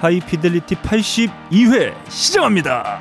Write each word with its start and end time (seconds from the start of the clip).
하이피델리티 0.00 0.76
82회 0.76 1.94
시작합니다. 2.08 3.00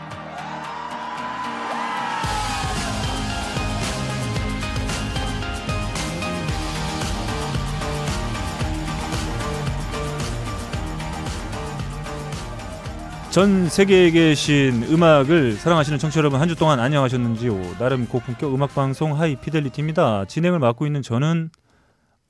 전 13.31 13.69
세계에 13.69 14.09
계신 14.11 14.83
음악을 14.83 15.53
사랑하시는 15.53 15.99
청취자 15.99 16.19
여러분 16.19 16.39
한 16.41 16.47
주 16.47 16.55
동안 16.55 16.79
안녕하셨는지요. 16.79 17.77
나름 17.77 18.07
고품격 18.07 18.53
음악 18.55 18.73
방송 18.73 19.19
하이 19.19 19.35
피델리티입니다. 19.35 20.25
진행을 20.25 20.59
맡고 20.59 20.85
있는 20.87 21.01
저는 21.01 21.49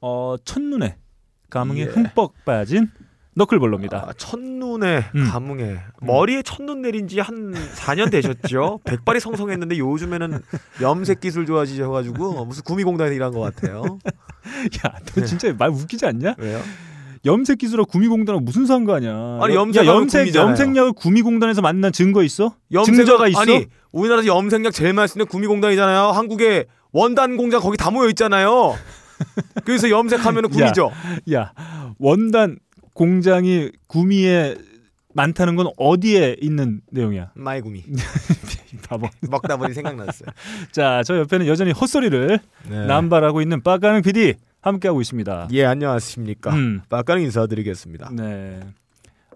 어, 0.02 0.36
첫눈에 0.44 0.98
감흥에 1.49 1.81
예. 1.81 1.86
흠뻑 1.86 2.34
빠진 2.45 2.90
너클볼러입니다. 3.38 4.05
아, 4.09 4.14
첫눈에 4.18 5.05
음. 5.16 5.27
감흥에 5.30 5.78
머리에 6.02 6.41
첫눈 6.41 6.82
내린 6.82 7.08
지 7.08 7.20
한 7.20 7.54
4년 7.76 8.09
되셨죠? 8.12 8.80
백발이 8.86 9.20
성성했는데 9.20 9.78
요즘에는 9.78 10.40
염색 10.82 11.20
기술 11.20 11.45
좋아지셔 11.45 11.90
가지고 11.90 12.45
무슨 12.45 12.64
구미공단에 12.64 13.14
일한 13.16 13.31
것 13.34 13.40
같아요. 13.42 14.00
야, 14.86 14.94
너 15.16 15.23
진짜 15.26 15.54
말 15.58 15.70
웃기지 15.70 16.05
않냐? 16.05 16.36
왜요? 16.40 16.59
염색 17.26 17.58
기술하고 17.59 17.90
구미공단하고 17.92 18.44
무슨 18.44 18.66
상관이야? 18.66 19.40
아니, 19.42 19.54
야, 19.54 19.59
염색 19.59 20.22
구미잖아요. 20.22 20.50
염색약을 20.50 20.94
구미공단에서 20.94 21.62
만난 21.62 21.92
증거 21.92 22.23
있어? 22.23 22.56
염색은- 22.72 22.86
증거가 22.86 23.28
있어? 23.28 23.40
아니 23.42 23.66
우리나라에서 23.92 24.28
염색약 24.28 24.73
제일 24.73 24.94
많이 24.94 25.08
쓰는 25.08 25.26
구미공단이잖아요. 25.28 26.12
한국에 26.12 26.66
원단 26.92 27.38
공장 27.38 27.59
거기 27.61 27.78
다 27.78 27.92
모여 27.92 28.08
있잖아요. 28.09 28.76
그래서 29.66 29.89
염색하면 29.89 30.45
은 30.45 30.50
구미죠. 30.52 30.92
야, 31.33 31.52
원단 32.00 32.58
공장이 33.02 33.70
구미에 33.86 34.56
많다는 35.14 35.56
건 35.56 35.67
어디에 35.78 36.36
있는 36.42 36.81
내용이야? 36.92 37.30
마이 37.36 37.62
구미. 37.62 37.84
바보. 38.89 39.08
먹다 39.30 39.56
보니 39.58 39.76
생각났어요. 39.76 40.30
자, 40.72 41.04
저 41.06 41.20
옆에는 41.20 41.45
여전히 41.45 41.72
헛소리를 41.72 42.39
네. 42.70 42.86
남발하고 42.88 43.42
있는 43.42 43.62
빠가는 43.62 44.02
PD 44.02 44.34
함께하고 44.62 45.00
있습니다. 45.02 45.50
예 45.52 45.66
안녕하십니까. 45.66 46.54
음, 46.56 46.81
빡가는 46.89 47.22
인사드리겠습니다. 47.22 48.09
네. 48.14 48.59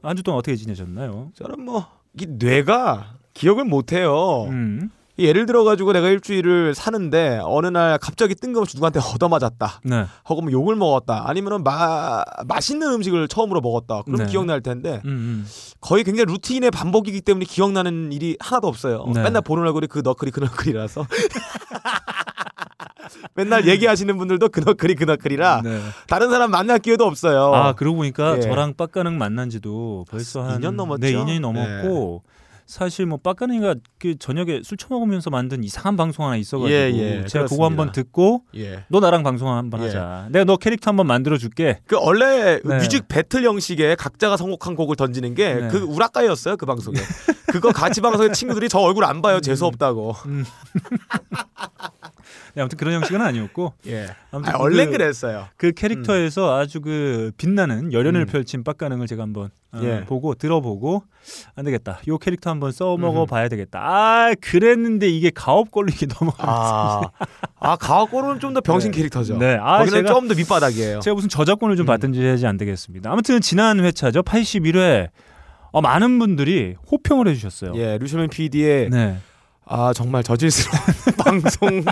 한 0.02 0.16
주 0.18 0.24
동안 0.24 0.40
어떻게 0.40 0.56
지내셨나요? 0.56 1.32
저는 1.36 1.64
뭐 1.64 1.86
이 2.20 2.26
뇌가 2.28 3.14
기억을 3.36 3.64
못해요. 3.66 4.46
음, 4.50 4.90
예를 5.20 5.46
들어 5.46 5.64
가지고 5.64 5.94
내가 5.94 6.10
일주일을 6.10 6.74
사는데 6.74 7.40
어느 7.44 7.68
날 7.68 7.98
갑자기 7.98 8.36
뜬금없이 8.36 8.78
누구한테 8.78 9.00
얻어맞았다. 9.00 9.82
네. 9.84 10.06
혹은 10.30 10.46
뭐 10.46 10.52
욕을 10.52 10.76
먹었다. 10.76 11.24
아니면은 11.28 11.64
마 11.64 12.24
맛있는 12.48 12.92
음식을 12.94 13.28
처음으로 13.28 13.62
먹었다. 13.62 14.02
그럼 14.04 14.20
네. 14.20 14.26
기억날 14.26 14.62
텐데 14.62 15.02
음, 15.06 15.10
음. 15.10 15.48
거의 15.80 16.04
굉장히 16.04 16.26
루틴의 16.26 16.72
반복이기 16.72 17.22
때문에 17.22 17.46
기억나는 17.46 18.12
일이 18.12 18.38
하나도 18.40 18.68
없어요. 18.68 19.06
네. 19.14 19.24
맨날 19.24 19.42
보는 19.42 19.64
얼굴이 19.64 19.88
그 19.88 20.02
너클이 20.04 20.32
그 20.32 20.40
너클이라서 20.40 21.06
맨날 23.36 23.68
얘기하시는 23.68 24.18
분들도 24.18 24.50
그 24.50 24.62
너클이 24.62 24.96
그 24.96 25.04
너클이라 25.04 25.62
네. 25.64 25.80
다른 26.08 26.30
사람 26.30 26.52
만날 26.52 26.80
기회도 26.80 27.06
없어요. 27.06 27.54
아 27.54 27.74
그러고 27.74 27.98
보니까 27.98 28.38
예. 28.38 28.42
저랑 28.42 28.76
빡가능 28.76 29.18
만난 29.18 29.50
지도 29.50 30.06
벌써 30.10 30.44
한 30.44 30.62
2년 30.62 30.76
넘었죠? 30.76 31.02
네, 31.02 31.14
2년이 31.14 31.40
넘었고 31.40 32.24
사실 32.72 33.06
뭐 33.06 33.20
빡가능이가 33.22 33.76
그 34.00 34.18
저녁에 34.18 34.62
술 34.64 34.78
처먹으면서 34.78 35.30
만든 35.30 35.62
이상한 35.62 35.98
방송 35.98 36.26
하나 36.26 36.38
있어가지고 36.38 36.72
예, 36.72 36.90
예, 36.94 37.26
제가 37.26 37.44
그거 37.44 37.58
그렇습니다. 37.58 37.66
한번 37.66 37.92
듣고 37.92 38.44
예. 38.56 38.86
너 38.88 39.02
나랑 39.02 39.24
방송 39.24 39.50
한번 39.50 39.82
예. 39.82 39.88
하자. 39.88 40.30
내가 40.32 40.46
너 40.46 40.56
캐릭터 40.56 40.90
한번 40.90 41.06
만들어 41.06 41.38
줄게. 41.38 41.82
그 41.86 41.98
원래 42.00 42.62
네. 42.64 42.78
뮤직 42.78 43.10
배틀 43.10 43.44
형식의 43.44 43.98
각자가 43.98 44.38
선곡한 44.38 44.76
곡을 44.76 44.96
던지는 44.96 45.36
게 45.36 45.54
네. 45.54 45.68
그 45.68 45.80
우락가였어요 45.80 46.56
그 46.56 46.66
방송에. 46.66 46.96
그거 47.52 47.74
같이 47.74 48.00
방송에 48.00 48.32
친구들이 48.32 48.70
저 48.70 48.80
얼굴 48.80 49.04
안 49.04 49.22
봐요 49.22 49.42
재수 49.42 49.66
없다고. 49.66 50.16
네, 52.54 52.62
아무튼 52.62 52.78
그런 52.78 52.94
형식은 52.96 53.22
아니었고 53.22 53.74
예. 53.88 54.08
아무튼 54.32 54.54
아, 54.54 54.58
원래 54.60 54.86
그, 54.86 54.92
그랬어요. 54.92 55.48
그 55.58 55.72
캐릭터에서 55.72 56.58
아주 56.58 56.82
그 56.82 57.32
빛나는 57.38 57.94
열연을 57.94 58.22
음. 58.22 58.26
펼친 58.26 58.64
빡가능을 58.64 59.08
제가 59.08 59.24
한번 59.24 59.50
어, 59.74 59.80
예. 59.84 60.04
보고 60.06 60.36
들어보고 60.36 61.04
안 61.56 61.66
되겠다. 61.66 62.00
요 62.08 62.18
캐릭터 62.18 62.50
한번 62.50 62.72
써먹어 62.72 63.24
음. 63.24 63.28
봐야 63.28 63.48
되겠다. 63.48 63.80
아 63.82 64.34
그랬는데 64.42 65.08
이게 65.08 65.32
가업 65.34 65.70
이게 65.90 66.06
넘어가. 66.20 66.44
아, 66.44 67.02
아 67.60 67.76
가옥고는 67.78 68.40
좀더 68.40 68.60
병신 68.62 68.92
네. 68.92 68.98
캐릭터죠. 68.98 69.38
네, 69.38 69.58
아 69.62 69.80
거기는 69.80 70.06
좀 70.06 70.28
더 70.28 70.36
밑바닥이에요. 70.36 71.00
제가 71.00 71.16
무슨 71.16 71.30
저작권을 71.30 71.76
좀 71.76 71.86
음. 71.86 71.88
받든지 71.88 72.24
하지 72.26 72.46
안 72.46 72.58
되겠습니다. 72.58 73.12
아무튼 73.12 73.40
지난 73.42 73.80
회차죠. 73.80 74.24
81회 74.24 75.10
어, 75.72 75.82
많은 75.82 76.20
분들이 76.20 76.76
호평을 76.92 77.28
해주셨어요. 77.30 77.74
예, 77.76 77.98
루시맨 77.98 78.30
PD의 78.30 78.90
네. 78.90 79.18
아 79.66 79.94
정말 79.94 80.22
저질스러운 80.24 80.80
방송 81.18 81.86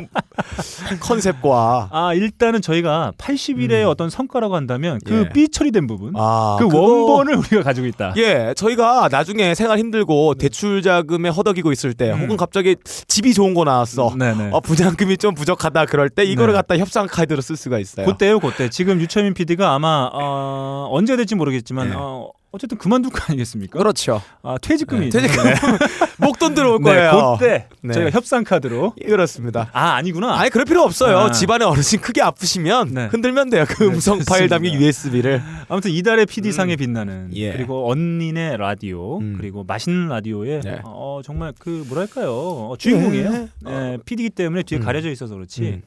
컨셉과 1.00 1.90
아 1.92 2.14
일단은 2.14 2.62
저희가 2.62 3.14
81회의 3.18 3.84
음. 3.84 3.88
어떤 3.88 4.10
성과라고 4.10 4.56
한다면 4.56 5.00
그 5.06 5.26
예. 5.28 5.30
삐 5.34 5.48
처리된 5.50 5.88
부분, 5.88 6.14
아 6.18 6.58
그 6.60 6.68
그거- 6.68 6.80
원본을 6.82 7.36
우리가 7.38 7.64
가지고 7.64 7.88
있다. 7.88 8.14
예, 8.18 8.54
저희가 8.58 9.08
나중에 9.12 9.56
생활 9.56 9.78
힘들고 9.80 10.36
대출 10.36 10.82
자금에 10.82 11.30
허덕이고 11.30 11.72
있을 11.72 11.94
때, 11.94 12.12
음. 12.12 12.22
혹은 12.24 12.38
갑자기 12.38 12.76
집이 13.08 13.34
좋은 13.34 13.54
거 13.54 13.64
나왔어. 13.64 14.14
네네. 14.18 14.50
어, 14.52 14.60
분양금이 14.60 15.18
좀 15.18 15.34
부족하다 15.36 15.86
그럴 15.86 16.10
때 16.10 16.24
이거를 16.26 16.54
네. 16.54 16.58
갖다 16.58 16.78
협상 16.78 17.08
카드로 17.08 17.42
쓸 17.42 17.56
수가 17.56 17.80
있어요. 17.80 18.06
그때요, 18.06 18.40
그때. 18.40 18.70
지금 18.70 19.00
유철민 19.00 19.34
PD가 19.34 19.74
아마 19.74 20.10
어, 20.12 20.88
언제 20.92 21.16
될지 21.16 21.36
모르겠지만 21.36 21.90
네. 21.90 21.96
어, 21.98 22.30
어쨌든 22.52 22.78
그만둘 22.80 23.12
거 23.12 23.20
아니겠습니까? 23.28 23.78
그렇죠. 23.78 24.22
아, 24.42 24.58
퇴직금이 24.60 25.10
네, 25.10 25.20
퇴직금 25.22 25.44
목돈 26.18 26.56
들어올 26.56 26.80
네, 26.80 26.84
거예요. 26.84 27.38
그때 27.40 27.68
네. 27.82 27.94
저희가 27.94 28.10
협상 28.10 28.44
카드로 28.44 28.94
예, 29.04 29.08
그렇습니다. 29.08 29.70
아 29.72 29.92
아니구나. 29.94 30.34
아니 30.40 30.50
그럴 30.50 30.66
필요 30.66 30.82
없어요. 30.82 31.18
아. 31.18 31.32
집안에 31.32 31.64
어르신 31.64 32.02
크게 32.02 32.22
아프시면 32.22 32.94
네. 32.94 33.06
흔들면 33.06 33.52
돼요. 33.52 33.66
그 33.68 33.84
네, 33.84 33.90
음성 33.90 34.20
파일. 34.28 34.50
담긴 34.50 34.74
USB를. 34.74 35.42
아무튼 35.68 35.92
이달의 35.92 36.26
PD 36.26 36.52
상에 36.52 36.76
빛나는 36.76 37.30
예. 37.36 37.52
그리고 37.54 37.90
언니네 37.92 38.58
라디오 38.58 39.20
음. 39.20 39.36
그리고 39.38 39.64
맛있는 39.64 40.08
라디오의 40.10 40.62
네. 40.62 40.82
어, 40.86 41.22
정말 41.24 41.54
그 41.60 41.86
뭐랄까요 41.88 42.32
어, 42.32 42.76
주인공이에요. 42.80 43.32
네. 43.32 43.48
네, 43.62 43.98
PD이기 44.04 44.32
때문에 44.32 44.64
뒤에 44.64 44.80
음. 44.80 44.84
가려져 44.84 45.12
있어서 45.12 45.36
그렇지. 45.36 45.82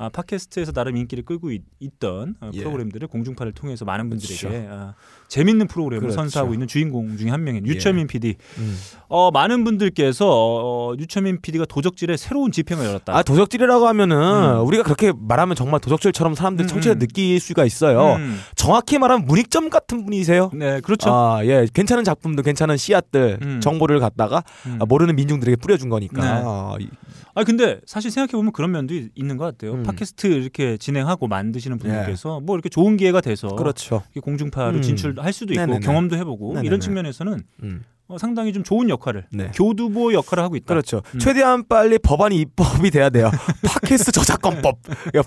음. 0.00 0.04
아, 0.04 0.08
팟캐스트에서 0.08 0.72
나름 0.72 0.96
인기를 0.96 1.24
끌고 1.24 1.50
있, 1.52 1.62
던 1.98 2.34
예. 2.54 2.60
프로그램들을 2.60 3.08
공중파를 3.08 3.52
통해서 3.52 3.84
많은 3.84 4.08
분들에게 4.08 4.68
아, 4.70 4.94
재밌는 5.28 5.66
프로그램을 5.66 6.00
그렇죠. 6.00 6.14
선사하고 6.16 6.54
있는 6.54 6.66
주인공 6.66 7.16
중에 7.18 7.28
한 7.28 7.44
명인 7.44 7.66
예. 7.66 7.70
유철민 7.70 8.06
PD. 8.06 8.36
음. 8.58 8.76
어, 9.08 9.30
많은 9.30 9.64
분들께서 9.64 10.26
어, 10.28 10.94
유철민 10.98 11.40
PD가 11.42 11.66
도적질의 11.66 12.16
새로운 12.16 12.52
지평을 12.52 12.86
열었다. 12.86 13.14
아 13.16 13.22
도적질이라고 13.22 13.86
하면은 13.88 14.16
음. 14.60 14.66
우리가 14.66 14.82
그렇게 14.84 15.12
말하면 15.14 15.56
정말 15.56 15.80
도적질처럼 15.80 16.34
사람들이 16.34 16.66
음, 16.66 16.68
청취자 16.68 16.94
음. 16.94 16.98
느낄 16.98 17.38
수가 17.40 17.64
있어요. 17.66 18.14
음. 18.14 18.38
정확히 18.56 18.98
말하면 18.98 19.26
문익점 19.26 19.68
같은 19.68 20.04
분이세요. 20.04 20.50
네, 20.54 20.80
그렇죠. 20.80 21.10
아, 21.12 21.44
예. 21.44 21.66
괜찮은 21.72 22.04
작품들, 22.04 22.42
괜찮은 22.44 22.76
씨앗들, 22.78 23.38
음. 23.42 23.60
정보를 23.60 24.00
갖다가 24.00 24.42
음. 24.66 24.78
아, 24.80 24.86
모르는 24.86 25.16
민중들에게 25.16 25.56
뿌려준 25.56 25.90
거니까. 25.90 26.22
네. 26.22 26.28
아, 26.44 26.76
이- 26.80 26.88
아 27.34 27.44
근데 27.44 27.80
사실 27.86 28.10
생각해 28.10 28.32
보면 28.32 28.52
그런 28.52 28.72
면도 28.72 28.92
있- 28.94 29.10
있는 29.14 29.36
것 29.36 29.44
같아요. 29.44 29.72
음. 29.90 29.96
팟캐스트 29.96 30.26
이렇게 30.28 30.76
진행하고 30.76 31.26
만드시는 31.26 31.78
분들께서 31.78 32.40
뭐 32.40 32.56
이렇게 32.56 32.68
좋은 32.68 32.96
기회가 32.96 33.20
돼서 33.20 33.48
그렇죠. 33.48 34.02
공중파로 34.20 34.76
음. 34.76 34.82
진출할 34.82 35.32
수도 35.32 35.52
있고 35.52 35.60
네네네. 35.66 35.80
경험도 35.86 36.16
해보고 36.16 36.48
네네네. 36.54 36.66
이런 36.66 36.80
측면에서는 36.80 37.42
음. 37.62 37.84
어, 38.10 38.18
상당히 38.18 38.52
좀 38.52 38.64
좋은 38.64 38.88
역할을 38.88 39.26
네. 39.30 39.52
교두보 39.54 40.12
역할을 40.12 40.42
하고 40.42 40.56
있다. 40.56 40.66
그렇죠. 40.66 41.00
음. 41.14 41.20
최대한 41.20 41.62
빨리 41.68 41.96
법안이 41.96 42.36
입법이 42.36 42.90
돼야 42.90 43.08
돼요. 43.08 43.30
팟캐스트 43.64 44.10
저작권법. 44.10 44.78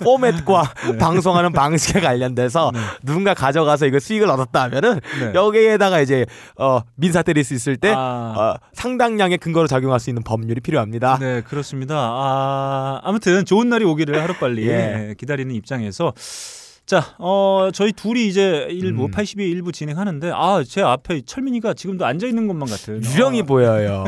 포맷과 0.02 0.74
네. 0.92 0.98
방송하는 0.98 1.54
방식에 1.54 2.02
관련돼서 2.02 2.72
네. 2.74 2.80
누군가 3.02 3.34
가져가서 3.34 3.86
이거 3.86 4.00
수익을 4.00 4.30
얻었다 4.30 4.64
하면은 4.64 5.00
네. 5.18 5.32
여기에다가 5.34 6.02
이제 6.02 6.26
어, 6.58 6.82
민사 6.96 7.22
때릴 7.22 7.46
수 7.46 7.54
있을 7.54 7.78
때 7.78 7.94
아, 7.96 8.34
어, 8.38 8.68
상당량의 8.74 9.38
근거로 9.38 9.68
작용할 9.68 10.02
수 10.02 10.10
있는 10.10 10.22
법률이 10.22 10.60
필요합니다. 10.60 11.20
네 11.20 11.42
그렇습니다. 11.42 11.96
아 11.98 13.00
아무튼 13.04 13.46
좋은 13.46 13.70
날이 13.70 13.86
오기를 13.86 14.22
하루 14.22 14.34
빨리 14.34 14.68
예. 14.68 15.16
기다리는 15.18 15.56
입장에서 15.56 16.12
자, 16.86 17.16
어, 17.18 17.70
저희 17.74 17.94
둘이 17.94 18.28
이제 18.28 18.68
일부 18.70 19.06
음. 19.06 19.12
82회 19.12 19.40
일부 19.50 19.72
진행하는데 19.72 20.32
아, 20.34 20.64
제 20.68 20.82
앞에 20.82 21.22
철민이가 21.22 21.74
지금도 21.74 22.06
앉아 22.06 22.28
있는 22.28 22.48
것만 22.48 22.68
같은 22.68 23.04
유령이 23.04 23.42
어, 23.42 23.46
보여요. 23.46 24.04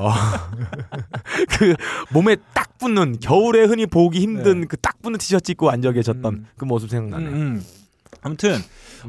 그 1.58 1.74
몸에 2.12 2.36
딱 2.54 2.78
붙는 2.78 3.20
겨울에 3.22 3.64
흔히 3.64 3.86
보기 3.86 4.20
힘든 4.20 4.62
네. 4.62 4.68
그딱 4.68 5.02
붙는 5.02 5.18
티셔츠 5.20 5.52
입고 5.52 5.70
앉아 5.70 5.94
계셨던 5.94 6.34
음. 6.34 6.48
그 6.58 6.66
모습 6.66 6.88
음, 6.88 6.90
생각나네. 6.90 7.30
음. 7.30 7.64
아무튼 8.22 8.58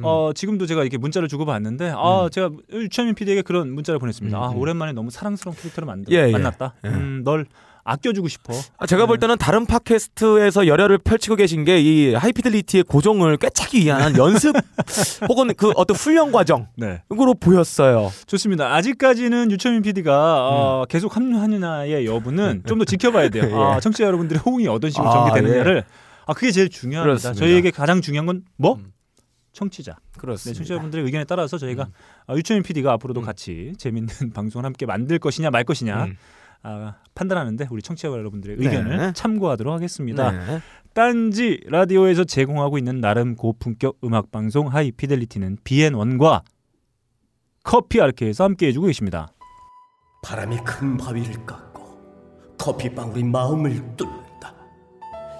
어, 0.03 0.31
지금도 0.33 0.67
제가 0.67 0.83
이렇게 0.83 0.99
문자를 0.99 1.27
주고 1.27 1.45
봤는데 1.45 1.93
아, 1.97 2.29
제가 2.31 2.51
유천민 2.73 3.15
PD에게 3.17 3.43
그런 3.43 3.73
문자를 3.73 3.99
보냈습니다. 3.99 4.39
음, 4.39 4.43
아, 4.43 4.51
음. 4.51 4.59
오랜만에 4.59 4.93
너무 4.93 5.11
사랑스러운 5.11 5.57
캐릭터를 5.57 5.87
만들, 5.87 6.13
예, 6.13 6.29
예. 6.29 6.33
만났다. 6.33 6.75
예. 6.85 6.89
음, 6.89 7.23
널 7.25 7.47
아껴주고 7.87 8.29
싶어. 8.29 8.53
아, 8.79 8.87
제가 8.87 9.07
볼 9.07 9.17
네. 9.17 9.21
때는 9.21 9.39
다른 9.39 9.65
팟캐스트에서 9.65 10.67
열혈을 10.67 10.99
펼치고 10.99 11.37
계신 11.37 11.65
게 11.65 11.77
이 11.81 12.15
하이피델리티의 12.15 12.83
고정을 12.85 13.37
꿰차기 13.37 13.81
위한 13.85 14.17
연습 14.19 14.55
혹은 15.29 15.55
그 15.55 15.71
어떤 15.77 15.97
훈련 15.97 16.33
과정 16.33 16.69
네. 16.77 17.03
으로 17.13 17.35
보였어요. 17.35 18.11
좋습니다. 18.27 18.75
아직까지는 18.75 19.51
유철민 19.51 19.83
PD가 19.83 20.49
어, 20.49 20.85
계속 20.89 21.15
합류하느냐의 21.17 22.07
여부는 22.07 22.63
좀 22.67 22.79
더 22.79 22.85
지켜봐야 22.85 23.29
돼요. 23.31 23.45
아, 23.63 23.77
예. 23.77 23.81
청취자 23.81 24.05
여러분들의 24.05 24.43
호응이 24.45 24.67
어떤 24.69 24.91
식으로 24.91 25.09
아, 25.09 25.31
전개되느냐를 25.31 25.85
아 26.27 26.35
그게 26.35 26.51
제일 26.51 26.69
중요합니다. 26.69 27.05
그렇습니다. 27.09 27.39
저희에게 27.39 27.71
가장 27.71 28.01
중요한 28.03 28.27
건 28.27 28.43
뭐? 28.57 28.75
음. 28.75 28.93
청취자. 29.53 29.93
네, 29.93 30.21
그렇습니다. 30.21 30.59
청취자분들의 30.59 31.05
의견에 31.05 31.25
따라서 31.25 31.57
저희가 31.57 31.89
아, 32.27 32.35
유철민 32.35 32.63
PD가 32.63 32.93
앞으로도 32.93 33.21
음. 33.21 33.25
같이 33.25 33.73
재밌는 33.79 34.09
방송을 34.35 34.65
함께 34.67 34.85
만들 34.87 35.19
것이냐 35.19 35.51
말 35.51 35.65
것이냐 35.65 36.05
음. 36.05 36.17
아, 36.69 36.97
판단하는데 37.15 37.69
우리 37.71 37.81
청취자 37.81 38.09
여러분들의 38.09 38.57
네. 38.57 38.67
의견을 38.67 39.15
참고하도록 39.15 39.73
하겠습니다. 39.73 40.33
네. 40.33 40.61
딴지 40.95 41.61
라디오에서 41.67 42.25
제공하고 42.25 42.77
있는 42.77 43.01
나름 43.01 43.37
고품격 43.37 43.99
음악 44.03 44.33
방송 44.33 44.67
하이피델리티는 44.67 45.59
BN1과 45.63 46.43
커피 47.63 48.01
아르케에서 48.01 48.45
함께 48.45 48.67
해주고 48.69 48.87
계십니다. 48.87 49.29
바람이 50.25 50.57
큰 50.65 50.97
바위를 50.97 51.47
깎고 51.47 52.57
커피방울이 52.59 53.23
마음을 53.23 53.71
뚫는다. 53.97 54.55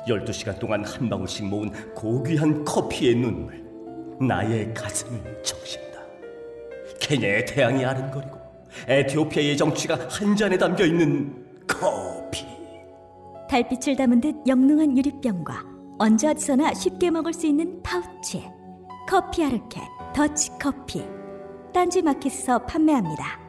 12시간 0.07 0.61
동안 0.61 0.85
한 0.85 1.09
방울씩 1.09 1.47
모은 1.47 1.73
고귀한 1.95 2.65
커피의 2.65 3.17
눈물 3.17 3.65
나의 4.21 4.73
가슴을 4.75 5.43
적신다. 5.43 5.87
케냐의 7.01 7.45
태양이 7.47 7.85
아른거리고 7.85 8.36
에티오피아의 8.89 9.57
정취가 9.57 9.99
한 10.11 10.37
잔에 10.37 10.57
담겨 10.57 10.85
있는 10.85 11.35
커피. 11.67 12.45
달빛을 13.49 13.97
담은 13.97 14.21
듯 14.21 14.35
영롱한 14.47 14.97
유리병과 14.97 15.63
언제 15.99 16.29
어디서나 16.29 16.75
쉽게 16.75 17.11
먹을 17.11 17.33
수 17.33 17.47
있는 17.47 17.81
파우치 17.83 18.45
커피 19.09 19.45
아르케 19.45 19.81
더치 20.15 20.51
커피 20.61 21.05
딴지 21.73 22.03
마켓에서 22.03 22.59
판매합니다. 22.67 23.41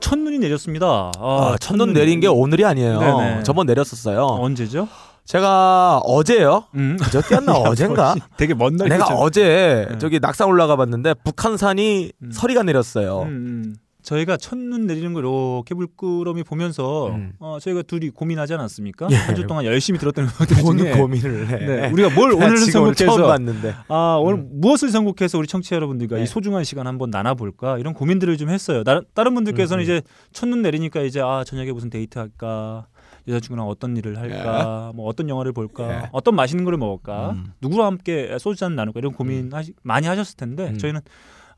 첫눈이 0.00 0.38
내렸습니다. 0.38 1.12
아, 1.18 1.56
첫눈 1.60 1.92
내린 1.92 2.20
게 2.20 2.26
오늘이 2.26 2.64
아니에요. 2.64 2.98
네네. 2.98 3.42
저번 3.44 3.66
내렸었어요. 3.66 4.24
언제죠? 4.24 4.88
제가 5.24 5.98
어제요. 5.98 6.64
음. 6.74 6.96
그저께였나 7.00 7.52
어젠가? 7.68 8.14
되게 8.36 8.54
먼 8.54 8.76
날. 8.76 8.88
내가 8.88 9.06
어제 9.06 9.86
네. 9.90 9.98
저기 9.98 10.18
낙산 10.20 10.48
올라가 10.48 10.76
봤는데 10.76 11.14
북한산이 11.24 12.12
음. 12.22 12.30
서리가 12.32 12.62
내렸어요. 12.64 13.22
음, 13.22 13.28
음. 13.28 13.74
저희가 14.02 14.36
첫눈 14.36 14.88
내리는 14.88 15.12
걸 15.12 15.22
이렇게 15.22 15.76
물끄러미 15.76 16.42
보면서 16.42 17.10
음. 17.10 17.34
어, 17.38 17.58
저희가 17.60 17.82
둘이 17.82 18.10
고민하지 18.10 18.52
않았습니까? 18.54 19.06
예. 19.12 19.14
한주 19.14 19.46
동안 19.46 19.64
열심히 19.64 20.00
들었던 20.00 20.26
본 20.60 20.76
중에 20.76 20.90
고민을 20.98 21.48
해. 21.48 21.56
네, 21.64 21.88
우리가 21.88 22.10
뭘 22.10 22.32
오늘 22.32 22.56
처음 22.56 22.70
선곡해서 22.94 23.26
봤는데. 23.28 23.74
아 23.86 24.18
오늘 24.20 24.44
무엇을 24.50 24.90
선곡해서 24.90 25.38
우리 25.38 25.46
청취자 25.46 25.76
여러분들과 25.76 26.16
네. 26.16 26.24
이 26.24 26.26
소중한 26.26 26.64
시간 26.64 26.88
한번 26.88 27.10
나눠볼까 27.10 27.78
이런 27.78 27.94
고민들을 27.94 28.36
좀 28.38 28.50
했어요. 28.50 28.82
나, 28.82 29.02
다른 29.14 29.34
분들께서는 29.34 29.80
음, 29.80 29.82
음. 29.82 29.84
이제 29.84 30.02
첫눈 30.32 30.62
내리니까 30.62 31.02
이제 31.02 31.20
아 31.20 31.44
저녁에 31.46 31.70
무슨 31.70 31.88
데이트 31.88 32.18
할까 32.18 32.88
여자친구랑 33.28 33.66
어떤 33.66 33.96
일을 33.96 34.18
할까 34.18 34.92
뭐 34.94 35.06
어떤 35.06 35.28
영화를 35.28 35.52
볼까 35.52 35.88
예. 35.88 36.08
어떤 36.12 36.34
맛있는 36.34 36.64
거를 36.64 36.78
먹을까 36.78 37.30
음. 37.30 37.52
누구랑 37.60 37.86
함께 37.86 38.36
소주 38.38 38.64
한 38.64 38.74
나눌까 38.74 38.98
이런 38.98 39.12
고민 39.12 39.52
하시, 39.52 39.72
많이 39.82 40.06
하셨을 40.06 40.36
텐데 40.36 40.68
음. 40.68 40.78
저희는 40.78 41.00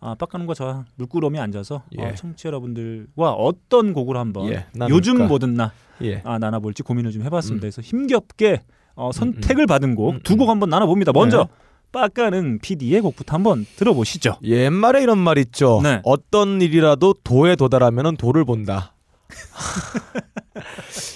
아, 0.01 0.15
빡가는과 0.15 0.55
저와 0.55 0.85
물끄러미 0.97 1.39
앉아서 1.39 1.83
예. 1.99 2.05
어, 2.05 2.15
청취자 2.15 2.49
여러분들과 2.49 3.33
어떤 3.33 3.93
곡을 3.95 4.17
한번 4.17 4.49
예? 4.51 4.67
요즘 4.91 5.27
뭐든 5.27 5.55
나 5.55 5.73
예. 6.03 6.21
아, 6.25 6.39
나눠볼지 6.39 6.83
고민을 6.83 7.11
좀 7.11 7.23
해봤습니다. 7.23 7.59
음. 7.59 7.61
그래서 7.61 7.81
힘겹게 7.81 8.63
어, 8.97 9.11
선택을 9.13 9.67
받은 9.67 9.95
곡 9.95 10.15
음, 10.15 10.21
두곡 10.23 10.49
음. 10.49 10.51
한번 10.51 10.69
나눠봅니다. 10.69 11.13
먼저 11.13 11.49
네. 11.49 11.65
빡가는 11.93 12.59
PD의 12.59 13.01
곡부터 13.01 13.35
한번 13.35 13.65
들어보시죠. 13.77 14.39
옛말에 14.43 15.03
이런 15.03 15.19
말 15.19 15.39
있죠. 15.39 15.81
네. 15.83 16.01
어떤 16.05 16.61
일이라도 16.61 17.15
도에 17.25 17.57
도달하면 17.57 18.17
도를 18.17 18.45
본다. 18.45 18.95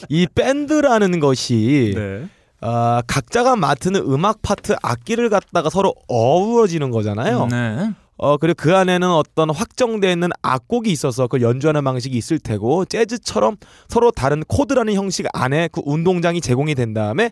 이 0.09 0.27
밴드라는 0.35 1.21
것이 1.21 1.93
네. 1.95 2.29
아, 2.61 3.03
각자가 3.07 3.57
맡은 3.57 3.95
음악 3.97 4.43
파트 4.43 4.75
악기를 4.83 5.29
갖다가 5.31 5.71
서로 5.71 5.95
어우러지는 6.09 6.91
거잖아요. 6.91 7.47
네. 7.51 7.91
어 8.21 8.37
그리고 8.37 8.57
그 8.57 8.75
안에는 8.77 9.09
어떤 9.09 9.49
확정되어 9.51 10.11
있는 10.11 10.31
악곡이 10.43 10.91
있어서 10.91 11.29
그걸 11.29 11.43
연주하는 11.43 11.85
방식이 11.85 12.17
있을 12.19 12.41
테고 12.41 12.85
재즈처럼 12.85 13.57
서로 13.89 14.11
다른 14.11 14.43
코드라는 14.49 14.95
형식 14.95 15.27
안에 15.33 15.69
그 15.71 15.83
운동장이 15.85 16.41
제공이 16.41 16.75
된 16.75 16.95
다음에 16.95 17.31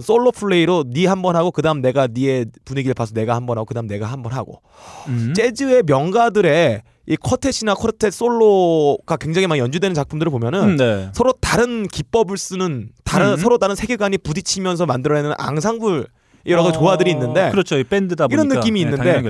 솔로 0.00 0.30
플레이로 0.30 0.84
니한번 0.86 1.34
하고 1.34 1.50
그다음 1.50 1.80
내가 1.82 2.06
니의 2.06 2.46
분위기를 2.64 2.94
봐서 2.94 3.12
내가 3.12 3.34
한 3.34 3.44
번 3.44 3.58
하고 3.58 3.64
그다음 3.66 3.88
내가 3.88 4.06
한 4.06 4.22
번 4.22 4.32
하고 4.32 4.62
음. 5.08 5.34
재즈의 5.34 5.82
명가들의 5.84 6.82
이 7.10 7.16
quartet이나 7.16 7.74
quartet 7.74 8.12
솔로가 8.12 9.16
굉장히 9.16 9.48
많이 9.48 9.60
연주되는 9.60 9.94
작품들을 9.94 10.30
보면은 10.30 10.62
음, 10.62 10.76
네. 10.76 11.10
서로 11.12 11.32
다른 11.40 11.88
기법을 11.88 12.38
쓰는 12.38 12.90
다른 13.04 13.32
음. 13.32 13.36
서로 13.36 13.58
다른 13.58 13.74
세계관이 13.74 14.18
부딪히면서 14.18 14.86
만들어내는 14.86 15.32
앙상블 15.36 16.06
여러 16.46 16.62
가지 16.62 16.76
어, 16.76 16.80
조화들이 16.80 17.10
있는데 17.10 17.50
그렇죠. 17.50 17.78
이 17.78 17.84
밴드다 17.84 18.28
보니까 18.28 18.42
이런 18.42 18.56
느낌이 18.56 18.84
네, 18.84 18.88
있는데. 18.88 19.22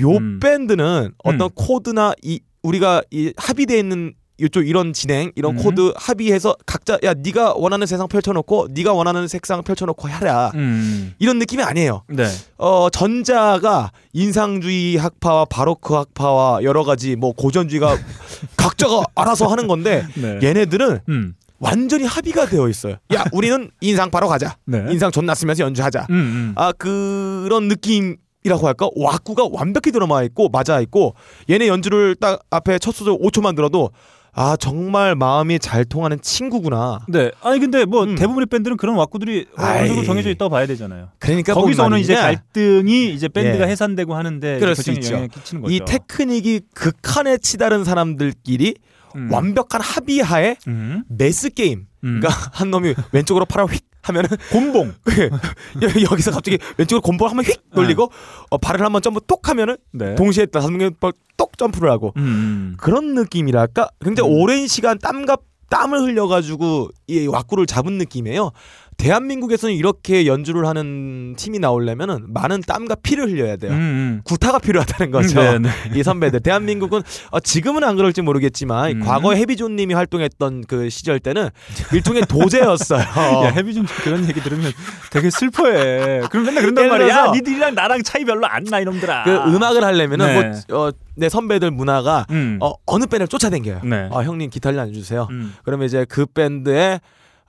요 0.00 0.16
음. 0.16 0.40
밴드는 0.40 1.12
어떤 1.22 1.50
코드나 1.54 2.14
이 2.22 2.40
우리가 2.62 3.02
이 3.10 3.34
합의되어 3.36 3.76
있는 3.76 4.14
이쪽 4.38 4.66
이런 4.66 4.92
진행 4.92 5.32
이런 5.34 5.56
음. 5.56 5.62
코드 5.62 5.92
합의해서 5.96 6.56
각자 6.66 6.98
야 7.04 7.14
네가 7.14 7.54
원하는 7.56 7.86
세상 7.86 8.06
펼쳐놓고 8.06 8.68
네가 8.70 8.92
원하는 8.92 9.28
색상 9.28 9.62
펼쳐놓고 9.62 10.08
해라 10.08 10.52
음. 10.54 11.14
이런 11.18 11.38
느낌이 11.38 11.62
아니에요. 11.62 12.02
네. 12.08 12.26
어 12.58 12.88
전자가 12.90 13.92
인상주의 14.12 14.96
학파와 14.96 15.46
바로크 15.46 15.94
학파와 15.94 16.62
여러 16.62 16.84
가지 16.84 17.16
뭐 17.16 17.32
고전주의가 17.32 17.96
각자가 18.56 19.04
알아서 19.14 19.46
하는 19.46 19.66
건데 19.66 20.06
네. 20.14 20.38
얘네들은 20.42 21.00
음. 21.08 21.34
완전히 21.58 22.04
합의가 22.04 22.46
되어 22.46 22.68
있어요. 22.68 22.96
야 23.14 23.24
우리는 23.32 23.70
인상 23.80 24.10
바로 24.10 24.28
가자. 24.28 24.56
네. 24.66 24.84
인상 24.90 25.10
존나 25.10 25.34
쓰면서 25.34 25.64
연주하자. 25.64 26.06
음, 26.10 26.14
음. 26.14 26.52
아 26.56 26.72
그런 26.72 27.68
느낌 27.68 28.16
이라고 28.46 28.66
할까 28.66 28.88
왁구가 28.94 29.48
완벽히 29.50 29.90
들어마 29.90 30.22
있고 30.22 30.48
맞아 30.48 30.80
있고 30.80 31.14
얘네 31.50 31.66
연주를 31.66 32.14
딱 32.14 32.40
앞에 32.50 32.78
첫 32.78 32.94
소절 32.94 33.18
5초만 33.18 33.56
들어도 33.56 33.90
아 34.38 34.54
정말 34.56 35.14
마음이 35.14 35.58
잘 35.58 35.86
통하는 35.86 36.20
친구구나 36.20 37.00
네. 37.08 37.30
아니 37.42 37.58
근데 37.58 37.86
뭐 37.86 38.04
음. 38.04 38.16
대부분의 38.16 38.46
밴드는 38.46 38.76
그런 38.76 38.94
왁구들이 38.96 39.46
어느 39.56 39.86
정도. 39.88 40.04
정해져 40.04 40.28
있다고 40.28 40.50
봐야 40.50 40.66
되잖아요. 40.66 41.08
그러니까 41.18 41.54
거기서 41.54 41.82
뭔 41.84 41.92
오는 41.94 42.02
이제. 42.02 42.14
갈등이 42.14 43.14
이제 43.14 43.28
밴드가 43.28 43.66
예. 43.66 43.70
해산되고 43.70 44.14
하는데 44.14 44.58
그럴 44.58 44.76
수 44.76 44.92
있죠. 44.92 45.26
이 45.68 45.80
테크닉이 45.86 46.60
극한에 46.74 47.38
치달은 47.38 47.82
사람들끼리 47.84 48.74
음. 49.16 49.32
완벽한 49.32 49.80
합의하에 49.80 50.56
음. 50.68 51.04
메스 51.08 51.48
게임 51.48 51.86
음. 52.04 52.20
그러니까 52.20 52.28
한 52.52 52.70
놈이 52.70 52.94
왼쪽으로 53.12 53.46
팔을 53.46 53.66
휙 53.72 53.84
하면은 54.08 54.28
곤봉. 54.52 54.94
여- 55.82 56.02
여기서 56.10 56.30
갑자기 56.30 56.58
왼쪽으로 56.78 57.00
곰볼 57.02 57.28
한번 57.28 57.44
휙 57.44 57.60
돌리고 57.74 58.10
어, 58.50 58.58
발을 58.58 58.84
한번 58.84 59.02
점프 59.02 59.20
똑 59.26 59.48
하면은 59.48 59.76
네. 59.92 60.14
동시에 60.14 60.46
다섯 60.46 60.70
명똑 60.70 61.12
점프를 61.58 61.90
하고 61.90 62.12
음. 62.16 62.76
그런 62.78 63.14
느낌이랄까? 63.14 63.88
굉장히 64.00 64.30
음. 64.30 64.40
오랜 64.40 64.66
시간 64.66 64.98
땀과 64.98 65.36
땀을 65.68 66.00
흘려가지고 66.00 66.90
이 67.08 67.26
왁구를 67.26 67.66
잡은 67.66 67.98
느낌이에요. 67.98 68.52
대한민국에서는 68.96 69.74
이렇게 69.74 70.26
연주를 70.26 70.66
하는 70.66 71.34
팀이 71.36 71.58
나오려면은 71.58 72.26
많은 72.28 72.60
땀과 72.62 72.96
피를 72.96 73.28
흘려야 73.30 73.56
돼요. 73.56 73.72
음, 73.72 73.76
음. 73.76 74.20
구타가 74.24 74.58
필요하다는 74.58 75.10
거죠. 75.12 75.40
네, 75.40 75.58
네. 75.58 75.68
이 75.94 76.02
선배들 76.02 76.40
대한민국은 76.40 77.02
어, 77.30 77.40
지금은 77.40 77.84
안 77.84 77.96
그럴지 77.96 78.22
모르겠지만 78.22 78.90
음. 78.92 79.00
과거에 79.00 79.36
해비존님이 79.38 79.94
활동했던 79.94 80.64
그 80.66 80.90
시절 80.90 81.20
때는 81.20 81.48
일종의 81.92 82.22
도제였어요. 82.26 83.00
야 83.46 83.48
해비 83.50 83.74
좀 83.74 83.86
그런 84.02 84.28
얘기 84.28 84.40
들으면 84.40 84.72
되게 85.10 85.30
슬퍼해. 85.30 86.22
그럼 86.30 86.46
맨날 86.46 86.62
그런단 86.62 86.88
말이야. 86.88 87.08
야, 87.08 87.30
니들이랑 87.32 87.74
나랑 87.74 88.02
차이 88.02 88.24
별로 88.24 88.46
안 88.46 88.66
나 88.66 88.80
이놈들아. 88.80 89.22
그 89.22 89.30
음악을 89.54 89.84
하려면은 89.84 90.26
네. 90.26 90.52
뭐 90.68 90.88
어, 90.88 90.90
내 91.14 91.28
선배들 91.28 91.70
문화가 91.70 92.26
음. 92.30 92.58
어, 92.60 92.72
어느 92.86 93.04
밴드를 93.04 93.28
쫓아다녀요. 93.28 93.80
네. 93.84 94.08
아, 94.12 94.22
형님 94.22 94.50
기타를 94.50 94.78
안 94.80 94.92
주세요. 94.92 95.28
음. 95.30 95.54
그러면 95.62 95.86
이제 95.86 96.04
그 96.08 96.26
밴드의 96.26 97.00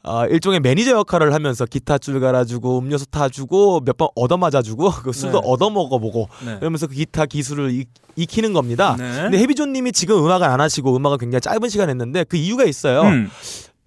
어, 0.07 0.25
일종의 0.27 0.59
매니저 0.61 0.91
역할을 0.91 1.33
하면서 1.33 1.65
기타 1.65 1.97
줄 1.97 2.19
갈아주고 2.19 2.79
음료수 2.79 3.05
타주고 3.07 3.81
몇 3.81 3.97
번 3.97 4.07
얻어맞아주고 4.15 4.91
그 5.03 5.11
술도 5.11 5.41
네. 5.41 5.47
얻어먹어보고 5.47 6.29
네. 6.45 6.59
그러면서 6.59 6.87
그 6.87 6.93
기타 6.93 7.25
기술을 7.25 7.71
익, 7.71 7.89
익히는 8.15 8.53
겁니다. 8.53 8.95
네. 8.97 9.23
근데 9.23 9.39
해비존님이 9.39 9.91
지금 9.91 10.23
음악을 10.23 10.47
안 10.47 10.61
하시고 10.61 10.95
음악을 10.95 11.17
굉장히 11.17 11.41
짧은 11.41 11.67
시간 11.69 11.89
했는데 11.89 12.23
그 12.23 12.37
이유가 12.37 12.63
있어요. 12.63 13.01
음. 13.01 13.29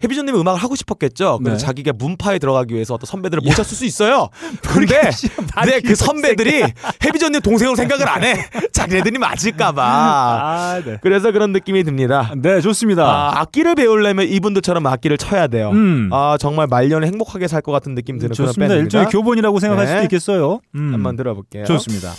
해비전님이 0.02 0.38
음악을 0.40 0.60
하고 0.62 0.74
싶었겠죠. 0.74 1.38
그래서 1.42 1.58
네. 1.58 1.64
자기가 1.64 1.92
문파에 1.92 2.38
들어가기 2.38 2.74
위해서 2.74 2.94
어떤 2.94 3.06
선배들을 3.06 3.42
모셨을 3.44 3.76
수 3.76 3.84
있어요. 3.84 4.28
근데 4.66 5.10
말이 5.54 5.70
네, 5.70 5.80
그 5.80 5.94
선배들이 5.94 6.64
해비전님 7.04 7.40
동생으로 7.42 7.76
생각을 7.76 8.08
안 8.08 8.24
해. 8.24 8.34
자기네들이 8.72 9.18
맞을까봐. 9.18 9.82
아, 9.84 10.82
네. 10.84 10.98
그래서 11.02 11.30
그런 11.32 11.52
느낌이 11.52 11.84
듭니다. 11.84 12.32
네, 12.36 12.60
좋습니다. 12.60 13.04
아, 13.04 13.40
악기를 13.40 13.74
배우려면 13.76 14.26
이분들처럼 14.28 14.86
악기를 14.86 15.18
쳐야 15.18 15.46
돼요. 15.46 15.70
음. 15.70 16.08
아 16.12 16.36
정말 16.40 16.66
말년에 16.66 17.06
행복하게 17.06 17.46
살 17.46 17.60
것 17.60 17.72
같은 17.72 17.94
느낌 17.94 18.18
드는 18.18 18.32
좋습니다. 18.32 18.54
그런 18.54 18.68
밴드입니다. 18.68 18.84
일종의 18.84 19.06
교본이라고 19.12 19.60
생각할 19.60 19.84
네. 19.84 19.90
수도 19.92 20.02
있겠어요. 20.04 20.60
음. 20.76 20.94
한번 20.94 21.14
들어볼게요. 21.16 21.64
좋습니다. 21.66 22.10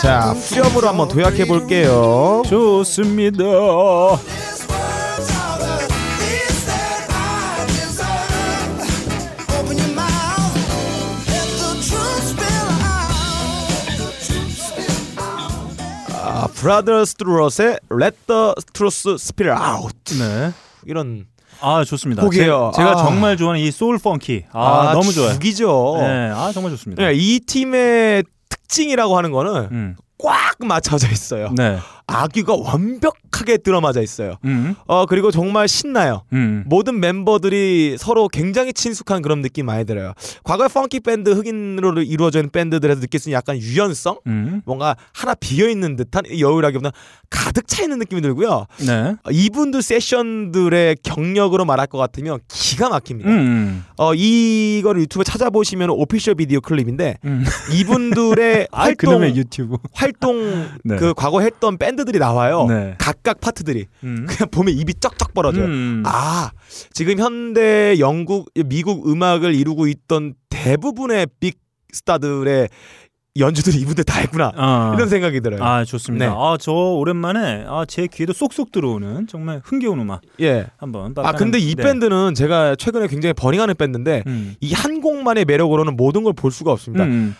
자 0.00 0.30
후렴으로 0.30 0.88
한번 0.88 1.08
도약해 1.08 1.44
볼게요. 1.44 2.42
좋습니다. 2.46 3.42
These 3.42 4.64
words 4.70 5.28
are 5.34 5.58
the 5.58 5.74
least 6.22 6.66
that 6.66 7.10
I 7.10 7.66
deserve. 7.66 8.78
Open 9.58 9.76
your 9.76 9.92
mouth, 9.92 10.54
let 11.26 11.48
the 11.58 11.74
truth 11.82 12.24
spill 12.30 12.70
out. 12.78 13.98
The 13.98 14.08
truth 14.24 14.54
spill 14.54 15.18
out. 15.18 15.76
아 16.14 16.46
Brother 16.54 17.04
Strut의 17.04 17.80
Let 17.90 18.16
the 18.28 18.54
Truth 18.72 19.16
Spill 19.18 19.50
Out 19.50 20.16
네. 20.16 20.52
이런 20.86 21.26
아, 21.60 21.84
좋습니다. 21.84 22.22
곡이에요. 22.22 22.72
제, 22.74 22.82
가 22.82 22.92
아. 22.92 22.96
정말 22.96 23.36
좋아하는 23.36 23.60
이 23.60 23.70
소울 23.70 23.98
funky. 23.98 24.44
아, 24.52 24.92
너무 24.94 25.12
좋아요. 25.12 25.32
죽이죠. 25.32 25.96
네, 26.00 26.30
아, 26.34 26.50
정말 26.52 26.70
좋습니다. 26.72 27.02
네, 27.02 27.12
이 27.14 27.40
팀의 27.40 28.24
특징이라고 28.48 29.16
하는 29.16 29.30
거는 29.32 29.68
음. 29.72 29.96
꽉 30.18 30.56
맞춰져 30.60 31.08
있어요. 31.08 31.52
네. 31.56 31.78
악기가 32.08 32.56
완벽하게 32.56 33.58
들어맞아 33.58 34.00
있어요. 34.00 34.36
음. 34.46 34.74
어 34.86 35.04
그리고 35.04 35.30
정말 35.30 35.68
신나요. 35.68 36.22
음. 36.32 36.64
모든 36.66 37.00
멤버들이 37.00 37.96
서로 37.98 38.28
굉장히 38.28 38.72
친숙한 38.72 39.20
그런 39.20 39.42
느낌 39.42 39.66
많이 39.66 39.84
들어요. 39.84 40.14
과거에 40.42 40.68
펑키 40.68 41.00
밴드 41.00 41.30
흑인으로 41.30 42.00
이루어져 42.02 42.38
있는 42.40 42.50
밴드들에서 42.50 43.00
느낄 43.02 43.20
수 43.20 43.28
있는 43.28 43.36
약간 43.36 43.58
유연성, 43.58 44.20
음. 44.26 44.62
뭔가 44.64 44.96
하나 45.12 45.34
비어 45.34 45.68
있는 45.68 45.96
듯한 45.96 46.24
여유라기보다 46.30 46.92
가득 47.28 47.68
차 47.68 47.82
있는 47.82 47.98
느낌이 47.98 48.22
들고요. 48.22 48.64
네. 48.86 49.14
이분들 49.30 49.82
세션들의 49.82 50.96
경력으로 51.02 51.66
말할 51.66 51.86
것 51.88 51.98
같으면 51.98 52.40
기가 52.48 52.88
막힙니다. 52.88 53.28
음. 53.28 53.84
어 53.98 54.14
이거를 54.14 55.02
유튜브에 55.02 55.24
찾아보시면 55.24 55.90
오피셜 55.90 56.36
비디오 56.36 56.62
클립인데 56.62 57.18
음. 57.26 57.44
이분들의 57.74 58.68
아, 58.72 58.84
활동 58.84 59.10
그놈의 59.10 59.36
유튜브. 59.36 59.76
활동 59.92 60.68
네. 60.84 60.96
그 60.96 61.12
과거 61.14 61.40
했던 61.40 61.76
밴드 61.76 61.97
들이 62.04 62.18
나와요. 62.18 62.66
네. 62.68 62.94
각각 62.98 63.40
파트들이 63.40 63.86
음. 64.04 64.26
그냥 64.28 64.50
보면 64.50 64.74
입이 64.74 64.94
쩍쩍 65.00 65.34
벌어져요. 65.34 65.64
음. 65.64 66.02
아 66.06 66.50
지금 66.92 67.18
현대 67.18 67.98
영국 67.98 68.50
미국 68.66 69.08
음악을 69.10 69.54
이루고 69.54 69.86
있던 69.88 70.34
대부분의 70.50 71.26
빅 71.40 71.58
스타들의 71.92 72.68
연주들이 73.38 73.78
이분들 73.78 74.02
다 74.02 74.18
했구나 74.20 74.50
아. 74.56 74.92
이런 74.96 75.08
생각이 75.08 75.40
들어요. 75.40 75.62
아 75.62 75.84
좋습니다. 75.84 76.26
네. 76.26 76.32
아저 76.36 76.72
오랜만에 76.72 77.64
아 77.68 77.84
제 77.86 78.08
귀에도 78.12 78.32
쏙쏙 78.32 78.72
들어오는 78.72 79.26
정말 79.28 79.60
흥겨운 79.64 80.00
음악 80.00 80.22
예. 80.40 80.66
한번. 80.76 81.14
아 81.18 81.32
근데 81.32 81.58
이 81.58 81.74
네. 81.76 81.82
밴드는 81.84 82.34
제가 82.34 82.74
최근에 82.76 83.06
굉장히 83.06 83.32
버닝하는 83.34 83.74
밴드인데 83.76 84.24
음. 84.26 84.56
이한 84.60 85.00
곡만의 85.00 85.44
매력으로는 85.44 85.96
모든 85.96 86.24
걸 86.24 86.32
볼 86.32 86.50
수가 86.50 86.72
없습니다. 86.72 87.04
음. 87.04 87.36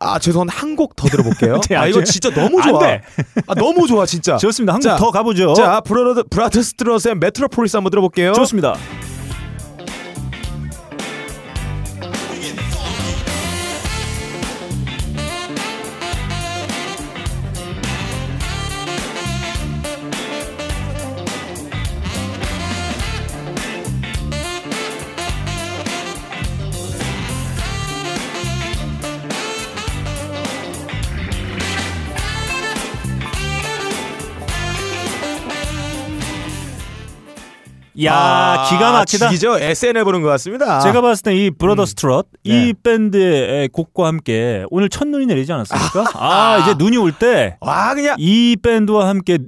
아 0.00 0.18
죄송한데 0.18 0.52
한 0.54 0.76
곡 0.76 0.96
더 0.96 1.06
들어볼게요. 1.08 1.60
네, 1.68 1.76
아 1.76 1.86
이거 1.86 2.02
진짜 2.02 2.30
너무 2.30 2.60
안 2.60 2.68
좋아. 2.70 2.78
돼. 2.80 3.02
아 3.46 3.54
너무 3.54 3.86
좋아 3.86 4.06
진짜. 4.06 4.36
좋습니다. 4.38 4.72
한 4.74 4.80
자, 4.80 4.96
곡더 4.96 5.10
가보죠. 5.10 5.52
자 5.54 5.80
Brother 5.82 6.24
Brother 6.30 6.73
Strut의 6.73 7.16
Metropolis 7.20 7.76
한번 7.76 7.90
들어볼게요. 7.90 8.32
좋습니다. 8.32 8.74
야 38.04 38.14
아, 38.14 38.66
기가 38.68 38.92
막히다. 38.92 39.28
죽이죠. 39.28 39.58
SNL 39.58 40.04
보는 40.04 40.22
것 40.22 40.28
같습니다. 40.28 40.80
제가 40.80 41.00
봤을 41.00 41.22
때 41.22 41.30
이 41.36 41.50
Brother 41.50 41.94
Strut 41.94 42.26
이 42.44 42.50
네. 42.50 42.72
밴드의 42.82 43.68
곡과 43.68 44.06
함께 44.06 44.64
오늘 44.70 44.88
첫 44.88 45.06
눈이 45.08 45.26
내리지 45.26 45.52
않았습니까? 45.52 46.04
아 46.14 46.58
이제 46.62 46.74
눈이 46.76 46.96
올 46.96 47.12
때 47.12 47.56
와 47.60 47.94
그냥 47.94 48.16
이 48.18 48.56
밴드와 48.62 49.08
함께 49.08 49.38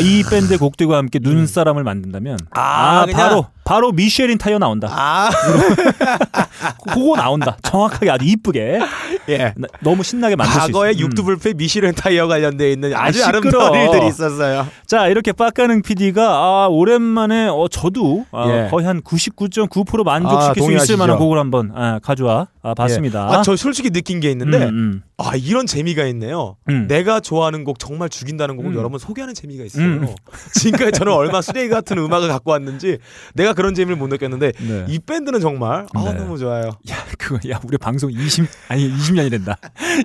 이 0.00 0.22
밴드의 0.30 0.58
곡들과 0.58 0.96
함께 0.96 1.18
눈사람을 1.22 1.84
만든다면 1.84 2.38
아, 2.52 3.02
아, 3.02 3.06
바로 3.12 3.46
바로 3.68 3.92
미쉐린 3.92 4.38
타이어 4.38 4.58
나온다. 4.58 4.88
아 4.90 5.28
그거 6.88 7.16
나온다. 7.16 7.58
정확하게 7.62 8.10
아주 8.10 8.24
이쁘게 8.24 8.80
예. 9.28 9.52
나- 9.56 9.68
너무 9.80 10.02
신나게 10.02 10.36
만들 10.36 10.52
수 10.54 10.58
있어. 10.70 10.78
과거에 10.78 10.96
육두불패 10.96 11.52
미쉐린 11.54 11.94
타이어 11.94 12.26
관련돼 12.28 12.72
있는 12.72 12.94
아, 12.94 13.04
아주 13.04 13.18
시끄러워. 13.22 13.66
아름다운 13.66 13.84
일들이 13.94 14.08
있었어요. 14.08 14.66
자 14.86 15.08
이렇게 15.08 15.32
빡가는 15.32 15.82
PD가 15.82 16.22
아, 16.30 16.68
오랜만에 16.70 17.48
어, 17.48 17.66
저도 17.70 18.24
아, 18.32 18.46
예. 18.48 18.68
거의 18.70 18.86
한 18.86 19.02
99.9% 19.02 20.00
아, 20.00 20.02
만족시킬 20.18 20.54
수 20.54 20.60
동의하시죠? 20.60 20.92
있을 20.94 20.96
만한 20.96 21.18
곡을 21.18 21.38
한번 21.38 21.70
아, 21.74 22.00
가져와 22.02 22.46
아, 22.62 22.74
봤습니다. 22.74 23.28
예. 23.30 23.36
아, 23.36 23.42
저 23.42 23.56
솔직히 23.56 23.90
느낀 23.90 24.20
게 24.20 24.30
있는데 24.30 24.64
음, 24.64 24.68
음. 24.68 25.02
아 25.16 25.36
이런 25.36 25.66
재미가 25.66 26.04
있네요. 26.06 26.56
음. 26.68 26.86
내가 26.88 27.20
좋아하는 27.20 27.64
곡 27.64 27.78
정말 27.78 28.08
죽인다는 28.08 28.56
곡을 28.56 28.72
음. 28.72 28.76
여러분 28.76 28.98
소개하는 28.98 29.34
재미가 29.34 29.64
있어요. 29.64 29.84
음. 29.84 30.14
지금까지 30.54 30.92
저는 30.92 31.12
얼마 31.12 31.40
쓰레기 31.40 31.68
같은 31.68 31.98
음악을 31.98 32.28
갖고 32.28 32.52
왔는지 32.52 32.98
내가 33.34 33.52
그런 33.52 33.74
재미를 33.74 33.96
못 33.96 34.08
느꼈는데 34.08 34.52
네. 34.58 34.84
이 34.88 34.98
밴드는 34.98 35.40
정말 35.40 35.86
아 35.94 36.04
네. 36.04 36.12
너무 36.14 36.38
좋아요. 36.38 36.70
야 36.90 36.96
그거 37.18 37.38
야 37.50 37.60
우리 37.64 37.78
방송 37.78 38.10
20 38.10 38.46
아니 38.68 38.90
20년이 38.92 39.30
된다. 39.30 39.56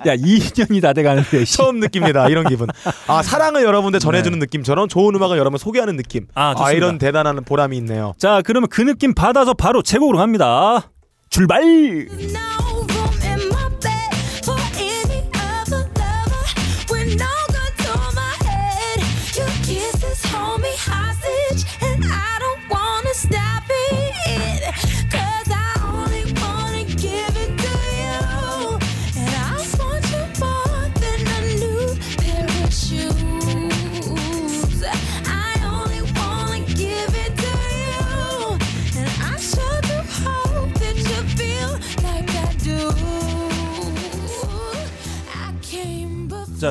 야 0.06 0.16
2년이 0.16 0.82
다 0.82 0.92
돼가는데. 0.92 1.44
씨. 1.44 1.56
처음 1.56 1.80
느낍니다 1.80 2.28
이런 2.28 2.48
기분. 2.48 2.68
아 3.06 3.22
사랑을 3.24 3.62
여러분들 3.62 4.00
전해주는 4.00 4.38
느낌처럼 4.38 4.88
좋은 4.88 5.14
음악을 5.14 5.38
여러분 5.38 5.58
소개하는 5.58 5.96
느낌. 5.96 6.24
네. 6.24 6.32
아, 6.34 6.54
좋습니다. 6.54 6.72
이런 6.72 6.98
대단한 6.98 7.36
보람이 7.44 7.76
있네요. 7.78 8.14
자 8.18 8.42
그러면 8.44 8.68
그 8.68 8.80
느낌 8.82 9.14
받아서 9.14 9.54
바로 9.54 9.82
제곡으로 9.82 10.18
갑니다. 10.18 10.90
출발. 11.34 12.06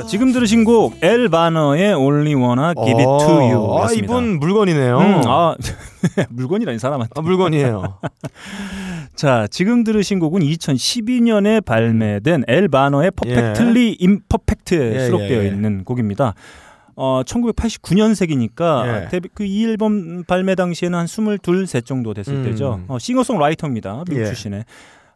자 0.04 0.08
지금 0.08 0.32
들으신 0.34 0.64
곡 0.66 0.96
엘 1.02 1.30
바너의 1.30 1.94
Only 1.94 2.36
Wanna 2.36 2.74
Give 2.76 3.00
It 3.00 3.26
To 3.26 3.38
어, 3.38 3.42
You. 3.42 3.78
아 3.82 3.92
이분 3.94 4.40
물건이네요. 4.40 4.98
음, 4.98 5.22
아 5.26 5.56
물건이라니 6.30 6.78
사람한테. 6.78 7.14
아, 7.16 7.22
물건이에요. 7.22 8.00
자 9.16 9.48
지금 9.50 9.84
들으신 9.84 10.20
곡은 10.20 10.42
2012년에 10.42 11.64
발매된 11.64 12.44
엘 12.48 12.68
바너의 12.68 13.12
Perfectly 13.12 13.98
Imperfect에 14.02 14.96
예, 14.96 15.06
수록되어 15.06 15.38
예, 15.40 15.44
예. 15.44 15.48
있는 15.48 15.84
곡입니다. 15.86 16.34
어 16.96 17.22
1989년생이니까 17.26 18.86
예. 19.06 19.08
데뷔 19.10 19.30
그 19.34 19.44
이 19.46 19.66
앨범 19.66 20.24
발매 20.26 20.56
당시에는 20.56 21.00
한 21.00 21.08
22, 21.08 21.66
셋 21.66 21.86
정도 21.86 22.14
됐을 22.14 22.34
음. 22.34 22.44
때죠. 22.44 22.82
어, 22.88 23.00
싱어송라이터입니다. 23.00 24.04
미국 24.10 24.22
예. 24.22 24.26
출신의. 24.26 24.66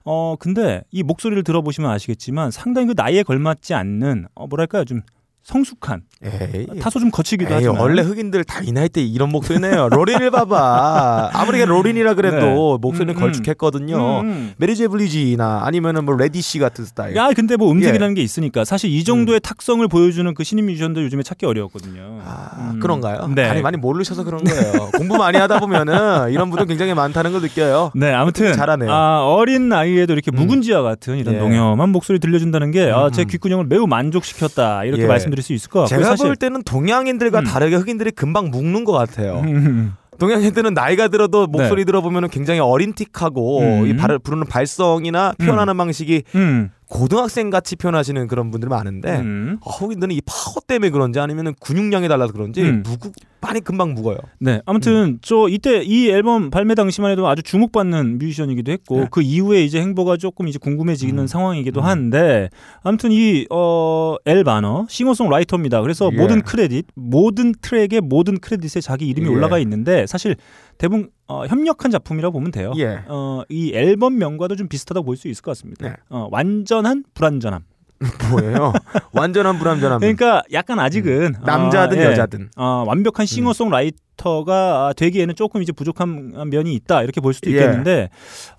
어 0.10 0.38
근데 0.38 0.84
이 0.90 1.04
목소리를 1.04 1.44
들어보시면 1.44 1.92
아시겠지만 1.92 2.50
상당히 2.50 2.88
그 2.88 2.94
나이에 2.96 3.24
걸맞지 3.24 3.74
않는 3.74 4.28
어 4.36 4.48
뭐랄까요? 4.48 4.86
좀 4.86 5.02
성숙한 5.48 6.02
에이. 6.26 6.68
타소 6.82 7.00
좀 7.00 7.10
거치기도 7.10 7.50
에이, 7.52 7.56
하지만 7.56 7.78
원래 7.80 8.02
흑인들 8.02 8.44
다 8.44 8.58
이 8.68 8.74
나이 8.74 8.90
때 8.90 9.02
이런 9.02 9.30
목소리네요. 9.30 9.88
로린을 9.90 10.30
봐봐. 10.30 11.30
아무리 11.34 11.64
로린이라 11.64 12.16
그래도 12.16 12.38
네. 12.38 12.78
목소리는 12.82 13.14
음, 13.14 13.18
음. 13.18 13.20
걸쭉했거든요. 13.20 14.20
음. 14.22 14.54
Mary 14.58 14.76
J. 14.76 14.90
Blige나 14.90 15.62
아니면은 15.64 16.04
뭐 16.04 16.18
Ledisi 16.18 16.60
같은 16.60 16.84
스타일. 16.84 17.16
야, 17.16 17.30
근데 17.34 17.56
뭐 17.56 17.72
음색이라는 17.72 18.12
예. 18.12 18.16
게 18.16 18.22
있으니까 18.24 18.66
사실 18.66 18.90
이 18.90 19.04
정도의 19.06 19.40
탁성을 19.40 19.88
보여주는 19.88 20.34
그 20.34 20.44
신인 20.44 20.66
뮤지션들 20.66 21.04
요즘에 21.04 21.24
찾기 21.24 21.46
어려웠거든요. 21.46 22.20
아, 22.26 22.72
음. 22.74 22.80
그런가요? 22.82 23.30
네. 23.34 23.46
아니 23.46 23.62
많이 23.62 23.78
모르셔서 23.78 24.26
그런 24.26 24.44
거예요. 24.44 24.90
공부 24.98 25.16
많이 25.16 25.38
하다 25.38 25.60
보면은 25.60 26.32
이런 26.32 26.50
분들 26.50 26.66
굉장히 26.66 26.94
많다는 26.94 27.32
걸 27.32 27.42
느껴요. 27.42 27.92
네, 27.96 28.12
아무튼 28.12 28.52
잘하네요. 28.52 28.92
아, 28.92 29.24
어린 29.24 29.70
나이에도 29.70 30.12
이렇게 30.12 30.32
묵은지와 30.32 30.82
같은 30.82 31.18
이런 31.18 31.36
예. 31.36 31.40
농염한 31.40 31.90
목소리 31.90 32.20
들려준다는 32.20 32.72
게 32.72 32.92
아, 32.92 33.10
제 33.14 33.22
음. 33.22 33.28
귓구녕을 33.28 33.66
매우 33.66 33.88
만족시켰다 33.88 34.84
이렇게 34.84 35.04
예. 35.04 35.08
말씀드릴 35.38 35.44
수 35.44 35.54
있을 35.54 35.70
것 35.70 35.82
같고요. 35.82 35.98
제가 36.00 36.10
사실 36.10 36.26
볼 36.26 36.36
때는 36.36 36.64
동양인들과 36.64 37.40
음. 37.40 37.44
다르게 37.46 37.76
흑인들이 37.76 38.12
금방 38.12 38.50
묵는 38.50 38.84
것 38.84 38.92
같아요. 38.92 39.42
음, 39.42 39.94
동양인들은 40.20 40.74
나이가 40.74 41.08
들어도 41.08 41.48
목소리 41.48 41.86
들어보면 41.86 42.30
굉장히 42.30 42.60
어린틱하고 42.60 43.60
음. 43.60 43.88
이 43.88 43.96
발을 43.96 44.20
부르는 44.20 44.48
발성이나 44.48 45.34
표현하는 45.38 45.78
방식이 45.78 46.24
음, 46.36 46.72
고등학생 46.90 47.50
같이 47.50 47.76
표현하시는 47.76 48.28
그런 48.28 48.50
분들이 48.50 48.70
많은데 48.70 49.20
음. 49.20 49.58
아, 49.66 49.70
흑인들은 49.70 50.14
이 50.14 50.22
파워 50.26 50.56
때문에 50.66 50.90
그런지 50.90 51.20
아니면 51.20 51.54
근육량이 51.60 52.08
달라서 52.08 52.34
그런지 52.34 52.62
음. 52.62 52.84
무구 52.84 53.12
많이 53.42 53.62
금방 53.62 53.94
묵어요. 53.94 54.18
네, 54.40 54.62
아무튼 54.66 55.20
저 55.22 55.48
이때 55.50 55.82
이 55.84 56.10
앨범 56.10 56.50
발매 56.50 56.76
당시만 56.76 57.12
해도 57.12 57.28
아주 57.28 57.44
주목받는 57.44 58.18
뮤지션이기도 58.20 58.72
했고 58.72 59.00
네. 59.02 59.08
그 59.12 59.22
이후에 59.22 59.64
이제 59.64 59.80
행보가 59.80 60.18
조금 60.18 60.48
이제 60.48 60.60
궁금해지는 60.60 61.24
음. 61.24 61.28
상황이기도 61.28 61.82
음. 61.82 61.86
한데 61.86 62.50
아무튼 62.84 63.12
이어엘 63.12 64.44
바너 64.44 64.86
싱어송라이터입니다. 64.90 65.82
그래서 65.82 66.10
예. 66.12 66.18
모든 66.18 66.42
크레딧, 66.42 66.88
모든 66.96 67.54
트랙의 67.62 68.02
모든 68.02 68.40
크레딧에 68.40 68.82
자기 68.82 69.08
이름이 69.08 69.28
예. 69.28 69.32
올라가 69.32 69.60
있는데 69.60 70.08
사실 70.08 70.36
대부분 70.78 71.10
어, 71.28 71.46
협력한 71.46 71.92
작품이라고 71.92 72.34
보면 72.34 72.52
돼요. 72.52 72.72
예. 72.78 73.00
어, 73.08 73.44
이 73.50 73.74
앨범명과도 73.74 74.56
좀 74.56 74.68
비슷하다고 74.68 75.06
볼 75.06 75.16
수 75.18 75.28
있을 75.28 75.42
것 75.42 75.52
같습니다. 75.52 75.90
네. 75.90 75.96
어, 76.10 76.28
완전한 76.32 77.04
불완전함. 77.14 77.64
뭐예요? 78.32 78.74
완전한 79.12 79.58
불완전함. 79.58 80.00
그러니까 80.00 80.44
약간 80.54 80.80
아직은 80.80 81.36
남자든 81.44 81.98
어, 81.98 82.02
예. 82.02 82.06
여자든. 82.06 82.50
어, 82.56 82.84
완벽한 82.86 83.26
싱어송라이터가 83.26 84.94
되기에는 84.96 85.36
조금 85.36 85.62
이제 85.64 85.72
부족한 85.72 86.50
면이 86.50 86.74
있다 86.76 87.02
이렇게 87.04 87.22
볼 87.22 87.34
수도 87.34 87.50
예. 87.52 87.56
있겠는데 87.56 88.10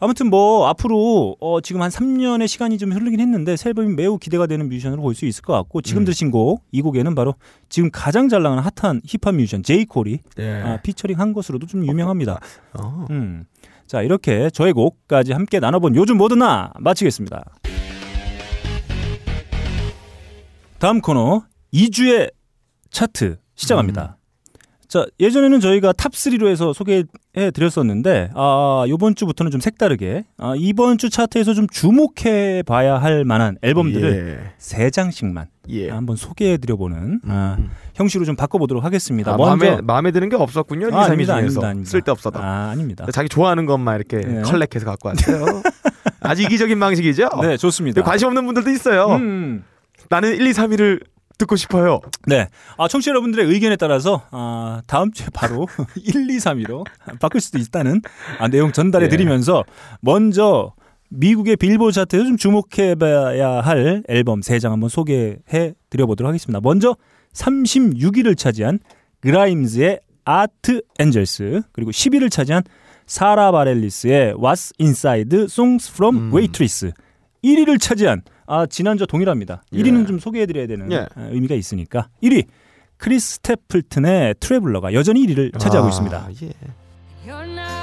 아무튼 0.00 0.28
뭐 0.30 0.66
앞으로 0.68 1.36
어, 1.40 1.60
지금 1.60 1.82
한 1.82 1.90
3년의 1.90 2.48
시간이 2.48 2.78
좀 2.78 2.92
흐르긴 2.92 3.20
했는데 3.20 3.56
새 3.56 3.68
앨범이 3.70 3.94
매우 3.94 4.18
기대가 4.18 4.46
되는 4.46 4.68
뮤지션으로 4.68 5.02
볼 5.02 5.14
수 5.14 5.24
있을 5.24 5.42
것 5.42 5.52
같고 5.52 5.82
지금 5.82 6.02
음. 6.02 6.04
들으신 6.04 6.30
곡 6.30 6.62
이 6.72 6.82
곡에는 6.82 7.14
바로 7.14 7.34
지금 7.68 7.90
가장 7.92 8.28
잘 8.28 8.42
나가는 8.42 8.62
핫한 8.62 9.02
힙합 9.06 9.34
뮤지션 9.36 9.62
제이 9.62 9.84
콜이 9.84 10.18
예. 10.38 10.62
아, 10.64 10.78
피처링 10.82 11.18
한 11.18 11.32
것으로도 11.32 11.66
좀 11.66 11.86
유명합니다. 11.86 12.40
어. 12.78 13.06
음. 13.10 13.44
자 13.86 14.02
이렇게 14.02 14.50
저의 14.50 14.72
곡까지 14.74 15.32
함께 15.32 15.60
나눠본 15.60 15.96
요즘 15.96 16.18
뭐드나 16.18 16.72
마치겠습니다. 16.78 17.42
다음 20.78 21.00
코너 21.00 21.42
이 21.74 21.86
주의 21.86 22.30
차트 22.90 23.38
시작합니다. 23.56 24.16
자 24.86 25.04
예전에는 25.20 25.60
저희가 25.60 25.92
top 25.92 26.12
3로 26.12 26.46
해서 26.46 26.72
소개해 26.72 27.02
드렸었는데 27.52 28.30
아 28.34 28.84
이번 28.86 29.16
주부터는 29.16 29.50
좀 29.50 29.60
색다르게 29.60 30.24
아, 30.38 30.54
이번 30.56 30.96
주 30.96 31.10
차트에서 31.10 31.52
좀 31.52 31.66
주목해 31.68 32.62
봐야 32.62 32.96
할 32.96 33.24
만한 33.24 33.58
앨범들을 33.60 34.52
세 34.56 34.88
장씩만 34.90 35.48
예. 35.70 35.86
예. 35.86 35.90
한번 35.90 36.16
소개해 36.16 36.56
드려보는 36.58 37.20
아, 37.28 37.56
음. 37.58 37.70
형식으로 37.96 38.24
좀 38.24 38.36
바꿔보도록 38.36 38.82
하겠습니다. 38.84 39.34
아, 39.34 39.36
먼저 39.36 39.56
마음에 39.66 39.80
마음에 39.82 40.10
드는 40.12 40.28
게 40.30 40.36
없었군요. 40.36 40.86
아, 40.86 40.88
2, 40.88 40.92
3위 40.92 41.08
아닙니다, 41.08 41.34
아닙니다, 41.34 41.66
아닙니다. 41.66 41.90
쓸데없어다. 41.90 42.40
아 42.40 42.70
아닙니다. 42.70 43.04
자기 43.12 43.28
좋아하는 43.28 43.66
것만 43.66 43.96
이렇게 43.96 44.18
네. 44.18 44.42
collect해서 44.42 44.86
갖고 44.86 45.08
왔어요. 45.08 45.44
아주 46.20 46.42
이기적인 46.44 46.78
방식이죠. 46.78 47.28
네 47.42 47.56
좋습니다. 47.56 48.02
관심 48.02 48.28
없는 48.28 48.46
분들도 48.46 48.70
있어요. 48.70 49.16
음. 49.16 49.64
나는 50.10 50.34
1, 50.34 50.46
2, 50.46 50.50
3위를 50.52 51.04
듣고 51.38 51.56
싶어요. 51.56 52.00
네. 52.26 52.48
아, 52.76 52.88
청취자 52.88 53.10
여러분들의 53.10 53.46
의견에 53.46 53.76
따라서 53.76 54.22
아, 54.30 54.82
다음 54.86 55.12
주에 55.12 55.26
바로 55.32 55.68
1, 55.96 56.28
2, 56.28 56.36
3위로 56.36 56.84
바꿀 57.20 57.40
수도 57.40 57.58
있다는 57.58 58.02
아, 58.38 58.48
내용 58.48 58.72
전달해 58.72 59.06
예. 59.06 59.08
드리면서 59.08 59.64
먼저 60.00 60.72
미국의 61.10 61.56
빌보드 61.56 61.92
차트에서 61.92 62.24
좀 62.24 62.36
주목해 62.36 62.96
봐야 62.96 63.60
할 63.60 64.02
앨범 64.08 64.40
3장 64.40 64.70
한번 64.70 64.88
소개해 64.88 65.74
드려보도록 65.90 66.28
하겠습니다. 66.28 66.60
먼저 66.60 66.96
36위를 67.32 68.36
차지한 68.36 68.80
그라임즈의 69.20 70.00
아트 70.24 70.82
엔젤스 70.98 71.62
그리고 71.72 71.90
10위를 71.90 72.30
차지한 72.30 72.62
사라 73.06 73.50
바렐리스의 73.52 74.34
What's 74.34 74.72
Inside 74.78 75.44
Songs 75.44 75.90
from 75.90 76.16
음. 76.16 76.34
Waitress 76.34 76.92
1위를 77.42 77.80
차지한 77.80 78.22
아 78.48 78.66
지난주와 78.66 79.06
동일합니다. 79.06 79.62
예. 79.74 79.82
1위는 79.82 80.06
좀 80.06 80.18
소개해드려야 80.18 80.66
되는 80.66 80.90
예. 80.90 81.06
아, 81.14 81.28
의미가 81.30 81.54
있으니까 81.54 82.08
1위 82.22 82.46
크리스 82.96 83.34
스테플튼의 83.36 84.36
Traveller가 84.40 84.94
여전히 84.94 85.24
1위를 85.26 85.56
차지하고 85.58 85.86
아, 85.86 85.90
있습니다. 85.90 86.28
예. 86.42 86.52
You're 87.30 87.44
not 87.44 87.78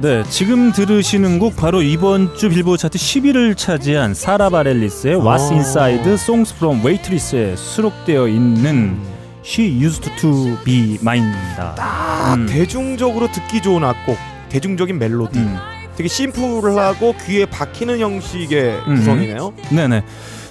네, 0.00 0.24
지금 0.30 0.72
들으시는 0.72 1.38
곡 1.38 1.56
바로 1.56 1.82
이번 1.82 2.34
주 2.34 2.48
빌보드 2.48 2.80
차트 2.80 2.96
10위를 2.96 3.54
차지한 3.54 4.14
사라 4.14 4.48
바렐리스의 4.48 5.16
What's 5.16 5.50
어. 5.50 5.52
Inside 5.52 6.12
Songs 6.12 6.54
from 6.54 6.82
Waitress에 6.82 7.54
수록되어 7.54 8.26
있는 8.28 8.98
She 9.44 9.68
Used 9.82 10.10
to 10.16 10.56
Be 10.64 10.96
Mine입니다. 11.02 11.74
딱 11.74 12.34
음. 12.34 12.46
대중적으로 12.46 13.30
듣기 13.30 13.60
좋은 13.60 13.84
악곡, 13.84 14.16
대중적인 14.48 14.98
멜로디. 14.98 15.38
음. 15.38 15.58
되게 15.96 16.08
심플하고 16.08 17.14
귀에 17.26 17.44
박히는 17.44 17.98
형식의 17.98 18.78
음. 18.88 18.94
구성이네요. 18.94 19.52
네네. 19.68 20.02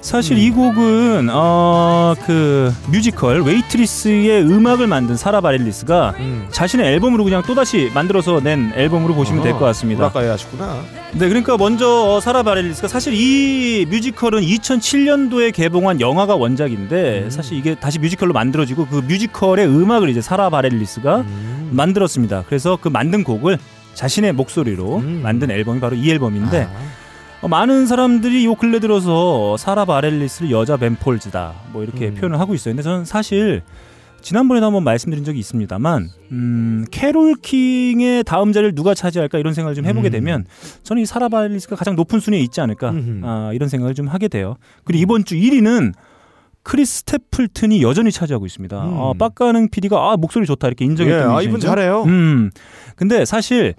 사실 0.01 0.37
음. 0.37 0.39
이 0.39 0.49
곡은 0.51 1.29
어, 1.31 2.15
그 2.25 2.73
뮤지컬 2.87 3.41
Waitress의 3.41 4.43
음악을 4.43 4.87
만든 4.87 5.15
사라 5.15 5.41
바렐리스가 5.41 6.15
음. 6.19 6.47
자신의 6.51 6.87
앨범으로 6.93 7.23
그냥 7.23 7.43
또다시 7.43 7.91
만들어서 7.93 8.39
낸 8.39 8.71
앨범으로 8.75 9.13
보시면 9.13 9.43
될것 9.43 9.61
같습니다. 9.61 10.03
오락가락 10.03 10.33
하시구나. 10.33 10.81
네, 11.13 11.27
그러니까 11.27 11.57
먼저 11.57 11.87
어, 11.87 12.19
사라 12.21 12.43
바렐리스가 12.43 12.87
사실 12.87 13.13
이 13.13 13.85
뮤지컬은 13.89 14.41
2007년도에 14.41 15.53
개봉한 15.53 15.99
영화가 15.99 16.35
원작인데 16.35 17.23
음. 17.25 17.29
사실 17.29 17.57
이게 17.57 17.75
다시 17.75 17.99
뮤지컬로 17.99 18.33
만들어지고 18.33 18.87
그 18.87 18.95
뮤지컬의 18.97 19.67
음악을 19.67 20.09
이제 20.09 20.21
사라 20.21 20.49
바렐리스가 20.49 21.17
음. 21.21 21.69
만들었습니다. 21.71 22.45
그래서 22.47 22.77
그 22.79 22.87
만든 22.87 23.23
곡을 23.23 23.57
자신의 23.95 24.33
목소리로 24.33 24.97
음. 24.97 25.19
만든 25.21 25.51
앨범이 25.51 25.79
바로 25.81 25.95
이 25.95 26.09
앨범인데 26.09 26.69
아. 26.71 26.98
어, 27.41 27.47
많은 27.47 27.87
사람들이 27.87 28.45
요 28.45 28.55
근래 28.55 28.79
들어서 28.79 29.55
사라 29.57 29.85
바렐리스를 29.85 30.51
여자 30.51 30.75
벤폴즈다 30.77 31.53
뭐 31.71 31.83
이렇게 31.83 32.09
음. 32.09 32.15
표현을 32.15 32.39
하고 32.39 32.53
있어요. 32.53 32.73
근데 32.73 32.83
저는 32.83 33.05
사실 33.05 33.61
지난번에도 34.21 34.65
한번 34.65 34.83
말씀드린 34.83 35.23
적이 35.23 35.39
있습니다만 35.39 36.09
음, 36.33 36.85
캐롤 36.91 37.35
킹의 37.41 38.25
다음 38.25 38.51
자리를 38.51 38.75
누가 38.75 38.93
차지할까 38.93 39.39
이런 39.39 39.53
생각을 39.53 39.75
좀 39.75 39.85
해보게 39.85 40.09
음. 40.09 40.11
되면 40.11 40.45
저는 40.83 41.01
이 41.03 41.05
사라 41.05 41.29
바렐리스가 41.29 41.77
가장 41.77 41.95
높은 41.95 42.19
순위에 42.19 42.39
있지 42.41 42.59
않을까 42.59 42.89
음흠. 42.89 43.21
아, 43.23 43.51
이런 43.53 43.69
생각을 43.69 43.95
좀 43.95 44.07
하게 44.07 44.27
돼요. 44.27 44.57
그리고 44.83 45.01
이번 45.01 45.23
주 45.23 45.35
1위는 45.35 45.93
크리스 46.63 46.99
스테플튼이 46.99 47.81
여전히 47.81 48.11
차지하고 48.11 48.45
있습니다. 48.45 48.83
음. 48.83 48.93
어, 48.97 49.13
빡가는 49.17 49.69
PD가 49.69 50.11
아, 50.11 50.17
목소리 50.17 50.45
좋다 50.45 50.67
이렇게 50.67 50.83
예, 50.83 50.89
인정했던 50.89 51.31
아, 51.31 51.41
이분. 51.41 51.61
잘해요. 51.61 52.03
음. 52.03 52.51
근데 52.97 53.23
사실 53.23 53.75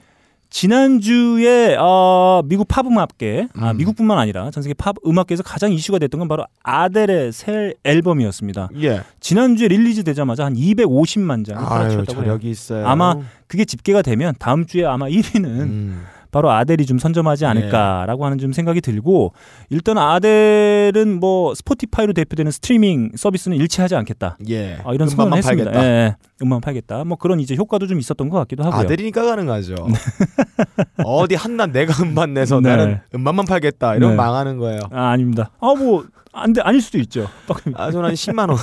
지난주에 0.50 1.76
어, 1.78 2.42
미국 2.44 2.66
팝 2.68 2.84
음악계, 2.86 3.48
아, 3.56 3.70
음. 3.70 3.76
미국뿐만 3.76 4.18
아니라 4.18 4.50
전 4.50 4.62
세계 4.62 4.74
팝 4.74 4.96
음악계에서 5.06 5.42
가장 5.44 5.72
이슈가 5.72 5.98
됐던 6.00 6.18
건 6.18 6.28
바로 6.28 6.44
아델의 6.64 7.32
새 7.32 7.74
앨범이었습니다. 7.84 8.70
예. 8.82 9.02
지난주에 9.20 9.68
release 9.68 10.03
되자마자 10.02 10.44
한 10.44 10.54
250만 10.54 11.46
장을 11.46 11.60
아유, 11.60 11.68
팔아치웠다고 11.68 12.18
해요. 12.20 12.24
저력이 12.26 12.50
있어요. 12.50 12.86
아마 12.86 13.14
그게 13.46 13.64
집계가 13.64 14.02
되면 14.02 14.34
다음 14.38 14.66
주에 14.66 14.84
아마 14.84 15.06
1위는 15.06 15.44
음. 15.46 16.04
바로 16.31 16.51
아델이 16.51 16.87
좀 16.87 16.99
선점하지 16.99 17.47
않을까라고 17.47 18.25
하는 18.25 18.38
좀 18.38 18.53
생각이 18.53 18.81
들고 18.81 19.33
일단 19.69 19.99
아델은 19.99 21.19
뭐 21.21 21.55
스포티파이로 21.55 22.12
대표되는 22.12 22.53
스트리밍 22.53 23.12
서비스는 23.16 23.57
일치하지 23.57 23.97
않겠다. 23.97 24.38
예. 24.49 24.79
아, 24.85 24.93
이런 24.95 25.09
음반만 25.09 25.11
선언을 25.11 25.38
했습니다. 25.38 25.71
팔겠다. 25.73 25.87
예, 25.87 26.07
예. 26.07 26.16
음반 26.43 26.61
팔겠다. 26.61 27.05
뭐 27.05 27.16
그런 27.19 27.40
이제 27.40 27.55
효과도 27.55 27.87
좀 27.87 27.99
있었던 27.99 28.29
것 28.29 28.38
같기도 28.38 28.64
하고요. 28.64 28.81
아들이니까 28.81 29.25
가능하죠. 29.25 29.75
어디 31.05 31.35
한낱 31.35 31.71
내가 31.71 32.03
음반 32.03 32.35
내서 32.35 32.61
네. 32.61 32.71
나는 32.71 33.01
음반만 33.14 33.47
팔겠다 33.47 33.97
이러면 33.97 34.11
네. 34.11 34.16
망하는 34.16 34.57
거예요. 34.59 34.81
아, 34.90 35.11
아닙니다. 35.11 35.51
아, 35.61 35.75
뭐, 35.75 36.05
안 36.33 36.53
돼, 36.53 36.61
아닐 36.61 36.81
수도 36.81 36.99
있죠. 36.99 37.29
아, 37.75 37.90
저는 37.90 38.09
한 38.11 38.14
10만 38.14 38.49
원 38.51 38.59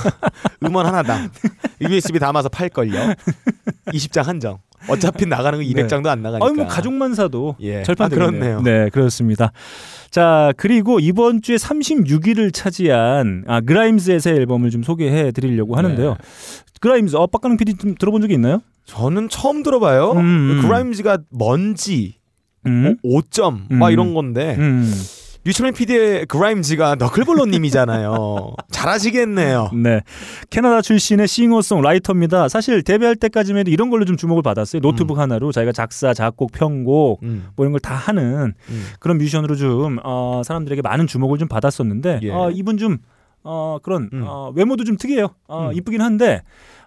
음원 0.64 0.86
하나당 0.86 1.30
USB 1.80 2.18
담아서 2.18 2.48
팔 2.48 2.68
걸요. 2.68 2.92
20장 3.86 4.24
한정. 4.24 4.58
어차피 4.88 5.26
나가는 5.26 5.58
거 5.58 5.64
200장도 5.64 6.06
안 6.06 6.22
나가니까. 6.22 6.46
아유, 6.46 6.54
뭐, 6.54 6.66
가족만 6.66 7.14
사도 7.14 7.56
예. 7.60 7.82
절판 7.82 8.06
아. 8.06 8.08
그렇네요. 8.08 8.62
네, 8.62 8.88
그렇습니다. 8.90 9.52
자, 10.10 10.52
그리고 10.56 11.00
이번 11.00 11.42
주에 11.42 11.56
36위를 11.56 12.54
차지한 12.54 13.44
아, 13.48 13.60
그라임즈의 13.60 14.20
새 14.20 14.30
앨범을 14.30 14.70
좀 14.70 14.82
소개해 14.82 15.32
드리려고 15.32 15.76
하는데요. 15.76 16.10
네. 16.10 16.16
그라임즈, 16.80 17.16
어, 17.16 17.26
빡가능 17.26 17.56
PD 17.56 17.74
좀 17.74 17.94
들어본 17.96 18.22
적이 18.22 18.34
있나요? 18.34 18.62
저는 18.84 19.28
처음 19.28 19.62
들어봐요. 19.62 20.12
음, 20.12 20.18
음. 20.18 20.62
그라임즈가 20.62 21.18
먼지, 21.30 22.14
음. 22.66 22.96
5점 23.04 23.70
음. 23.70 23.78
막 23.78 23.90
이런 23.90 24.14
건데 24.14 24.56
음. 24.58 24.90
유철민 25.48 25.72
PD의 25.72 26.26
그라임즈가 26.26 26.96
너클볼로님이잖아요. 26.96 28.52
잘하시겠네요. 28.70 29.70
네. 29.82 30.02
캐나다 30.50 30.82
출신의 30.82 31.26
싱어송 31.26 31.80
라이터입니다. 31.80 32.50
사실 32.50 32.82
데뷔할 32.82 33.16
때까지만 33.16 33.60
해도 33.60 33.70
이런 33.70 33.88
걸로 33.88 34.04
좀 34.04 34.18
주목을 34.18 34.42
받았어요. 34.42 34.82
노트북 34.82 35.18
하나로 35.18 35.50
자기가 35.50 35.72
작사, 35.72 36.12
작곡, 36.12 36.52
편곡 36.52 37.22
음. 37.22 37.46
뭐 37.56 37.64
이런 37.64 37.72
걸 37.72 37.78
다 37.80 37.94
하는 37.94 38.52
음. 38.68 38.86
그런 39.00 39.16
뮤지션으로 39.16 39.56
좀 39.56 39.98
어, 40.04 40.42
사람들에게 40.44 40.82
많은 40.82 41.06
주목을 41.06 41.38
좀 41.38 41.48
받았었는데 41.48 42.20
예. 42.24 42.30
어, 42.30 42.50
이분 42.50 42.76
좀 42.76 42.98
어, 43.42 43.78
그런 43.82 44.10
음. 44.12 44.24
어, 44.26 44.52
외모도 44.54 44.84
좀 44.84 44.98
특이해요. 44.98 45.28
어, 45.46 45.68
음. 45.68 45.72
이쁘긴 45.74 46.02
한데 46.02 46.42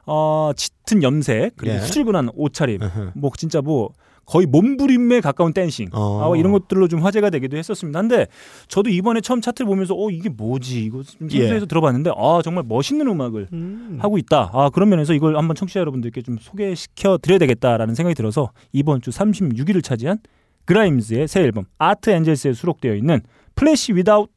어, 0.06 0.52
짙은 0.56 1.02
염색 1.02 1.54
그리고 1.58 1.76
예. 1.76 1.80
후줄근한 1.80 2.30
옷차림. 2.36 2.80
뭐 3.16 3.32
진짜 3.36 3.62
뭐 3.62 3.90
거의 4.32 4.46
몸부림에 4.46 5.20
가까운 5.20 5.52
dancing 5.52 5.90
어. 5.92 6.22
아, 6.22 6.28
뭐 6.28 6.38
이런 6.38 6.54
것들로 6.54 6.88
좀 6.88 7.02
화제가 7.02 7.30
되기도 7.32 7.58
했었습니다. 7.58 8.00
근데 8.00 8.28
저도 8.70 8.90
이번에 8.90 9.20
처음 9.20 9.42
차트를 9.42 9.68
보면서 9.68 9.94
어 9.94 10.10
이게 10.10 10.30
뭐지 10.30 10.86
이거 10.86 11.04
좀 11.04 11.28
예. 11.32 11.40
생소해서 11.40 11.66
들어봤는데 11.66 12.12
아 12.16 12.40
정말 12.42 12.64
멋있는 12.66 13.06
음악을 13.08 13.50
음. 13.52 13.98
하고 14.00 14.18
있다. 14.18 14.50
아 14.54 14.70
그런 14.70 14.88
면에서 14.88 15.14
이걸 15.14 15.36
한번 15.36 15.56
청취자 15.56 15.82
여러분들께 15.82 16.22
좀 16.22 16.38
소개시켜 16.40 17.18
드려야 17.18 17.40
되겠다라는 17.40 17.94
생각이 17.94 18.16
들어서 18.16 18.52
이번 18.72 19.02
주 19.02 19.10
36위를 19.10 19.84
차지한 19.84 20.20
그라임즈의 20.64 21.28
새 21.28 21.42
앨범 21.42 21.66
Art 21.78 22.10
Angels에 22.10 22.54
수록되어 22.54 22.96
있는 22.96 23.20
Flesh 23.56 23.94
without 23.94 24.30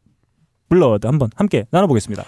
Blood 0.68 1.06
한번 1.06 1.30
함께 1.36 1.66
나눠보겠습니다. 1.70 2.24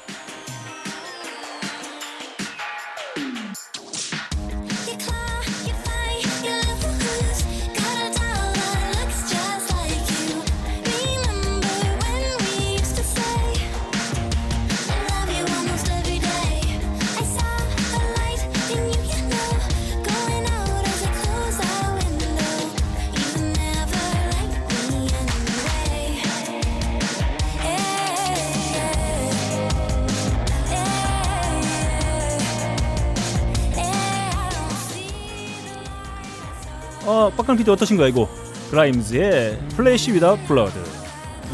어 37.56 37.58
빡강 37.58 37.58
PD 37.58 37.70
어떠신가요 37.70 38.08
이거? 38.08 38.28
그라임즈의 38.70 39.58
Flesh 39.76 40.12
without 40.12 40.46
Blood. 40.46 40.78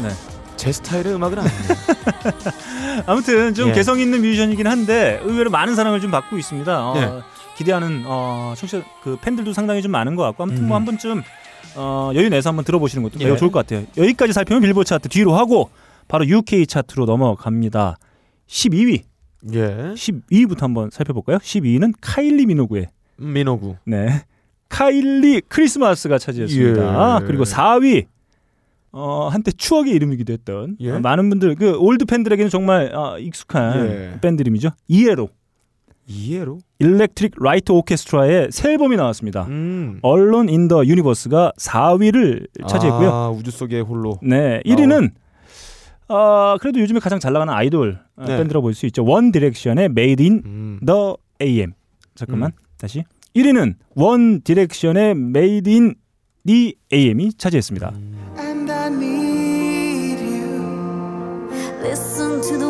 네. 0.01 0.09
제 0.57 0.71
스타일의 0.71 1.15
음악은 1.15 1.39
아니에요. 1.39 3.03
아무튼 3.07 3.53
좀 3.53 3.69
예. 3.69 3.73
개성 3.73 3.99
있는 3.99 4.21
뮤지션이긴 4.21 4.67
한데 4.67 5.19
의외로 5.23 5.49
많은 5.49 5.75
사랑을 5.75 5.99
좀 6.01 6.11
받고 6.11 6.37
있습니다. 6.37 6.91
어, 6.91 6.97
예. 6.97 7.21
기대하는 7.57 8.03
어, 8.05 8.53
청취자 8.57 8.83
그 9.03 9.17
팬들도 9.21 9.53
상당히 9.53 9.81
좀 9.81 9.91
많은 9.91 10.15
것 10.15 10.23
같고 10.23 10.43
아무튼 10.43 10.67
뭐 10.67 10.77
음. 10.77 10.81
한 10.81 10.85
번쯤 10.85 11.23
어, 11.75 12.11
여유 12.15 12.29
내서 12.29 12.49
한번 12.49 12.65
들어보시는 12.65 13.03
것도 13.03 13.19
예. 13.21 13.25
매우 13.25 13.37
좋을 13.37 13.51
것 13.51 13.65
같아요. 13.65 13.85
여기까지 13.97 14.33
살피면 14.33 14.61
빌보드 14.61 14.87
차트 14.87 15.09
뒤로 15.09 15.35
하고 15.35 15.69
바로 16.07 16.27
UK 16.27 16.67
차트로 16.67 17.05
넘어갑니다. 17.05 17.97
12위, 18.47 19.03
예. 19.53 19.93
12위부터 19.95 20.61
한번 20.61 20.89
살펴볼까요? 20.91 21.37
12위는 21.37 21.93
카일리 22.01 22.45
미노그의 22.45 22.87
미노그. 23.17 23.77
네. 23.85 24.23
Kylie 24.73 25.41
Christmas가 25.47 26.17
차지했습니다. 26.17 27.21
예. 27.21 27.25
그리고 27.27 27.43
4위 27.43 28.05
어, 28.91 29.27
한때 29.31 29.51
추억의 29.51 29.93
이름이기도 29.93 30.33
했던 30.33 30.77
예? 30.79 30.91
어, 30.91 30.99
많은 30.99 31.29
분들 31.29 31.55
그 31.55 31.77
올드 31.77 32.05
팬들에게는 32.05 32.49
정말 32.49 32.93
어, 32.95 33.19
익숙한 33.19 33.85
예. 33.85 34.19
밴드 34.19 34.41
이름이죠. 34.41 34.69
ELO 34.87 35.29
ELO? 36.07 36.57
Electric 36.79 37.35
Light 37.41 37.71
Orchestra의 37.71 38.49
새 38.51 38.71
앨범이 38.71 38.97
나왔습니다. 38.97 39.43
음. 39.43 39.99
Alone 40.01 40.49
in 40.49 40.63
the 40.63 40.85
Universe가 40.85 41.53
4위를 41.57 42.47
차지했고요. 42.67 43.09
아, 43.09 43.29
우주 43.29 43.51
속의 43.51 43.81
홀로. 43.83 44.19
네, 44.21 44.59
1위는 44.65 45.11
어, 46.09 46.57
그래도 46.59 46.79
요즘에 46.81 46.99
가장 46.99 47.19
잘 47.19 47.31
나가는 47.31 47.53
아이돌 47.53 47.99
어, 48.17 48.25
네. 48.27 48.37
밴드라고 48.37 48.63
볼 48.63 48.73
수 48.73 48.85
있죠. 48.87 49.05
원 49.05 49.31
디렉션의 49.31 49.85
Made 49.85 50.25
in 50.25 50.41
음. 50.45 50.79
the 50.85 51.13
AM. 51.41 51.73
잠깐만 52.15 52.51
음. 52.51 52.63
다시 52.77 53.03
1위는 53.35 53.75
원 53.95 54.41
디렉션의 54.41 55.11
Made 55.11 55.73
in 55.73 55.95
the 56.45 56.75
AM이 56.93 57.33
차지했습니다. 57.33 57.93
And 58.39 58.71
I 58.71 58.87
need 58.87 60.21
you. 60.21 61.49
Listen 61.81 62.41
to 62.41 62.63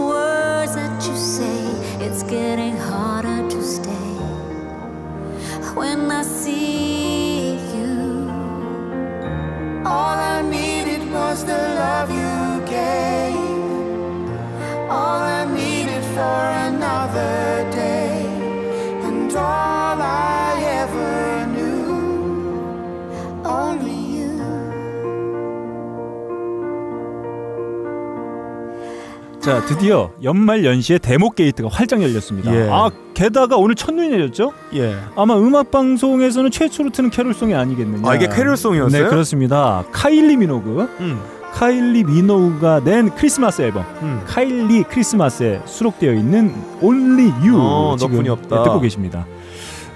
자, 29.43 29.61
드디어 29.65 30.09
연말 30.23 30.63
연시에 30.63 30.97
데모 30.97 31.31
게이트가 31.31 31.67
활짝 31.69 32.01
열렸습니다. 32.01 32.55
예. 32.55 32.69
아, 32.71 32.89
게다가 33.13 33.57
오늘 33.57 33.75
첫눈이 33.75 34.07
내렸죠? 34.07 34.53
예. 34.73 34.95
아마 35.17 35.35
음악 35.35 35.69
방송에서는 35.69 36.49
최초로 36.49 36.91
트는 36.91 37.09
캐롤송이 37.09 37.53
아니겠느냐. 37.53 38.09
아, 38.09 38.15
이게 38.15 38.27
캐롤송이었어요? 38.27 39.03
네, 39.03 39.09
그렇습니다. 39.09 39.83
카일리 39.91 40.37
미노그. 40.37 40.87
음. 41.01 41.19
카일리 41.51 42.05
미노그가 42.05 42.83
낸 42.85 43.13
크리스마스 43.13 43.61
앨범 43.61 43.83
음. 44.01 44.21
Kylie 44.25 44.83
Christmas에 44.83 45.61
수록되어 45.65 46.13
있는 46.13 46.55
Only 46.81 47.29
You 47.47 47.57
어, 47.59 47.95
지금 47.99 48.27
없다. 48.27 48.63
듣고 48.63 48.79
계십니다. 48.79 49.27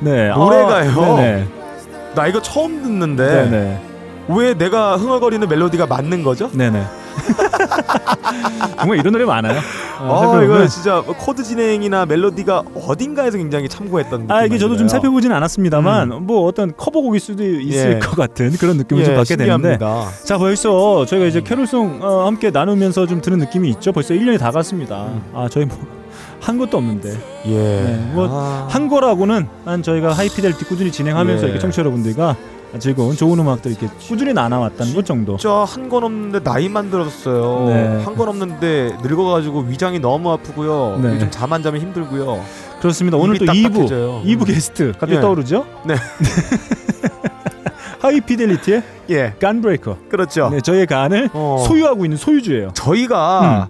네, 0.02 0.30
노래가요? 0.30 0.92
아, 0.92 2.14
나 2.14 2.28
이거 2.28 2.42
처음 2.44 2.84
듣는데 2.84 3.26
네네, 3.50 3.82
왜 4.28 4.54
내가 4.54 4.98
흥얼거리는 4.98 5.50
멜로디가 5.50 5.88
맞는 5.88 6.22
거죠? 6.24 6.52
네네. 6.52 6.84
정말 8.80 9.00
이런 9.00 9.12
노래 9.12 9.26
많아요. 9.26 9.60
어, 10.00 10.36
아. 10.36 10.44
이거 10.44 10.68
진짜 10.68 11.02
코드 11.02 11.44
진행이나 11.44 12.06
멜로디가 12.06 12.64
어딘가에서 12.76 13.38
굉장히 13.38 13.68
참고했던 13.68 14.30
아 14.30 14.46
이게 14.46 14.58
저도 14.58 14.78
좀 14.78 14.88
들어요. 14.88 14.90
살펴보진 14.90 15.32
않았습니다만 15.32 16.26
뭐 16.26 16.46
어떤 16.46 16.76
커버곡일 16.76 17.20
수도 17.20 17.44
있을 17.44 17.96
예. 17.96 18.00
것 18.00 18.16
같은 18.16 18.52
그런 18.52 18.78
느낌을 18.78 19.02
예, 19.02 19.06
좀 19.06 19.16
받게 19.16 19.36
되는데 19.36 19.72
신기합니다. 19.72 20.12
자 20.24 20.38
벌써 20.38 21.06
저희가 21.06 21.26
이제 21.26 21.42
캐롤송 21.42 22.00
어, 22.02 22.26
함께 22.28 22.52
나누면서 22.52 23.08
좀 23.08 23.22
들은 23.22 23.40
느낌이 23.40 23.70
있죠 23.72 23.92
벌써 23.92 24.14
1년이 24.14 24.40
다 24.40 24.52
갔습니다 24.52 25.06
음. 25.06 25.24
아 25.34 25.48
저희 25.50 25.66
뭐 25.66 25.98
한 26.40 26.58
것도 26.58 26.78
없는데 26.78 27.18
예. 27.48 27.52
네, 27.58 28.12
뭐 28.14 28.28
아. 28.30 28.68
한 28.70 28.88
거라고는 28.88 29.48
한 29.66 29.84
저희가 29.84 30.14
하이피델리티 30.14 30.66
꾸준히 30.66 30.92
진행하면서 30.92 31.44
예. 31.44 31.48
이렇게 31.48 31.60
청취자 31.60 31.82
여러분들과 31.82 32.36
즐거운 32.80 33.16
좋은 33.16 33.40
음악들 33.40 33.72
이렇게 33.72 33.88
꾸준히 34.08 34.34
나눠왔다는 34.34 34.94
것 34.94 35.06
정도. 35.06 35.38
진짜 35.38 35.64
한 35.66 35.88
건 35.90 36.04
없는데 36.04 36.40
나이만 36.42 36.92
들었어요. 36.92 37.66
네. 37.70 38.04
한건 38.04 38.28
없는데 38.30 38.98
늙어가지고 39.02 39.62
위장이 39.62 40.00
너무 40.00 40.32
아프고요. 40.32 41.00
네. 41.02 41.16
요즘 41.16 41.32
잠 41.32 41.54
안 41.54 41.64
자면 41.64 41.80
힘들고요. 41.82 42.44
그렇습니다. 42.82 43.18
오늘 43.18 43.38
또 43.40 43.46
2부 43.46 43.64
딱딱해져요. 43.72 44.22
2부 44.26 44.46
게스트 44.46 44.92
갑자기 44.92 45.16
예. 45.16 45.22
떠오르죠? 45.22 45.66
네. 45.86 45.96
하이피델리티의 48.00 48.84
예, 49.10 49.34
간브레이커. 49.40 49.98
그렇죠. 50.10 50.50
네, 50.50 50.62
저희의 50.62 50.86
간을 50.88 51.30
어. 51.34 51.64
소유하고 51.68 52.06
있는 52.06 52.18
소유주예요. 52.18 52.72
저희가 52.74 53.70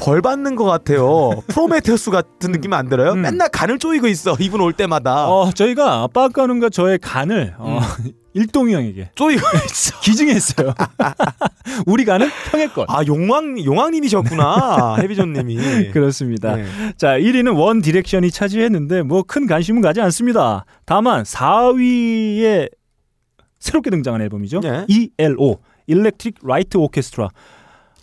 벌 0.00 0.22
받는 0.22 0.56
것 0.56 0.64
같아요. 0.64 1.30
프로메테우스 1.48 2.10
같은 2.10 2.52
느낌 2.52 2.72
안 2.72 2.88
들어요? 2.88 3.12
음. 3.12 3.22
맨날 3.22 3.48
간을 3.50 3.78
쪼이고 3.78 4.06
있어. 4.08 4.34
이분 4.40 4.60
올 4.60 4.72
때마다 4.72 5.28
어, 5.28 5.50
저희가 5.52 6.08
빠까눈과 6.08 6.70
저의 6.70 6.98
간을 6.98 7.54
어, 7.58 7.80
일동이 8.32 8.74
형에게 8.74 9.10
쪼이고 9.14 9.42
있어. 9.66 10.00
기증했어요. 10.00 10.74
우리 11.86 12.04
간은 12.04 12.28
형의 12.50 12.68
것. 12.72 12.86
아 12.88 13.04
용왕 13.06 13.62
용왕님이셨구나 13.64 14.96
해비존님이. 15.00 15.90
그렇습니다. 15.92 16.56
네. 16.56 16.64
자, 16.96 17.18
1위는 17.18 17.58
원 17.58 17.82
디렉션이 17.82 18.30
차지했는데 18.30 19.02
뭐 19.02 19.22
큰 19.22 19.46
관심은 19.46 19.82
가지 19.82 20.00
않습니다. 20.00 20.64
다만 20.86 21.24
4위에 21.24 22.68
새롭게 23.58 23.90
등장한 23.90 24.22
앨범이죠. 24.22 24.60
네. 24.60 24.86
ELO 24.88 25.58
Electric 25.86 26.36
Light 26.44 26.76
Orchestra. 26.78 27.28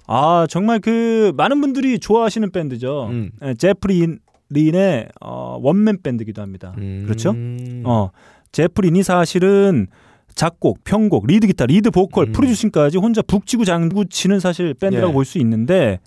아 0.07 0.47
정말 0.49 0.79
그 0.79 1.31
많은 1.35 1.59
분들이 1.61 1.99
좋아하시는 1.99 2.49
밴드죠. 2.51 3.07
음. 3.11 3.31
예, 3.43 3.53
제프리 3.53 4.17
린의 4.49 5.09
어, 5.21 5.59
원맨 5.61 6.01
밴드기도 6.01 6.41
합니다. 6.41 6.73
그렇죠? 7.05 7.31
음. 7.31 7.83
어 7.85 8.09
제프 8.53 8.81
린이 8.81 9.03
사실은 9.03 9.87
작곡, 10.35 10.83
편곡, 10.83 11.25
리드 11.27 11.47
기타, 11.47 11.65
리드 11.65 11.89
보컬, 11.91 12.27
음. 12.27 12.31
프로듀싱까지 12.31 12.97
혼자 12.99 13.21
북치고 13.21 13.65
장구치는 13.65 14.39
사실 14.39 14.73
밴드라고 14.75 15.09
예. 15.09 15.13
볼수 15.13 15.37
있는데 15.39 15.99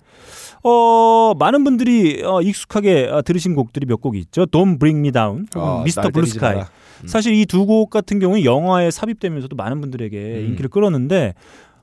어 0.63 1.33
많은 1.37 1.63
분들이 1.63 2.23
어, 2.23 2.41
익숙하게 2.41 3.07
어, 3.11 3.21
들으신 3.21 3.55
곡들이 3.55 3.85
몇 3.85 4.01
곡이 4.01 4.17
있죠. 4.19 4.45
Don't 4.45 4.79
Bring 4.79 4.99
Me 4.99 5.11
Down, 5.11 5.47
아, 5.55 5.81
미스터 5.83 6.03
날 6.03 6.11
Blue 6.11 6.23
때리지 6.23 6.33
Sky. 6.35 6.55
마라. 6.55 6.69
음. 7.03 7.07
사실 7.07 7.33
이 7.33 7.45
두 7.45 7.65
곡 7.65 7.89
같은 7.89 8.19
경우는 8.19 8.43
영화에 8.43 8.89
삽입되면서도 8.91 9.55
많은 9.55 9.81
분들에게 9.81 10.17
음. 10.17 10.45
인기를 10.49 10.69
끌었는데 10.69 11.33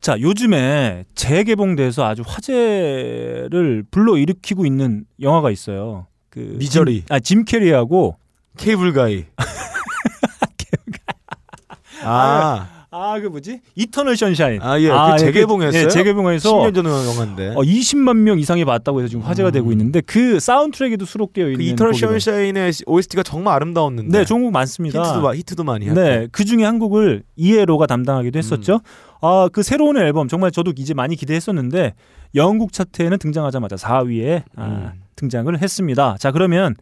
자 0.00 0.20
요즘에 0.20 1.04
재개봉돼서 1.14 2.04
아주 2.04 2.22
화제를 2.26 3.84
불러일으키고 3.90 4.66
있는 4.66 5.04
영화가 5.20 5.50
있어요. 5.50 6.06
그 6.30 6.56
미저리. 6.58 7.00
짐, 7.00 7.04
아, 7.08 7.18
짐 7.20 7.44
캐리하고 7.44 8.16
케이블 8.56 8.92
가이. 8.92 9.24
아, 12.04 12.68
아 12.90 13.20
그 13.20 13.26
뭐지 13.26 13.60
이터널 13.74 14.16
선샤인 14.16 14.62
아, 14.62 14.80
예. 14.80 14.88
그 14.88 15.18
재개봉했어요? 15.18 15.84
예, 15.84 15.88
재개봉해서 15.88 16.52
10년 16.58 16.74
전 16.74 16.86
영화인데. 16.86 17.48
어, 17.50 17.56
20만 17.60 18.16
명 18.16 18.38
이상이 18.38 18.64
봤다고 18.64 19.00
해서 19.00 19.08
지금 19.08 19.22
화제가 19.24 19.50
음. 19.50 19.52
되고 19.52 19.72
있는데 19.72 20.00
그 20.00 20.40
사운드트랙에도 20.40 21.04
수록되어 21.04 21.46
있는 21.46 21.58
그 21.58 21.62
이터널. 21.64 21.94
션샤인의 21.94 22.72
OST가 22.86 23.22
정말 23.24 23.54
아름다웠는데. 23.56 24.18
네 24.18 24.24
좋은 24.24 24.42
곡 24.42 24.52
많습니다 24.52 25.00
히트도, 25.02 25.20
마- 25.20 25.34
히트도 25.34 25.64
많이 25.64 25.86
했고. 25.86 26.00
네, 26.00 26.28
그 26.32 26.44
중에 26.44 26.64
한 26.64 26.78
곡을 26.78 27.24
ELO가 27.36 27.86
담당하기도 27.86 28.38
했었죠. 28.38 28.74
음. 28.74 28.78
아, 29.20 29.48
그 29.52 29.62
새로운 29.62 29.96
앨범 29.96 30.28
정말 30.28 30.50
저도 30.50 30.72
이제 30.76 30.94
많이 30.94 31.16
기대했었는데 31.16 31.94
영국 32.34 32.72
차트에는 32.72 33.18
등장하자마자 33.18 33.76
4위에 33.76 34.44
아, 34.56 34.92
음. 34.94 35.02
등장을 35.16 35.60
했습니다. 35.60 36.16
자, 36.18 36.30
그러면 36.30 36.74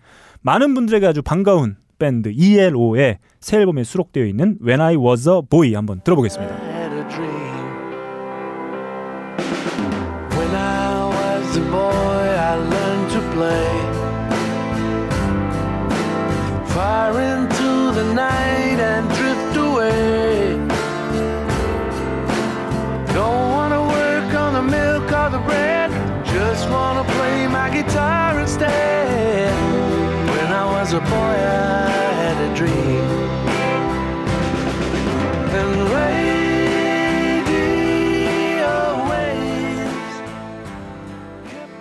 많은 0.42 0.74
분들에게 0.74 1.06
아주 1.06 1.22
반가운 1.22 1.76
밴드 1.98 2.30
ELO의 2.32 3.18
새 3.40 3.58
앨범에 3.58 3.84
수록되어 3.84 4.26
있는 4.26 4.58
When 4.62 4.80
I 4.80 4.96
Was 4.96 5.28
a 5.28 5.40
Boy 5.48 5.74
한번 5.74 6.00
들어보겠습니다. 6.02 6.76
had 16.76 17.45
guitar 27.86 28.40
instead. 28.40 29.52
When 30.30 30.52
I 30.52 30.66
was 30.66 30.92
a 30.92 31.00
boy, 31.00 31.06
I 31.10 32.05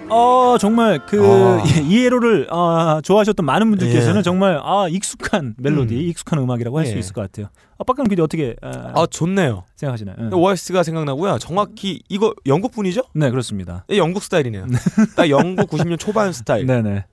어, 0.10 0.58
정말 0.60 1.04
그 1.06 1.20
아. 1.24 1.64
ELO를 1.90 2.48
아, 2.52 3.02
좋아하셨던 3.04 3.46
많은 3.46 3.70
분들께서는 3.72 4.20
예. 4.20 4.22
정말 4.24 4.60
아, 4.62 4.88
익숙한 4.90 5.56
멜로디, 5.58 5.96
음. 5.96 6.02
익숙한 6.02 6.40
음악이라고 6.40 6.78
할수 6.78 6.94
예. 6.94 7.00
있을 7.00 7.14
것 7.14 7.22
같아요. 7.22 7.48
아, 7.78 7.84
빡가는 7.84 8.10
PD 8.10 8.22
어떻게 8.22 8.56
아, 8.62 8.92
아, 8.96 9.06
좋네요. 9.10 9.64
생각하시나요? 9.76 10.16
응. 10.20 10.30
OST가 10.34 10.84
생각나고요. 10.84 11.38
정확히 11.40 12.02
이거 12.08 12.34
영국 12.46 12.72
분이죠? 12.72 13.02
네, 13.14 13.30
그렇습니다. 13.30 13.84
네, 13.88 13.98
영국 13.98 14.24
스타일이네요. 14.24 14.68
딱 15.16 15.30
영국 15.30 15.70
90년 15.70 16.00
초반 16.00 16.32
스타일. 16.32 16.66
네네. 16.66 17.06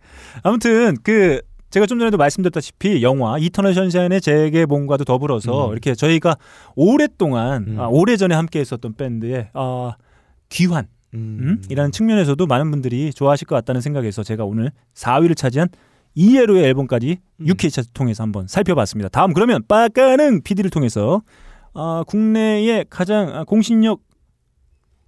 아무튼 0.42 0.96
그 1.02 1.40
제가 1.70 1.87
좀 1.87 1.98
전에도 1.98 2.18
말씀드렸다시피 2.18 3.02
영화 3.02 3.38
이터널 3.38 3.72
션샤인의 3.72 4.20
재개봉과도 4.20 5.05
더불어서 5.05 5.68
음. 5.68 5.72
이렇게 5.72 5.94
저희가 5.94 6.37
오랫동안 6.76 7.64
음. 7.66 7.81
아, 7.81 7.87
오래전에 7.87 8.35
함께 8.35 8.61
했었던 8.61 8.94
밴드의 8.94 9.48
아, 9.55 9.94
귀환 10.50 10.87
음? 11.14 11.62
이라는 11.68 11.92
측면에서도 11.92 12.46
많은 12.46 12.70
분들이 12.70 13.12
좋아하실 13.12 13.46
것 13.46 13.55
같다는 13.57 13.81
생각에서 13.81 14.22
제가 14.22 14.44
오늘 14.44 14.70
4위를 14.94 15.37
차지한 15.37 15.68
이에로의 16.14 16.64
앨범까지 16.64 17.18
음. 17.40 17.46
UK 17.46 17.70
차트 17.70 17.88
통해서 17.92 18.22
한번 18.22 18.46
살펴봤습니다. 18.46 19.09
다음 19.09 19.33
그러면 19.33 19.62
빠까능 19.66 20.42
PD를 20.42 20.70
통해서 20.70 21.22
아, 21.75 22.05
국내의 22.07 22.87
가장 22.90 23.35
아, 23.35 23.44
공신력 23.44 24.01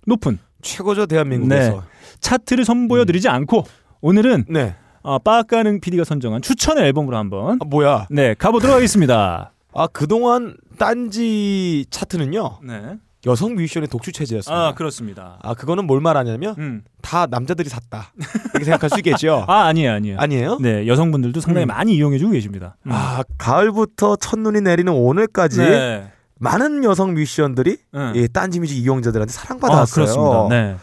높은 0.07 0.39
최고죠 0.63 1.07
대한민국에서. 1.07 1.85
차트를 2.21 2.65
선보여드리지 2.65 3.29
않고 3.29 3.65
오늘은 4.01 4.47
네. 4.49 4.75
아, 5.03 5.19
빠까능 5.19 5.81
PD가 5.81 6.05
선정한 6.05 6.41
추천의 6.41 6.85
앨범으로 6.85 7.17
한번 7.17 7.59
아, 7.61 7.65
뭐야? 7.67 8.07
네 8.11 8.35
가보도록 8.35 8.75
하겠습니다. 8.75 9.53
아 9.75 9.87
그동안 9.89 10.57
딴지 10.79 11.85
차트는요 11.91 12.61
네. 12.63 12.97
여성 13.27 13.55
뮤지션의 13.55 13.89
독주 13.89 14.13
체제였습니다. 14.13 14.67
아 14.69 14.75
그렇습니다. 14.75 15.39
아 15.43 15.55
그거는 15.55 15.87
뭘 15.87 16.01
말하냐면 16.01 16.55
음. 16.59 16.83
다 17.03 17.27
남자들이 17.27 17.69
샀다 17.69 18.13
이렇게 18.51 18.65
생각할 18.65 18.91
수 18.91 18.99
있겠죠. 18.99 19.45
아 19.49 19.65
아니에요 19.65 19.93
아니에요. 19.93 20.17
아니에요? 20.19 20.59
네 20.61 20.87
여성분들도 20.87 21.41
상당히 21.41 21.67
음. 21.67 21.69
많이 21.69 21.95
이용해주고 21.97 22.33
계십니다. 22.33 22.77
음. 22.87 22.93
아 22.93 23.23
가을부터 23.39 24.17
첫눈이 24.17 24.61
내리는 24.61 24.93
오늘까지 24.93 25.59
네. 25.61 26.13
많은 26.39 26.85
여성 26.85 27.15
뮤지션들이 27.15 27.79
응. 27.95 28.13
이 28.15 28.29
딴지 28.29 28.61
뮤직 28.61 28.77
이용자들한테 28.77 29.31
아, 29.31 29.33
사랑받았어요. 29.33 29.87
그렇습니다. 29.95 30.49
네. 30.51 30.77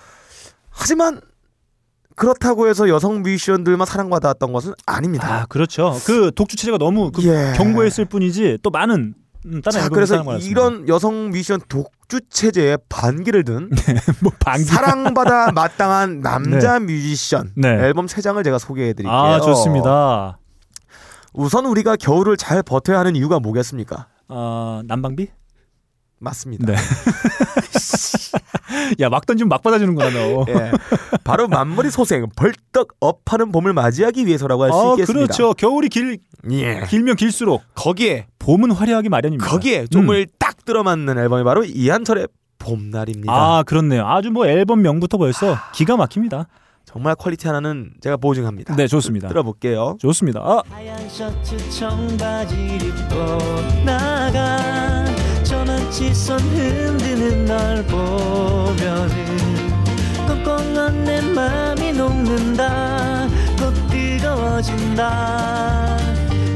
하지만 0.70 1.22
그렇다고 2.16 2.68
해서 2.68 2.90
여성 2.90 3.22
뮤지션들만 3.22 3.86
사랑받았던 3.86 4.54
것은 4.54 4.74
아닙니다. 4.86 5.42
아 5.42 5.46
그렇죠. 5.48 5.98
그 6.06 6.32
독주 6.36 6.56
체제가 6.56 6.78
너무 6.78 7.12
그 7.12 7.24
예. 7.24 7.54
견고했을 7.56 8.06
뿐이지 8.06 8.60
또 8.62 8.70
많은 8.70 9.16
음, 9.46 9.62
자, 9.62 9.90
그래서. 9.90 10.24
이런 10.40 10.88
여성 10.88 11.30
뮤지션 11.30 11.60
독주 11.68 12.22
체제에 12.30 12.78
반기를 12.90 13.44
든 13.44 13.70
뭐 14.22 14.32
방귀 14.40 14.64
사랑받아 14.66 15.52
마땅한 15.52 16.22
남자 16.24 16.80
뮤지션 16.80 17.52
네. 17.56 17.70
앨범 17.70 18.08
세 18.08 18.22
장을 18.22 18.42
제가 18.44 18.58
소개해 18.60 18.94
드릴게요. 18.94 19.16
아 19.16 19.42
좋습니다. 19.42 20.38
우선 21.34 21.66
우리가 21.66 21.96
겨울을 21.96 22.38
잘 22.38 22.62
버텨야 22.62 23.00
하는 23.00 23.16
이유가 23.16 23.40
뭐겠습니까? 23.40 24.08
아 24.28 24.82
난방비? 24.86 25.30
맞습니다. 26.22 26.66
네. 26.66 26.76
야 29.02 29.10
막 29.10 29.26
던지면 29.26 29.50
막 29.50 29.62
받아주는 29.62 29.94
거야 29.96 30.10
너. 30.12 30.46
예. 30.48 30.72
바로 31.24 31.48
만머리 31.48 31.92
소생 31.92 32.28
벌떡 32.36 32.90
업하는 33.00 33.52
봄을 33.52 33.74
맞이하기 33.74 34.26
위해서라고 34.26 34.64
할수 34.64 34.78
아 34.78 34.92
있겠습니다. 34.94 35.26
그렇죠. 35.26 35.54
겨울이 35.54 35.90
길 35.90 36.18
예. 36.52 36.84
길면 36.88 37.16
길수록 37.18 37.62
거기에 37.76 38.28
봄은 38.40 38.72
화려하기 38.72 39.10
마련입니다. 39.10 39.50
거기에 39.50 39.88
좀을 39.88 40.28
딱 40.40 40.64
들어맞는 40.66 41.18
앨범이 41.18 41.44
바로 41.44 41.64
이한철의 41.66 42.28
봄날입니다. 42.60 43.34
아 43.34 43.64
그렇네요. 43.64 44.08
아주 44.08 44.32
뭐 44.32 44.48
앨범 44.48 44.82
명부터 44.82 45.18
벌써 45.18 45.58
기가 45.74 45.98
막힙니다. 45.98 46.48
정말 46.86 47.16
퀄리티 47.16 47.48
하나는 47.48 47.92
제가 48.02 48.18
보증합니다. 48.18 48.76
네 48.76 48.88
좋습니다. 48.88 49.28
들어볼게요. 49.28 49.98
좋습니다. 50.00 50.40
아, 50.42 50.62
하얀 50.70 51.10
셔츠 51.10 51.58
청바 51.72 52.46
지 55.92 55.92
입고 55.92 55.92
나가 55.92 55.92
저는 55.92 55.92
시선 55.92 56.40
흔드는 56.40 57.46
널 57.46 57.86
보면은 57.86 59.12
꽁꽁한 60.28 61.04
내 61.04 61.22
맘이 61.22 61.92
녹는다. 61.92 63.28
곧 63.60 63.74
뜨거워진다. 63.90 65.98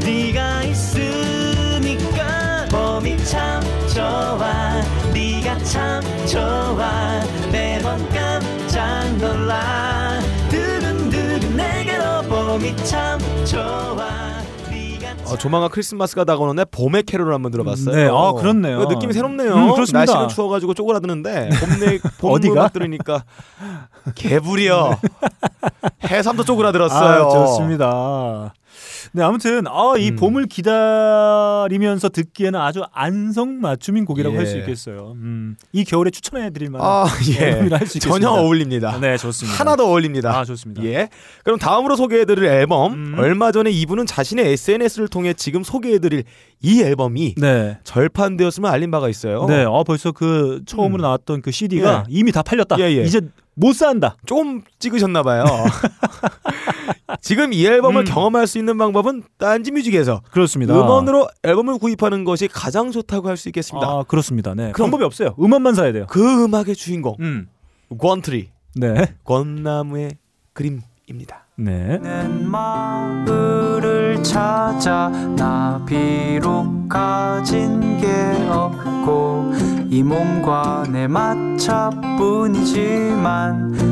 네가 0.04 0.64
있으니까 0.64 2.66
봄이 2.70 3.24
참 3.26 3.62
좋아. 3.94 4.82
네가 5.14 5.60
참 5.64 6.02
좋아. 6.26 7.22
매번 7.52 8.10
깜짝 8.10 9.06
놀라. 9.18 10.20
두근두근 10.50 11.58
내게로 11.58 12.22
봄이 12.24 12.76
참 12.86 13.20
좋아 13.46 14.35
어, 15.28 15.38
조만간 15.38 15.70
크리스마스가 15.70 16.24
다가오는데 16.24 16.66
봄의 16.72 17.04
캐롤을 17.04 17.34
한번 17.34 17.52
들어봤어요. 17.52 17.96
네, 17.96 18.08
아, 18.12 18.34
그렇네요. 18.34 18.80
어, 18.80 18.86
느낌이 18.86 19.14
새롭네요. 19.14 19.54
음, 19.54 19.72
그렇습니다. 19.74 20.00
날씨가 20.00 20.28
추워가지고 20.28 20.74
쪼그라드는데 20.74 21.50
봄내 21.60 22.00
봄 22.20 22.32
어디가? 22.32 22.54
음악 22.54 22.74
들으니까 22.74 23.24
개불이요. 24.16 25.00
해삼도 26.10 26.44
쪼그라들었어요. 26.44 27.26
아, 27.26 27.30
좋습니다. 27.30 28.54
네, 29.12 29.24
아무튼 29.24 29.68
아, 29.68 29.94
이 29.98 30.12
음. 30.12 30.16
봄을 30.16 30.48
기다리면서 30.48 32.10
듣기에는 32.10 32.60
아주 32.60 32.84
안성맞춤인 32.92 34.06
곡이라고 34.06 34.36
예. 34.36 34.40
할수 34.40 34.58
있겠어요. 34.58 35.14
음, 35.16 35.56
이 35.72 35.84
겨울에 35.84 36.10
추천해 36.10 36.50
드릴 36.52 36.70
만한 36.70 36.88
아, 36.88 37.08
예. 37.40 37.48
앨범이라 37.48 37.78
할수 37.78 37.98
있겠습니다. 37.98 38.28
전혀 38.28 38.42
어울립니다. 38.42 39.00
네, 39.00 39.18
좋습니다. 39.18 39.58
하나 39.58 39.76
더 39.76 39.86
어울립니다. 39.86 40.38
아, 40.38 40.46
좋습니다. 40.46 40.84
예. 40.86 41.10
그럼 41.44 41.60
다음으로 41.60 41.96
소개해 41.96 42.26
드릴 42.26 42.46
앨범. 42.46 42.94
음. 42.94 43.16
얼마 43.18 43.52
전에 43.52 43.72
이분은 43.72 44.06
자신의 44.06 44.52
SNS를 44.54 45.08
통해 45.08 45.34
지금 45.34 45.64
소개해 45.64 46.00
드릴 46.00 46.24
이 46.62 46.82
앨범이 46.82 47.36
네. 47.38 47.78
절판되었음을 47.84 48.70
알린 48.70 48.92
바가 48.92 49.10
있어요. 49.10 49.46
네, 49.46 49.64
어, 49.66 49.84
벌써 49.84 50.12
그 50.12 50.62
처음으로 50.66 51.02
음. 51.02 51.04
나왔던 51.04 51.42
그 51.42 51.52
CD가 51.52 52.06
예. 52.10 52.14
이미 52.14 52.32
다 52.32 52.42
팔렸다. 52.42 52.80
예, 52.80 52.84
예. 52.98 53.04
이제 53.04 53.22
못 53.56 53.74
산다. 53.74 54.18
조금 54.26 54.62
찍으셨나 54.80 55.24
봐요. 55.24 55.44
지금 57.22 57.54
이 57.54 57.66
앨범을 57.66 58.02
음. 58.02 58.06
경험할 58.06 58.48
수 58.48 58.58
있는 58.58 58.78
방법은 58.78 59.24
딴지 59.38 59.72
뮤직에서 59.72 60.22
그렇습니다. 60.32 60.74
음원으로 60.74 61.28
앨범을 61.44 61.78
구입하는 61.80 62.24
것이 62.26 62.48
가장 62.48 62.92
좋다고 62.92 63.30
할 63.30 63.38
수 63.38 63.50
있겠습니다. 63.50 63.88
아, 63.88 64.04
그렇습니다. 64.04 64.54
네. 64.56 64.72
그럼- 64.72 64.88
방법이 64.90 65.04
없어요. 65.04 65.36
음원만 65.40 65.74
사야 65.76 65.92
돼요. 65.94 66.06
그 66.10 66.44
음악의 66.44 66.76
주인공 66.76 67.16
음. 67.20 67.48
권트리 67.98 68.50
네. 68.76 69.16
권나무의 69.24 70.18
그림입니다. 70.54 71.45
네. 71.58 71.98
내 72.04 72.28
마을을 72.28 74.22
찾아 74.24 75.08
나 75.38 75.82
비록 75.88 76.90
가진 76.90 77.98
게 77.98 78.10
없고 78.50 79.54
이 79.90 80.04
몸과 80.04 80.84
내 80.92 81.08
마차뿐이지만 81.08 82.28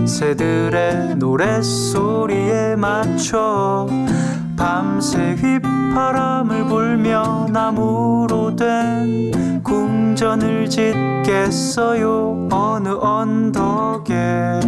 새들의 0.06 1.16
노랫소리에 1.16 2.76
맞춰 2.76 3.88
밤새 4.58 5.36
휘바람을 5.36 6.66
불며 6.66 7.48
나무로 7.50 8.58
된 8.58 9.62
궁전을 9.64 10.70
짓겠어요 10.70 12.50
어느 12.52 12.90
언덕에 12.90 14.60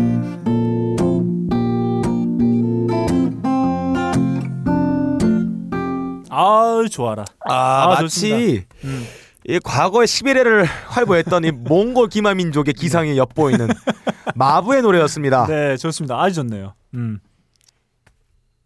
아, 6.35 6.83
좋아라. 6.89 7.25
아, 7.47 7.95
아, 7.95 8.01
마치. 8.01 8.65
음. 8.83 9.05
이 9.47 9.59
과거의 9.59 10.07
시베리아를 10.07 10.65
활보했던 10.65 11.43
이 11.45 11.51
몽골 11.51 12.09
기마 12.09 12.33
민족의 12.33 12.73
기상이 12.73 13.15
엿보이는 13.17 13.67
마부의 14.35 14.81
노래였습니다. 14.81 15.45
네, 15.45 15.77
좋습니다. 15.77 16.19
아주 16.19 16.35
좋네요. 16.35 16.73
음. 16.95 17.19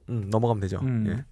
음, 0.08 0.30
넘어가면 0.30 0.62
되죠. 0.62 0.80
음. 0.82 1.06
예. 1.10 1.26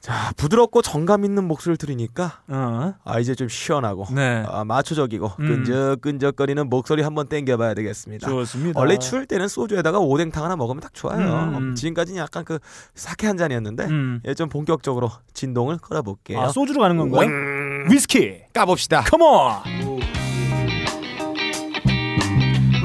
자, 0.00 0.32
부드럽고 0.36 0.82
정감 0.82 1.24
있는 1.24 1.44
목소리를 1.44 1.76
들으니까 1.76 2.40
어. 2.48 2.94
아 3.04 3.18
이제 3.18 3.34
좀 3.34 3.48
시원하고 3.48 4.06
네. 4.14 4.44
아, 4.46 4.64
마초적이고 4.64 5.32
음. 5.40 5.46
끈적끈적거리는 5.46 6.68
목소리 6.68 7.02
한번 7.02 7.28
땡겨봐야 7.28 7.74
되겠습니다. 7.74 8.28
좋습니다. 8.28 8.78
원래 8.78 8.98
추울 8.98 9.26
때는 9.26 9.48
소주에다가 9.48 9.98
오뎅탕 9.98 10.44
하나 10.44 10.56
먹으면 10.56 10.80
딱 10.80 10.94
좋아요. 10.94 11.58
음. 11.58 11.74
지금까지는 11.74 12.20
약간 12.20 12.44
그 12.44 12.58
사케 12.94 13.26
한 13.26 13.36
잔이었는데 13.36 13.84
음. 13.86 14.20
예, 14.26 14.34
좀 14.34 14.48
본격적으로 14.48 15.10
진동을 15.34 15.78
걸어볼게요. 15.78 16.40
아, 16.40 16.48
소주로 16.48 16.80
가는 16.80 16.96
건가요? 16.96 17.28
윙. 17.28 17.90
위스키. 17.90 18.42
까봅시다. 18.52 19.02
컴온. 19.02 19.98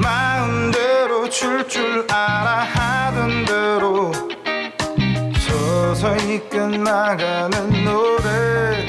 마음대로 0.02 1.28
출줄 1.30 2.06
알아 2.10 2.64
하던 2.64 3.44
대로 3.46 3.53
서서히 6.04 6.38
끝나가는 6.50 7.82
노래. 7.82 8.86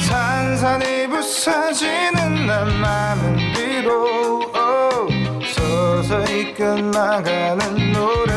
산산이 0.00 1.08
부서지는 1.08 2.46
난 2.46 2.72
많은 2.80 3.52
뒤로 3.52 4.38
오, 4.54 5.08
서서히 5.52 6.54
끝나가는 6.54 7.92
노래 7.92 8.35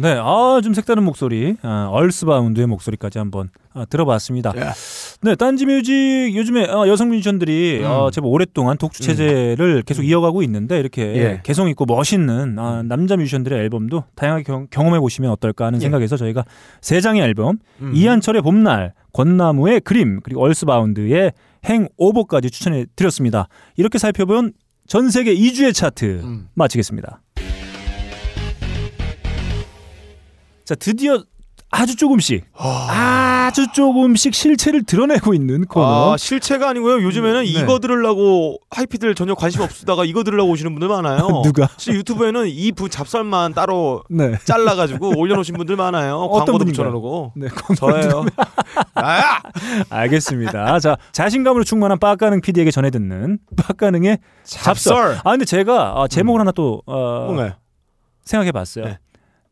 네, 0.00 0.16
아, 0.18 0.60
좀 0.62 0.72
색다른 0.72 1.02
목소리, 1.02 1.56
아, 1.62 1.88
얼스바운드의 1.90 2.66
목소리까지 2.66 3.18
한번 3.18 3.50
아, 3.72 3.84
들어봤습니다. 3.84 4.52
야. 4.56 4.72
네, 5.22 5.34
딴지 5.34 5.66
뮤직 5.66 6.32
요즘에 6.34 6.66
아, 6.70 6.88
여성 6.88 7.10
뮤지션들이 7.10 7.80
음. 7.82 7.86
어, 7.86 8.10
제법 8.10 8.28
오랫동안 8.28 8.78
독주 8.78 9.02
체제를 9.02 9.82
계속 9.82 10.02
이어가고 10.02 10.42
있는데 10.42 10.80
이렇게 10.80 11.02
예. 11.16 11.40
개성 11.42 11.68
있고 11.68 11.84
멋있는 11.84 12.58
아, 12.58 12.82
남자 12.82 13.16
뮤지션들의 13.16 13.58
앨범도 13.58 14.04
다양하게 14.14 14.44
경, 14.44 14.66
경험해 14.70 14.98
보시면 15.00 15.30
어떨까 15.30 15.66
하는 15.66 15.78
예. 15.78 15.82
생각에서 15.82 16.16
저희가 16.16 16.44
세 16.80 17.00
장의 17.00 17.22
앨범, 17.22 17.58
음. 17.80 17.92
이한철의 17.94 18.42
봄날, 18.42 18.94
권나무의 19.12 19.80
그림, 19.80 20.20
그리고 20.22 20.42
얼스바운드의 20.42 21.32
Hangover까지 21.68 22.50
추천해 22.50 22.86
드렸습니다. 22.96 23.48
이렇게 23.76 23.98
살펴본 23.98 24.52
전 24.86 25.10
세계 25.10 25.34
2주의 25.34 25.72
차트 25.72 26.22
음. 26.24 26.48
마치겠습니다. 26.54 27.20
자, 30.70 30.76
드디어 30.76 31.24
아주 31.72 31.96
조금씩 31.96 32.44
아 32.56 33.30
주 33.52 33.66
조금씩 33.72 34.32
실체를 34.32 34.84
드러내고 34.84 35.34
있는 35.34 35.64
코너. 35.64 36.12
아, 36.12 36.16
실체가 36.16 36.68
아니고요. 36.68 37.02
요즘에는 37.02 37.42
네. 37.42 37.48
이거 37.48 37.80
들으려고 37.80 38.58
하이피들 38.70 39.16
전혀 39.16 39.34
관심 39.34 39.62
없다가 39.62 40.04
이거 40.04 40.22
들으려고 40.22 40.52
오시는 40.52 40.72
분들 40.72 40.86
많아요. 40.86 41.26
누가? 41.42 41.68
유튜브에는 41.88 42.46
이 42.46 42.70
부 42.70 42.88
잡설만 42.88 43.54
따로 43.54 44.04
네. 44.08 44.38
잘라가지고 44.44 45.18
올려놓으신 45.18 45.56
분들 45.56 45.74
많아요. 45.74 46.18
어떤 46.18 46.46
광고도? 46.58 46.64
붙여놓고. 46.66 47.32
네, 47.34 47.48
저예요. 47.76 48.24
아! 48.94 49.40
알겠습니다. 49.90 50.78
자, 50.78 50.96
자신감으로 51.10 51.64
충만한 51.64 51.98
빡가능 51.98 52.40
PD에게 52.42 52.70
전해 52.70 52.90
듣는 52.90 53.40
빡가능의 53.56 54.18
잡설. 54.44 54.74
잡설. 54.74 55.18
아, 55.24 55.30
근데 55.32 55.44
제가 55.44 55.94
아, 55.96 56.06
제목을 56.06 56.40
하나 56.40 56.52
또 56.52 56.82
어, 56.86 57.24
뭔가요? 57.24 57.54
생각해 58.24 58.52
봤어요. 58.52 58.84
네. 58.84 58.98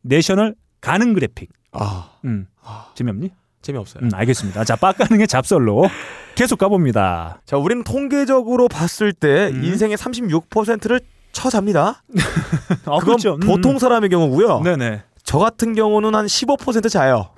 내셔널 0.03 0.55
가능 0.81 1.13
그래픽. 1.13 1.49
아, 1.71 2.09
음. 2.25 2.47
재미없니? 2.95 3.31
재미없어요. 3.61 4.03
음, 4.03 4.09
알겠습니다. 4.13 4.63
자, 4.63 4.75
빡가능의 4.75 5.27
잡설로 5.27 5.85
계속 6.35 6.57
가봅니다. 6.59 7.41
자, 7.45 7.57
우리는 7.57 7.83
통계적으로 7.83 8.67
봤을 8.67 9.11
때 9.13 9.49
음. 9.53 9.63
인생의 9.63 9.97
36%를 9.97 11.01
처잡니다. 11.31 12.01
아, 12.85 12.99
그건 12.99 12.99
그렇죠. 13.17 13.33
음. 13.35 13.39
보통 13.41 13.77
사람의 13.79 14.09
경우고요. 14.09 14.61
네네. 14.61 15.03
저 15.23 15.37
같은 15.37 15.75
경우는 15.75 16.15
한 16.15 16.25
15% 16.25 16.89
자요. 16.89 17.29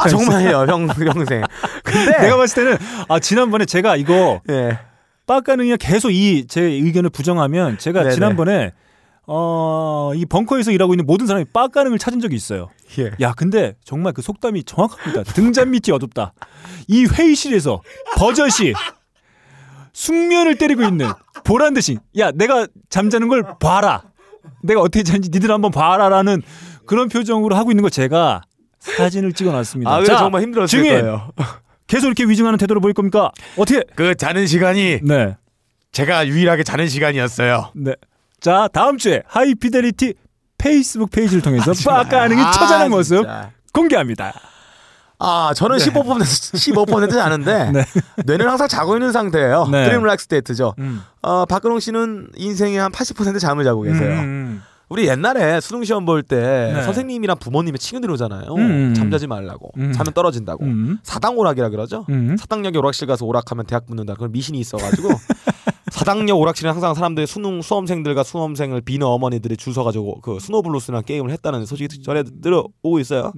아, 0.00 0.08
정말요, 0.08 0.66
형, 0.68 0.86
평생. 0.88 1.42
근데 1.82 2.18
내가 2.22 2.36
봤을 2.36 2.64
때는 2.64 2.78
아 3.08 3.18
지난번에 3.18 3.64
제가 3.64 3.96
이거 3.96 4.40
예. 4.50 4.78
빡가능이 5.26 5.76
계속 5.78 6.10
이 6.10 6.46
제 6.46 6.60
의견을 6.62 7.10
부정하면 7.10 7.78
제가 7.78 8.00
네네. 8.02 8.14
지난번에 8.14 8.72
어, 9.30 10.12
이 10.14 10.24
벙커에서 10.24 10.72
일하고 10.72 10.94
있는 10.94 11.04
모든 11.04 11.26
사람이 11.26 11.44
빡가능을 11.52 11.98
찾은 11.98 12.20
적이 12.20 12.34
있어요. 12.36 12.70
예. 12.98 13.10
야, 13.20 13.34
근데 13.34 13.74
정말 13.84 14.14
그 14.14 14.22
속담이 14.22 14.64
정확합니다. 14.64 15.22
등잔 15.34 15.70
밑이 15.70 15.92
어둡다. 15.92 16.32
이 16.88 17.04
회의실에서 17.04 17.82
버젓이 18.16 18.72
숙면을 19.92 20.56
때리고 20.56 20.82
있는 20.82 21.10
보란 21.44 21.74
듯이 21.74 21.98
야, 22.16 22.30
내가 22.30 22.66
잠자는 22.88 23.28
걸 23.28 23.44
봐라. 23.60 24.04
내가 24.62 24.80
어떻게 24.80 25.02
자는지 25.02 25.28
니들 25.28 25.50
한번 25.50 25.72
봐라라는 25.72 26.42
그런 26.86 27.10
표정으로 27.10 27.54
하고 27.54 27.70
있는 27.70 27.82
걸 27.82 27.90
제가 27.90 28.40
사진을 28.78 29.34
찍어놨습니다. 29.34 29.90
아, 29.90 30.02
자, 30.04 30.16
정말 30.16 30.40
힘들었을 30.42 30.68
증인 30.68 30.84
거예요. 31.00 31.32
계속 31.86 32.06
이렇게 32.06 32.24
위증하는 32.24 32.58
태도를 32.58 32.80
보일 32.80 32.94
겁니까? 32.94 33.30
어떻게? 33.58 33.82
그 33.94 34.14
자는 34.14 34.46
시간이 34.46 35.00
네. 35.02 35.36
제가 35.92 36.26
유일하게 36.28 36.62
자는 36.62 36.88
시간이었어요. 36.88 37.72
네. 37.74 37.94
자, 38.40 38.68
다음 38.72 38.98
주에 38.98 39.22
하이피델리티 39.26 40.14
페이스북 40.58 41.10
페이지를 41.10 41.42
통해서. 41.42 41.72
빡가능이 41.84 42.40
아, 42.40 42.50
처자는 42.50 42.90
모습 42.90 43.18
진짜. 43.18 43.50
공개합니다. 43.72 44.32
아, 45.20 45.52
저는 45.54 45.78
15% 45.78 46.02
15% 46.20 47.10
자는데 47.10 47.72
네. 47.72 47.84
뇌는 48.24 48.48
항상 48.48 48.68
자고 48.68 48.94
있는 48.94 49.10
상태예요. 49.10 49.66
네. 49.70 49.88
dreamlike 49.88 50.28
state죠. 50.28 50.74
음. 50.78 51.02
어, 51.22 51.44
박근홍 51.44 51.80
씨는 51.80 52.28
인생의 52.36 52.78
한 52.78 52.92
80% 52.92 53.40
잠을 53.40 53.64
자고 53.64 53.82
계세요. 53.82 54.10
음, 54.20 54.62
우리 54.88 55.08
옛날에 55.08 55.60
수능 55.60 55.82
시험 55.82 56.04
볼때 56.04 56.72
네. 56.72 56.82
선생님이랑 56.82 57.38
부모님이 57.38 57.78
친구들 57.80 58.12
오잖아요. 58.12 58.54
음. 58.54 58.94
잠자지 58.94 59.26
말라고. 59.26 59.72
음. 59.76 59.92
자면 59.92 60.12
떨어진다고. 60.14 60.64
음. 60.64 60.98
사당 61.02 61.36
오락이라 61.36 61.70
그러죠. 61.70 62.06
음. 62.10 62.36
사당역에 62.38 62.78
오락실 62.78 63.08
가서 63.08 63.26
오락하면 63.26 63.66
대학 63.66 63.86
붙는다. 63.86 64.14
그런 64.14 64.30
미신이 64.30 64.58
있어가지고 64.60 65.08
사당역 65.90 66.38
오락실에 66.38 66.68
항상 66.70 66.94
사람들이 66.94 67.26
수능 67.26 67.62
수험생들과 67.62 68.22
수험생을 68.22 68.80
비는 68.80 69.06
어머니들이 69.06 69.56
줄 69.56 69.72
서가지고 69.74 70.20
그 70.20 70.38
Snow 70.40 70.58
Bros라는 70.58 71.04
게임을 71.04 71.30
했다는 71.30 71.66
소식이 71.66 72.02
전해 72.02 72.22
들어오고 72.42 72.98
있어요. 73.00 73.32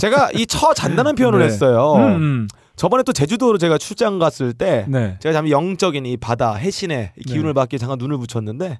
제가 0.00 0.30
이 0.34 0.46
처 0.46 0.74
잔다는 0.74 1.14
표현을 1.14 1.38
네. 1.40 1.44
했어요. 1.46 1.94
음, 1.94 2.02
음. 2.16 2.48
저번에 2.76 3.02
또 3.02 3.12
제주도로 3.12 3.58
제가 3.58 3.78
출장 3.78 4.18
갔을 4.18 4.52
때 4.52 4.86
네. 4.88 5.16
제가 5.20 5.32
잠시 5.32 5.52
영적인 5.52 6.06
이 6.06 6.16
바다 6.16 6.54
해신의 6.54 7.12
이 7.16 7.22
기운을 7.24 7.50
네. 7.50 7.52
받기 7.52 7.78
잠깐 7.78 7.98
눈을 7.98 8.18
붙였는데 8.18 8.78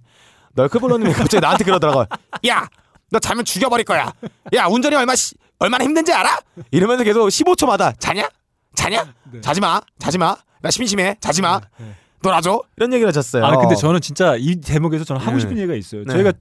널크블러님이 0.54 1.12
갑자기 1.12 1.40
나한테 1.40 1.64
그러더라고요. 1.64 2.06
야, 2.48 2.68
너 3.10 3.18
자면 3.18 3.44
죽여버릴 3.44 3.84
거야. 3.84 4.12
야, 4.54 4.66
운전이 4.66 4.96
얼마 4.96 5.14
시, 5.14 5.34
얼마나 5.58 5.84
힘든지 5.84 6.12
알아? 6.12 6.40
이러면서 6.70 7.04
계속 7.04 7.26
15초마다 7.28 7.94
자냐? 7.98 8.28
자냐? 8.74 9.04
네. 9.32 9.40
자지 9.42 9.60
마, 9.60 9.80
자지 9.98 10.18
마. 10.18 10.34
나 10.62 10.70
심심해, 10.70 11.16
자지 11.20 11.42
마. 11.42 11.60
놀아줘. 12.22 12.62
이런 12.76 12.92
얘기를 12.92 13.08
하셨어요. 13.08 13.44
아 13.44 13.56
근데 13.56 13.74
저는 13.74 14.00
진짜 14.00 14.36
이 14.36 14.56
대목에서 14.56 15.04
저는 15.04 15.20
하고 15.20 15.34
네. 15.36 15.40
싶은 15.40 15.56
얘기가 15.58 15.74
있어요. 15.74 16.04
네. 16.04 16.12
저희가 16.12 16.32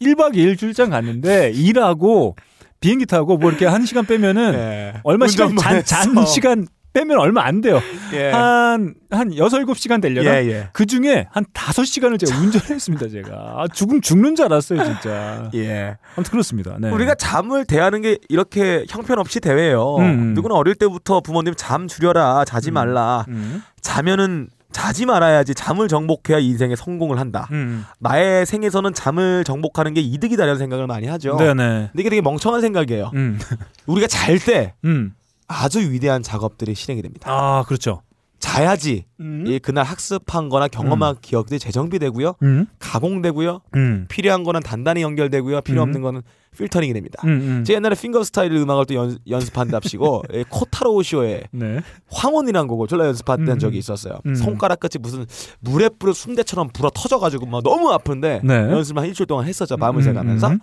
1박 0.00 0.34
2일 0.34 0.58
출장 0.58 0.90
갔는데 0.90 1.50
일하고 1.54 2.36
비행기 2.80 3.06
타고 3.06 3.36
뭐 3.38 3.50
이렇게 3.50 3.66
한 3.66 3.86
시간 3.86 4.04
빼면은 4.04 4.54
예. 4.54 5.00
얼마 5.04 5.26
시간 5.26 5.56
잔, 5.56 5.82
잔. 5.84 6.26
시간 6.26 6.66
빼면 6.94 7.18
얼마 7.18 7.44
안 7.44 7.60
돼요. 7.60 7.80
예. 8.12 8.30
한, 8.30 8.94
한 9.10 9.34
6, 9.34 9.44
7시간 9.44 10.00
되려나? 10.00 10.30
예, 10.42 10.46
예. 10.46 10.68
그 10.72 10.86
중에 10.86 11.26
한 11.30 11.44
5시간을 11.52 12.24
제가 12.24 12.38
운전했습니다, 12.40 13.08
제가. 13.08 13.32
아, 13.34 13.66
죽음, 13.72 14.00
죽는 14.00 14.36
줄 14.36 14.44
알았어요, 14.44 14.84
진짜. 14.84 15.50
예. 15.54 15.96
아무튼 16.14 16.30
그렇습니다. 16.30 16.76
네. 16.78 16.90
우리가 16.90 17.16
잠을 17.16 17.64
대하는 17.64 18.00
게 18.00 18.18
이렇게 18.28 18.86
형편없이 18.88 19.40
대회예요. 19.40 19.96
음. 19.96 20.34
누구나 20.34 20.54
어릴 20.54 20.76
때부터 20.76 21.20
부모님 21.20 21.54
잠 21.56 21.88
줄여라, 21.88 22.44
자지 22.44 22.70
음. 22.70 22.74
말라. 22.74 23.24
음, 23.28 23.62
자면은 23.80 24.48
자지 24.74 25.06
말아야지 25.06 25.54
잠을 25.54 25.86
정복해야 25.86 26.40
인생에 26.40 26.74
성공을 26.74 27.18
한다. 27.20 27.48
음. 27.52 27.86
나의 28.00 28.44
생에서는 28.44 28.92
잠을 28.92 29.44
정복하는 29.44 29.94
게 29.94 30.00
이득이다라는 30.00 30.58
생각을 30.58 30.88
많이 30.88 31.06
하죠. 31.06 31.36
네네. 31.36 31.54
근데 31.92 32.00
이게 32.00 32.10
되게 32.10 32.20
멍청한 32.20 32.60
생각이에요. 32.60 33.12
음. 33.14 33.38
우리가 33.86 34.08
잘때 34.08 34.74
음. 34.84 35.14
아주 35.46 35.78
위대한 35.78 36.24
작업들이 36.24 36.74
실행이 36.74 37.02
됩니다. 37.02 37.30
아, 37.30 37.62
그렇죠. 37.66 38.02
자야지 38.44 39.06
음. 39.20 39.44
이 39.46 39.58
그날 39.58 39.84
학습한 39.86 40.50
거나 40.50 40.68
경험한 40.68 41.16
기억들이 41.22 41.58
재정비되고요. 41.58 42.34
음. 42.42 42.66
가공되고요. 42.78 43.62
음. 43.74 44.04
필요한 44.10 44.44
거는 44.44 44.60
단단히 44.60 45.00
연결되고요. 45.00 45.62
필요 45.62 45.80
음. 45.80 45.88
없는 45.88 46.02
거는 46.02 46.20
필터링이 46.58 46.92
됩니다. 46.92 47.22
음. 47.24 47.28
음. 47.30 47.64
제 47.64 47.72
옛날에 47.72 47.94
핑거 47.96 48.22
스타일 48.22 48.52
음악을 48.52 48.84
또 48.84 48.94
연, 48.94 49.18
연습한답시고 49.28 50.24
예, 50.34 50.44
코타로 50.50 51.02
쇼의 51.02 51.44
네. 51.52 51.80
황혼이라는 52.10 52.68
곡을 52.68 52.86
졸라 52.86 53.06
연습했던 53.06 53.48
음. 53.48 53.58
적이 53.58 53.78
있었어요. 53.78 54.18
음. 54.26 54.34
손가락 54.34 54.78
끝이 54.80 55.00
무슨 55.00 55.24
물에 55.60 55.88
뿌려 55.98 56.12
순대처럼 56.12 56.68
불어 56.74 56.90
터져가지고 56.94 57.46
막 57.46 57.62
너무 57.64 57.90
아픈데 57.92 58.42
네. 58.44 58.54
연습을 58.54 59.00
한 59.00 59.08
일주일 59.08 59.26
동안 59.26 59.46
했었죠. 59.46 59.78
밤을 59.78 60.00
음, 60.00 60.02
새가면서 60.02 60.48
음. 60.50 60.58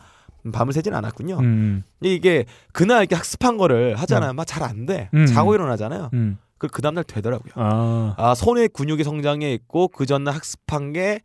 음, 0.46 0.52
밤을 0.52 0.72
새진 0.74 0.94
않았군요. 0.94 1.40
음. 1.40 1.84
이게 2.02 2.46
그날 2.74 3.00
이렇게 3.00 3.16
학습한 3.16 3.58
거를 3.58 3.96
하잖아요. 3.96 4.34
막 4.34 4.46
잘 4.46 4.62
안 4.64 4.86
돼. 4.86 5.10
음. 5.16 5.26
자고 5.26 5.56
일어나잖아요. 5.56 6.12
그 6.68 6.82
다음날 6.82 7.04
되더라고요. 7.04 7.52
아. 7.56 8.16
아 8.18 8.36
손의 8.36 8.70
근육이 8.70 9.04
성장해 9.04 9.54
있고 9.54 9.88
그 9.88 10.06
전날 10.06 10.36
학습한 10.36 10.94
게 10.94 11.22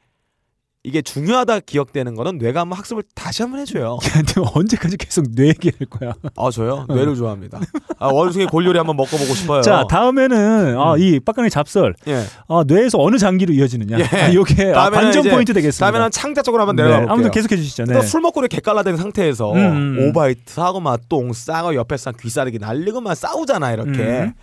이게 0.87 1.03
중요하다 1.03 1.61
기억되는 1.61 2.15
거는 2.15 2.39
뇌가 2.39 2.61
한번 2.61 2.79
학습을 2.79 3.03
다시 3.17 3.43
한번 3.43 3.59
해줘요. 3.61 3.99
근데 4.15 4.35
언제까지 4.55 4.97
계속 4.97 5.25
뇌 5.35 5.49
얘기할 5.49 5.81
거야? 5.91 6.13
아 6.37 6.49
저요 6.53 6.87
뇌를 6.89 7.17
좋아합니다. 7.17 7.59
아 7.99 8.07
원숭이 8.07 8.47
골요리 8.47 8.79
한번 8.79 8.97
먹어보고 8.97 9.35
싶어요. 9.35 9.63
자, 9.63 9.85
다음에는 9.91 10.79
아, 10.79 10.95
음. 10.95 11.01
이 11.01 11.19
빡가는 11.19 11.51
잡설. 11.51 11.97
예. 12.07 12.23
아, 12.47 12.63
뇌에서 12.65 13.01
어느 13.01 13.19
장기로 13.19 13.53
이어지느냐. 13.55 13.99
예. 13.99 14.73
아, 14.75 14.85
아, 14.85 14.91
관전 14.91 15.23
이제- 15.23 15.31
포인트 15.31 15.53
되겠습니다. 15.53 15.85
다음에는 15.85 16.11
창자 16.13 16.43
쪽으로 16.43 16.63
한번 16.63 16.77
네, 16.77 16.83
내려가 16.85 16.99
볼게요. 17.01 17.13
아무튼 17.13 17.31
계속해 17.33 17.57
주시죠. 17.57 17.85
네. 17.87 17.95
또술 17.95 18.21
먹고 18.21 18.41
이렇게 18.41 18.59
객갈라된 18.59 18.97
상태에서 18.97 19.55
음, 19.55 19.59
음. 19.99 20.09
오바이트 20.09 20.61
하고 20.61 20.79
막똥 20.79 21.33
싸고 21.33 21.75
옆에 21.75 21.97
싼 21.97 22.15
귀싸르기 22.17 22.61
날리고 22.61 23.01
막 23.01 23.17
싸우잖아 23.17 23.73
이렇게. 23.73 23.91
음. 23.91 24.35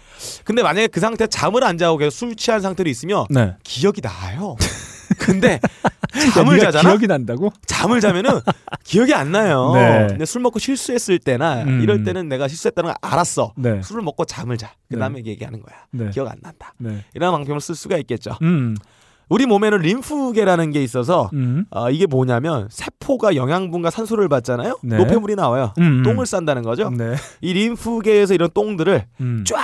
근데 0.43 0.61
만약에 0.61 0.87
그 0.87 0.99
상태 0.99 1.25
잠을 1.25 1.63
안 1.63 1.77
자고 1.77 1.95
계속 1.97 2.11
술 2.11 2.35
취한 2.35 2.59
상태로 2.59 2.89
있으면 2.89 3.27
네. 3.29 3.55
기억이 3.63 4.01
나요. 4.01 4.57
근데 5.23 5.59
야, 6.15 6.31
잠을 6.33 6.57
네가 6.57 6.71
자잖아. 6.71 6.89
기억이 6.89 7.07
난다고? 7.07 7.51
잠을 7.65 7.99
자면은 8.01 8.39
기억이 8.83 9.13
안 9.13 9.31
나요. 9.31 9.71
네. 9.73 10.07
근데 10.09 10.25
술 10.25 10.41
먹고 10.41 10.59
실수했을 10.59 11.19
때나 11.19 11.63
음. 11.63 11.81
이럴 11.81 12.03
때는 12.03 12.29
내가 12.29 12.47
실수했다는 12.47 12.89
걸 12.91 12.95
알았어. 13.01 13.53
네. 13.57 13.81
술을 13.81 14.03
먹고 14.03 14.25
잠을 14.25 14.57
자. 14.57 14.73
그 14.89 14.97
다음에 14.97 15.23
얘기하는 15.25 15.61
거야. 15.61 15.75
네. 15.91 16.09
기억 16.11 16.29
안 16.29 16.37
난다. 16.41 16.73
네. 16.77 17.03
이런 17.15 17.31
방법을 17.31 17.59
쓸 17.61 17.75
수가 17.75 17.97
있겠죠. 17.97 18.37
음. 18.41 18.75
우리 19.29 19.45
몸에는 19.45 19.79
림프계라는 19.79 20.71
게 20.71 20.83
있어서 20.83 21.29
음. 21.33 21.65
어, 21.71 21.89
이게 21.89 22.05
뭐냐면 22.05 22.67
세포가 22.69 23.35
영양분과 23.35 23.89
산소를 23.89 24.29
받잖아요. 24.29 24.77
네. 24.83 24.97
노폐물이 24.97 25.35
나와요. 25.35 25.73
음, 25.79 25.99
음. 25.99 26.03
똥을 26.03 26.25
싼다는 26.25 26.61
거죠. 26.61 26.91
네. 26.91 27.15
이 27.41 27.53
림프계에서 27.53 28.33
이런 28.35 28.49
똥들을 28.53 29.05
음. 29.21 29.43
쫙 29.47 29.57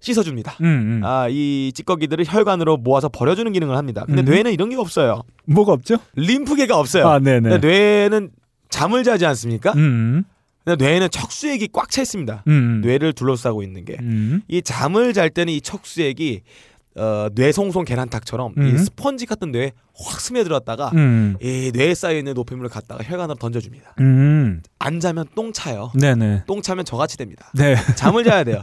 씻어줍니다. 0.00 0.56
음, 0.60 0.66
음. 0.66 1.00
아, 1.04 1.26
이 1.28 1.72
찌꺼기들을 1.74 2.24
혈관으로 2.26 2.76
모아서 2.76 3.08
버려주는 3.08 3.52
기능을 3.52 3.76
합니다. 3.76 4.04
근데 4.06 4.22
음. 4.22 4.24
뇌는 4.26 4.52
이런 4.52 4.70
게 4.70 4.76
없어요. 4.76 5.22
뭐가 5.46 5.72
없죠? 5.72 5.96
림프계가 6.14 6.78
없어요. 6.78 7.08
아, 7.08 7.18
네, 7.18 7.40
네. 7.40 7.58
뇌는 7.58 8.30
잠을 8.70 9.02
자지 9.02 9.26
않습니까? 9.26 9.72
음. 9.72 10.24
근데 10.64 10.84
뇌는 10.84 11.08
척수액이 11.10 11.70
꽉 11.72 11.90
차 11.90 12.02
있습니다. 12.02 12.44
음. 12.46 12.80
뇌를 12.84 13.12
둘러싸고 13.12 13.62
있는 13.62 13.84
게. 13.84 13.96
음. 14.00 14.42
이 14.48 14.62
잠을 14.62 15.12
잘 15.14 15.30
때는 15.30 15.52
이 15.52 15.60
척수액이 15.60 16.42
어, 16.96 17.28
뇌송송 17.34 17.84
계란탁처럼 17.84 18.54
음. 18.56 18.66
이 18.74 18.78
스펀지 18.78 19.26
같은 19.26 19.50
뇌에 19.52 19.72
확 20.00 20.20
스며들었다가 20.20 20.90
음. 20.94 21.36
이 21.42 21.72
뇌에 21.74 21.94
쌓여 21.94 22.16
있는 22.16 22.34
노폐물을 22.34 22.70
갖다가 22.70 23.02
혈관으로 23.02 23.36
던져줍니다. 23.36 23.94
음. 24.00 24.62
안 24.78 25.00
자면 25.00 25.26
똥 25.34 25.52
차요. 25.52 25.90
네, 25.94 26.14
네. 26.14 26.44
똥 26.46 26.62
차면 26.62 26.84
저같이 26.84 27.16
됩니다. 27.16 27.50
네. 27.54 27.74
잠을 27.96 28.22
자야 28.24 28.44
돼요. 28.44 28.62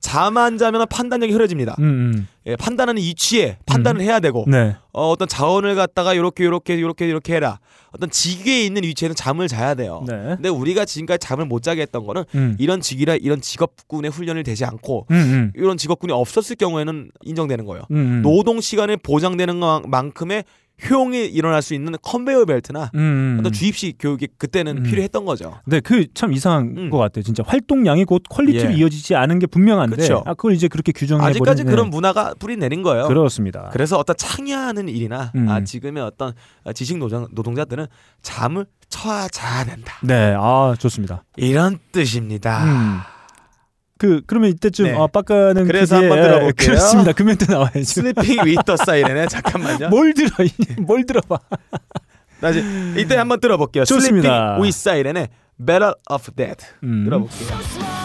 잠 0.00 0.36
안 0.36 0.58
자면 0.58 0.86
판단력이 0.88 1.32
흐려집니다. 1.32 1.74
음. 1.78 1.84
음. 1.84 2.28
예, 2.46 2.54
판단하는 2.56 3.02
이치에 3.02 3.58
판단을 3.66 4.00
해야 4.00 4.20
되고 4.20 4.44
네. 4.46 4.76
어, 4.92 5.08
어떤 5.10 5.26
자원을 5.26 5.74
갖다가 5.74 6.14
이렇게 6.14 6.44
이렇게 6.44 6.74
이렇게 6.74 7.06
이렇게 7.08 7.34
해라. 7.34 7.58
어떤 7.92 8.10
직위에 8.10 8.64
있는 8.64 8.82
위치에는 8.84 9.16
잠을 9.16 9.48
자야 9.48 9.74
돼요. 9.74 10.04
네. 10.06 10.14
근데 10.14 10.48
우리가 10.50 10.84
지금까지 10.84 11.26
잠을 11.26 11.46
못 11.46 11.62
자게 11.62 11.82
했던 11.82 12.04
거는 12.06 12.24
음. 12.34 12.56
이런 12.60 12.80
직위라 12.80 13.16
이런 13.16 13.40
직업군의 13.40 14.10
훈련을 14.10 14.42
되지 14.42 14.64
않고 14.64 15.06
음. 15.10 15.16
음. 15.16 15.52
이런 15.56 15.76
직업군이 15.78 16.12
없었을 16.12 16.56
경우에는 16.56 17.10
인정되는 17.24 17.64
거예요. 17.64 17.84
음. 17.90 17.96
음. 17.96 18.22
노동 18.22 18.60
시간에 18.60 18.96
보장되는 18.96 19.58
만큼의 19.86 20.44
효용이 20.90 21.24
일어날 21.26 21.62
수 21.62 21.72
있는 21.74 21.94
컨베이어 22.02 22.44
벨트나 22.44 22.90
음. 22.94 23.38
어떤 23.40 23.50
주입식 23.52 23.96
교육이 23.98 24.28
그때는 24.36 24.78
음. 24.78 24.82
필요했던 24.82 25.24
거죠. 25.24 25.58
네, 25.64 25.80
그 25.80 26.06
참 26.14 26.32
이상한 26.32 26.74
음. 26.76 26.90
것 26.90 26.98
같아요. 26.98 27.22
진짜 27.22 27.42
활동량이 27.46 28.04
곧 28.04 28.22
퀄리티로 28.28 28.72
예. 28.72 28.76
이어지지 28.76 29.14
않은 29.14 29.38
게 29.38 29.46
분명한데, 29.46 29.96
그쵸. 29.96 30.22
아 30.26 30.34
그걸 30.34 30.52
이제 30.52 30.68
그렇게 30.68 30.92
규정해 30.92 31.24
아직까지 31.26 31.62
버리는 31.64 31.70
그런 31.76 31.90
문화가 31.90 32.34
뿌리 32.38 32.56
내린 32.56 32.82
거예요. 32.82 33.08
그렇습니다. 33.08 33.70
그래서 33.72 33.96
어떤 33.98 34.16
창의하는 34.16 34.88
일이나 34.88 35.32
음. 35.34 35.48
아, 35.48 35.62
지금의 35.64 36.02
어떤 36.02 36.32
지식 36.74 36.98
노동, 36.98 37.26
노동자들은 37.32 37.86
잠을 38.22 38.66
쳐야 38.88 39.28
자야 39.28 39.64
된다. 39.64 39.94
네, 40.02 40.34
아 40.38 40.74
좋습니다. 40.78 41.24
이런 41.36 41.78
뜻입니다. 41.92 43.06
음. 43.96 43.98
그 43.98 44.20
그러면 44.26 44.50
이때쯤 44.50 44.84
네. 44.86 44.94
아 44.96 45.06
빡가능 45.06 45.66
그래서 45.66 45.96
한번 45.96 46.20
들어볼게요. 46.20 46.52
그렇습니다. 46.68 47.12
그 47.12 47.22
멘트 47.22 47.50
나와야죠. 47.50 47.82
Sleeping 47.82 48.44
With 48.44 48.76
Sirens에 48.76 49.26
잠깐만요. 49.26 49.88
뭘 49.88 50.12
들어? 50.14 50.28
이- 50.44 50.80
뭘 50.80 51.04
들어봐? 51.06 51.38
다시 52.40 52.62
이때 52.98 53.16
한번 53.16 53.40
들어볼게요. 53.40 53.84
좋습니다. 53.84 54.48
슬리핑 54.56 54.64
위 54.64 54.72
사이렌의 54.72 55.28
Battle 55.64 55.94
of 56.10 56.30
Dead 56.32 56.56
음. 56.84 57.04
들어볼게요. 57.04 57.95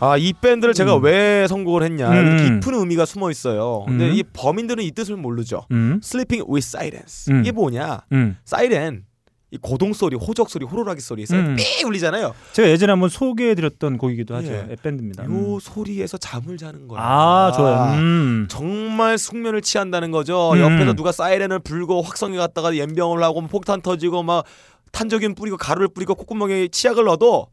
아, 0.00 0.16
이 0.16 0.32
밴드를 0.32 0.74
제가 0.74 0.96
왜 0.96 1.46
선곡을 1.48 1.82
했냐. 1.84 2.10
음. 2.10 2.16
여기 2.16 2.42
깊은 2.44 2.74
의미가 2.74 3.06
숨어 3.06 3.30
있어요. 3.30 3.84
근데 3.86 4.08
음. 4.08 4.14
이 4.14 4.22
범인들은 4.22 4.82
이 4.84 4.90
뜻을 4.90 5.16
모르죠. 5.16 5.66
음. 5.70 6.00
Sleeping 6.02 6.50
with 6.50 6.66
Silence. 6.66 7.32
음. 7.32 7.40
이게 7.40 7.52
뭐냐? 7.52 8.00
음. 8.12 8.36
사이렌 8.44 9.04
이 9.52 9.58
고동 9.58 9.92
소리, 9.92 10.16
호적 10.16 10.50
소리, 10.50 10.66
호루라기 10.66 11.00
소리 11.00 11.22
있어요. 11.22 11.40
음. 11.40 11.56
삐 11.56 11.84
울리잖아요. 11.84 12.34
제가 12.52 12.68
예전에 12.68 12.90
한번 12.90 13.08
소개해드렸던 13.08 13.96
곡이기도 13.96 14.34
하죠. 14.36 14.52
예. 14.52 14.66
앱밴드입니다. 14.72 15.24
요 15.24 15.28
음. 15.28 15.58
소리에서 15.60 16.18
잠을 16.18 16.56
자는 16.56 16.88
거예요. 16.88 17.00
아 17.02 17.52
좋아요. 17.54 17.94
음. 17.96 18.46
정말 18.50 19.16
숙면을 19.18 19.62
취한다는 19.62 20.10
거죠. 20.10 20.52
음. 20.52 20.58
옆에서 20.58 20.94
누가 20.94 21.12
사이렌을 21.12 21.60
불고 21.60 22.02
확성에 22.02 22.36
갔다가 22.36 22.76
연병을 22.76 23.22
하고 23.22 23.40
뭐 23.40 23.48
폭탄 23.48 23.80
터지고 23.80 24.24
막 24.24 24.44
탄저균 24.90 25.36
뿌리고 25.36 25.56
가루를 25.56 25.88
뿌리고 25.88 26.16
콧구멍에 26.16 26.68
치약을 26.68 27.04
넣어도 27.04 27.46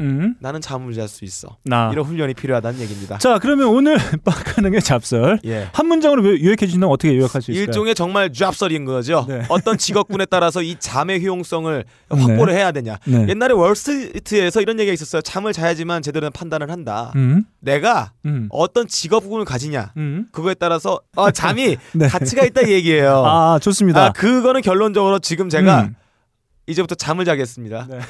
음. 0.00 0.34
나는 0.40 0.60
잠을 0.60 0.92
잘 0.94 1.08
수 1.08 1.24
있어. 1.24 1.56
나. 1.64 1.90
이런 1.92 2.04
훈련이 2.06 2.34
필요하다는 2.34 2.80
얘기입니다. 2.80 3.18
자 3.18 3.38
그러면 3.38 3.68
오늘 3.68 3.96
빡가능의 4.24 4.80
잡설 4.82 5.38
예. 5.44 5.68
한 5.72 5.86
문장으로 5.86 6.24
요- 6.26 6.44
요약해 6.44 6.66
주신다면 6.66 6.92
어떻게 6.92 7.16
요약할 7.16 7.42
수 7.42 7.50
있을까요? 7.50 7.66
일종의 7.66 7.94
정말 7.94 8.32
잡설인 8.32 8.84
거죠. 8.84 9.26
네. 9.28 9.42
어떤 9.48 9.76
직업군에 9.78 10.24
따라서 10.26 10.62
이 10.62 10.76
잠의 10.78 11.20
효용성을 11.22 11.84
확보를 12.08 12.54
해야 12.54 12.72
되냐. 12.72 12.98
네. 13.06 13.26
옛날에 13.28 13.52
월스트리트에서 13.52 14.60
이런 14.60 14.78
얘기가 14.80 14.92
있었어요. 14.94 15.22
잠을 15.22 15.52
자야지만 15.52 16.02
제대로 16.02 16.24
된 16.26 16.32
판단을 16.32 16.70
한다. 16.70 17.12
음. 17.16 17.44
내가 17.60 18.12
음. 18.24 18.48
어떤 18.50 18.86
직업군을 18.88 19.44
가지냐. 19.44 19.92
음. 19.96 20.26
그거에 20.32 20.54
따라서 20.54 21.00
어, 21.16 21.30
잠이 21.30 21.76
네. 21.92 22.08
가치가 22.08 22.44
있다 22.44 22.62
이 22.62 22.70
얘기예요. 22.72 23.24
아 23.26 23.58
좋습니다. 23.60 24.06
아, 24.06 24.12
그거는 24.12 24.62
결론적으로 24.62 25.18
지금 25.18 25.48
제가 25.48 25.82
음. 25.82 25.94
이제부터 26.72 26.94
잠을 26.94 27.24
자겠습니다. 27.24 27.86
네. 27.88 27.98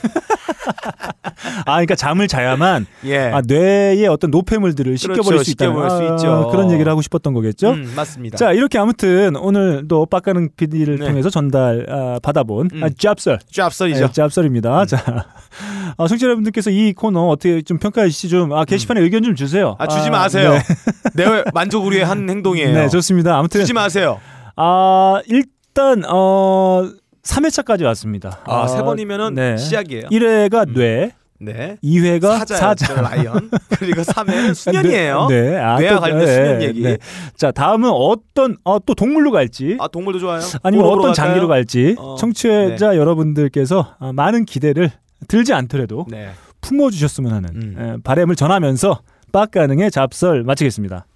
아 1.67 1.75
그러니까 1.75 1.95
잠을 1.95 2.29
자야만 2.29 2.87
예. 3.05 3.19
아, 3.19 3.43
뇌의 3.45 4.07
어떤 4.07 4.31
노폐물들을 4.31 4.97
씻겨버릴 4.97 5.25
그렇죠. 5.25 5.45
수 5.45 5.51
있다. 5.51 5.65
씻겨버릴 5.67 5.91
수 5.91 6.15
있죠. 6.15 6.49
그런 6.51 6.71
얘기를 6.71 6.91
하고 6.91 7.03
싶었던 7.03 7.33
거겠죠. 7.33 7.73
음, 7.73 7.93
맞습니다. 7.95 8.37
자 8.37 8.53
이렇게 8.53 8.79
아무튼 8.79 9.37
오늘도 9.37 10.07
빡가능 10.07 10.51
PD를 10.57 10.99
네. 10.99 11.07
통해서 11.07 11.31
전달 11.31 11.87
아, 11.89 12.19
받아본 12.23 12.71
음. 12.73 12.85
아, 12.85 12.89
잡설 12.97 13.39
잡설이죠. 13.51 14.07
네, 14.07 14.13
짭설입니다. 14.13 14.87
자, 14.87 15.27
아, 15.97 16.07
청취자 16.07 16.27
여러분들께서 16.27 16.71
이 16.71 16.93
코너 16.93 17.29
어떻게 17.29 17.63
좀 17.63 17.79
평가해 17.79 18.09
주시 18.09 18.29
좀 18.29 18.53
아, 18.53 18.65
게시판에 18.65 19.01
의견 19.01 19.23
좀 19.23 19.35
주세요. 19.35 19.77
아, 19.79 19.87
주지 19.87 20.11
마세요. 20.11 20.53
네. 20.53 20.63
내 21.25 21.45
만족을 21.53 21.93
위해 21.93 22.03
한 22.03 22.29
행동이에요. 22.29 22.73
네, 22.73 22.89
좋습니다. 22.89 23.37
아무튼 23.39 23.61
주지 23.61 23.73
마세요. 23.73 24.21
아, 24.57 25.21
일단 25.27 26.03
어 26.09 26.89
3회차까지 27.23 27.85
왔습니다. 27.85 28.41
아, 28.45 28.67
세 28.67 28.83
번이면은 28.83 29.35
네. 29.35 29.57
시작이에요. 29.57 30.09
1회가 30.09 30.69
음. 30.69 30.75
뇌, 30.75 31.13
네. 31.39 31.77
2회가 31.83 32.39
사자예요. 32.39 32.61
사자. 32.61 33.01
라이언. 33.01 33.51
그리고 33.79 34.03
3회는 34.03 34.55
수년이에요. 34.55 35.27
네. 35.29 35.51
네. 35.51 35.57
아, 35.59 35.79
뇌와 35.79 35.95
또, 35.97 36.01
관련된 36.01 36.27
수년 36.27 36.63
얘기. 36.63 36.99
자, 37.37 37.51
다음은 37.51 37.91
어떤 37.91 38.57
어, 38.65 38.79
또 38.85 38.95
동물로 38.95 39.31
갈지 39.33 39.77
아, 39.81 39.89
동물도 39.89 40.19
좋아요. 40.21 40.41
아니면 40.63 40.87
어떤 40.87 40.97
갈까요? 40.99 41.15
장기로 41.15 41.49
갈지 41.49 41.97
어, 41.99 42.17
청취자 42.17 42.97
여러분들께서 42.97 43.97
아, 43.99 44.13
많은 44.13 44.45
기대를 44.45 44.91
들지 45.29 45.53
않더라도 45.53 46.07
네. 46.09 46.31
품어주셨으면 46.61 47.33
하는 47.33 47.51
음. 47.55 47.77
에, 47.79 47.97
바람을 48.03 48.37
전하면서 48.37 49.01
빡가능의 49.33 49.91
잡설 49.91 50.45
마치겠습니다. 50.45 51.07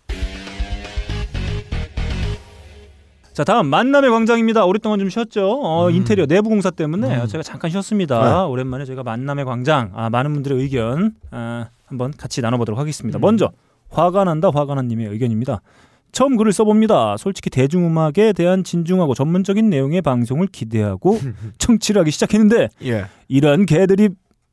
자 3.36 3.44
다음 3.44 3.66
만남의 3.66 4.08
광장입니다. 4.08 4.64
오랫동안 4.64 4.98
좀 4.98 5.10
쉬었죠. 5.10 5.60
어, 5.60 5.88
음. 5.88 5.94
인테리어 5.94 6.24
내부 6.24 6.48
공사 6.48 6.70
때문에 6.70 7.20
음. 7.20 7.26
제가 7.26 7.42
잠깐 7.42 7.70
쉬었습니다. 7.70 8.24
네. 8.24 8.50
오랜만에 8.50 8.86
저희가 8.86 9.02
만남의 9.02 9.44
광장 9.44 9.90
아, 9.94 10.08
많은 10.08 10.32
분들의 10.32 10.58
의견 10.58 11.12
아, 11.30 11.66
한번 11.84 12.12
같이 12.16 12.40
나눠보도록 12.40 12.80
하겠습니다. 12.80 13.18
음. 13.18 13.20
먼저 13.20 13.52
화가 13.90 14.24
난다 14.24 14.48
화가 14.48 14.74
난님의 14.76 15.08
의견입니다. 15.08 15.60
처음 16.12 16.38
글을 16.38 16.50
써봅니다. 16.54 17.18
솔직히 17.18 17.50
대중음악에 17.50 18.32
대한 18.32 18.64
진중하고 18.64 19.12
전문적인 19.12 19.68
내용의 19.68 20.00
방송을 20.00 20.46
기대하고 20.46 21.20
청취를 21.58 22.00
하기 22.00 22.12
시작했는데 22.12 22.70
예. 22.86 23.04
이런 23.28 23.66
개들이 23.66 24.08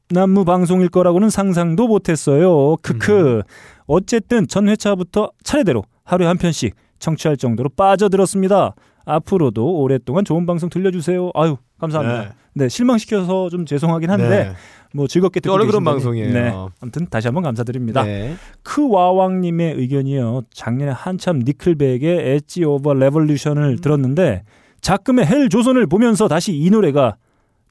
난무 0.09 0.43
방송일 0.43 0.89
거라고는 0.89 1.29
상상도 1.29 1.87
못했어요. 1.87 2.75
크크. 2.81 3.43
어쨌든 3.85 4.45
전 4.45 4.67
회차부터 4.67 5.31
차례대로 5.41 5.85
하루에 6.03 6.27
한 6.27 6.37
편씩 6.37 6.75
청취할 6.99 7.37
정도로 7.37 7.69
빠져들었습니다. 7.69 8.75
앞으로도 9.05 9.79
오랫동안 9.79 10.23
좋은 10.25 10.45
방송 10.45 10.69
들려주세요. 10.69 11.31
아유 11.35 11.57
감사합니다. 11.79 12.35
네, 12.55 12.69
실망시켜서 12.69 13.49
좀 13.49 13.65
죄송하긴 13.65 14.09
한데 14.09 14.29
네. 14.29 14.51
뭐 14.93 15.07
즐겁게 15.07 15.39
듣고 15.39 15.53
원래 15.53 15.65
그런. 15.65 15.83
방송이에요. 15.83 16.33
네, 16.33 16.53
아무튼 16.79 17.07
다시 17.09 17.27
한번 17.27 17.43
감사드립니다. 17.43 18.03
네. 18.03 18.35
크와왕님의 18.61 19.73
의견이요. 19.75 20.43
작년에 20.53 20.91
한참 20.91 21.39
Nickelback의 21.39 22.35
Edge 22.35 22.63
of 22.63 22.93
a 22.93 22.99
Revolution을 22.99 23.81
들었는데 23.81 24.43
작금의 24.81 25.25
헬 25.25 25.49
조선을 25.49 25.87
보면서 25.87 26.27
다시 26.27 26.55
이 26.55 26.69
노래가 26.69 27.15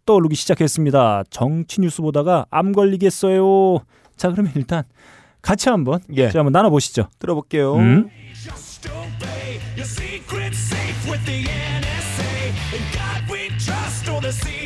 떠오르기 0.04 0.34
시작했습니다. 0.34 1.24
정치 1.30 1.80
뉴스 1.80 2.02
보다가 2.02 2.46
암 2.50 2.72
걸리겠어요. 2.72 3.78
자 4.16 4.30
그러면 4.30 4.52
일단 4.56 4.82
같이 5.40 5.68
한번 5.68 6.00
예. 6.16 6.26
한번 6.26 6.52
나눠보시죠. 6.52 7.08
들어볼게요. 7.18 7.74
음. 7.76 8.08
Secret 10.32 10.54
safe 10.54 11.10
with 11.10 11.22
the 11.26 11.44
NSA. 11.44 12.74
In 12.74 12.82
God 12.94 13.22
we 13.28 13.48
trust 13.58 14.08
or 14.08 14.18
the 14.22 14.32
CIA. 14.32 14.61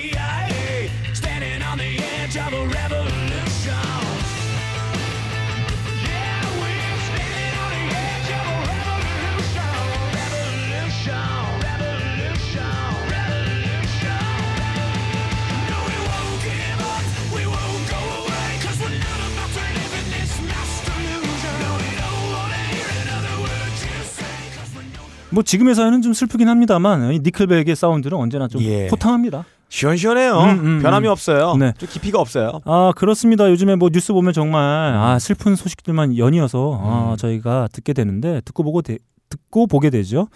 뭐 25.36 25.42
지금의 25.42 25.74
사연은 25.74 26.00
좀 26.00 26.14
슬프긴 26.14 26.48
합니다만 26.48 27.12
이 27.12 27.18
니클백의 27.18 27.76
사운드는 27.76 28.16
언제나 28.16 28.48
좀 28.48 28.62
예. 28.62 28.88
호탕합니다. 28.88 29.44
시원시원해요. 29.68 30.32
음, 30.38 30.48
음, 30.64 30.80
변함이 30.82 31.08
음. 31.08 31.12
없어요. 31.12 31.56
네. 31.56 31.74
좀 31.76 31.86
깊이가 31.90 32.18
없어요. 32.18 32.60
아 32.64 32.92
그렇습니다. 32.96 33.50
요즘에 33.50 33.76
뭐 33.76 33.90
뉴스 33.92 34.14
보면 34.14 34.32
정말 34.32 34.62
아 34.62 35.18
슬픈 35.18 35.54
소식들만 35.54 36.16
연이어서 36.16 36.80
아, 36.82 37.16
저희가 37.18 37.68
듣게 37.70 37.92
되는데 37.92 38.40
듣고 38.46 38.62
보고 38.62 38.80
되- 38.80 38.96
듣고 39.28 39.66
보게 39.66 39.90
되죠. 39.90 40.28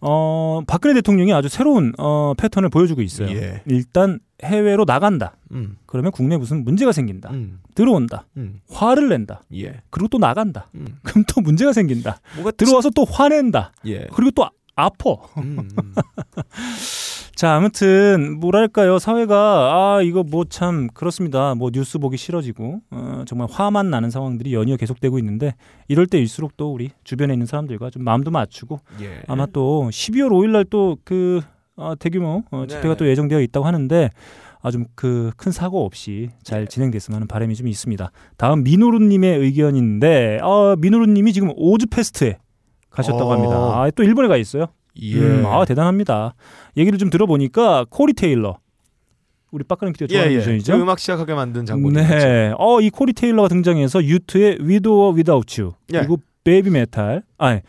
어 0.00 0.60
박근혜 0.66 0.94
대통령이 0.94 1.32
아주 1.32 1.48
새로운 1.48 1.92
어 1.98 2.34
패턴을 2.36 2.68
보여주고 2.68 3.02
있어요. 3.02 3.30
예. 3.30 3.62
일단 3.66 4.20
해외로 4.42 4.84
나간다. 4.84 5.36
음. 5.52 5.76
그러면 5.86 6.12
국내 6.12 6.36
무슨 6.36 6.64
문제가 6.64 6.92
생긴다. 6.92 7.30
음. 7.30 7.60
들어온다. 7.74 8.26
음. 8.36 8.60
화를 8.70 9.08
낸다. 9.08 9.42
예. 9.54 9.80
그리고 9.90 10.08
또 10.08 10.18
나간다. 10.18 10.68
음. 10.74 10.86
그럼 11.02 11.24
또 11.28 11.40
문제가 11.40 11.72
생긴다. 11.72 12.20
뭐가 12.36 12.50
들어와서 12.52 12.90
또 12.90 13.04
화낸다. 13.04 13.72
예. 13.86 14.06
그리고 14.12 14.30
또 14.32 14.48
아퍼. 14.76 15.28
자, 17.36 17.54
아무튼 17.56 18.38
뭐랄까요 18.38 18.98
사회가 19.00 19.36
아 19.96 20.02
이거 20.02 20.22
뭐 20.22 20.44
참 20.44 20.88
그렇습니다. 20.94 21.54
뭐 21.56 21.70
뉴스 21.72 21.98
보기 21.98 22.16
싫어지고 22.16 22.80
어, 22.92 23.24
정말 23.26 23.48
화만 23.50 23.90
나는 23.90 24.10
상황들이 24.10 24.54
연이어 24.54 24.76
계속되고 24.76 25.18
있는데 25.18 25.54
이럴 25.88 26.06
때일수록 26.06 26.56
또 26.56 26.72
우리 26.72 26.90
주변에 27.02 27.32
있는 27.32 27.46
사람들과 27.46 27.90
좀 27.90 28.04
마음도 28.04 28.30
맞추고 28.30 28.78
예. 29.02 29.22
아마 29.26 29.46
또 29.46 29.88
12월 29.90 30.30
5일 30.30 30.50
날 30.50 30.64
또그 30.64 31.40
대규모 31.98 32.44
어, 32.52 32.66
집회가 32.68 32.90
네. 32.90 32.96
또 32.96 33.08
예정되어 33.08 33.40
있다고 33.40 33.66
하는데 33.66 34.10
아 34.62 34.70
좀 34.70 34.84
그 34.94 35.32
큰 35.36 35.50
사고 35.52 35.84
없이 35.84 36.30
잘 36.44 36.66
진행됐으면 36.68 37.16
하는 37.16 37.26
바람이 37.26 37.54
좀 37.56 37.66
있습니다. 37.68 38.10
다음 38.36 38.62
미노루님의 38.62 39.38
의견인데 39.40 40.38
어, 40.42 40.76
미노루님이 40.78 41.32
지금 41.32 41.50
Ozzfest에 41.56 42.38
가셨다고 42.90 43.24
어. 43.28 43.32
합니다. 43.32 43.56
아, 43.56 43.90
또 43.90 44.04
일본에 44.04 44.28
가 44.28 44.36
있어요. 44.36 44.66
예. 45.00 45.18
음, 45.18 45.46
아 45.46 45.64
대단합니다. 45.64 46.34
얘기를 46.76 46.98
좀 46.98 47.10
들어보니까 47.10 47.86
코리 47.90 48.12
테일러 48.12 48.58
우리 49.50 49.62
빡가능 49.64 49.92
기대 49.92 50.04
예, 50.04 50.08
좋아하는 50.08 50.32
예. 50.32 50.36
뮤지션이죠. 50.36 50.72
그 50.76 50.82
음악 50.82 50.98
시작하게 50.98 51.34
만든 51.34 51.64
장본인. 51.64 52.02
네. 52.02 52.52
어, 52.58 52.80
이 52.80 52.90
코리 52.90 53.12
테일러가 53.12 53.48
등장해서 53.48 54.04
유투의 54.04 54.58
위도어 54.60 55.10
위다우츠 55.10 55.60
You 55.62 55.72
예. 55.92 55.98
그리고 55.98 56.18
베이비 56.42 56.70
메탈 56.70 57.22
아니 57.38 57.60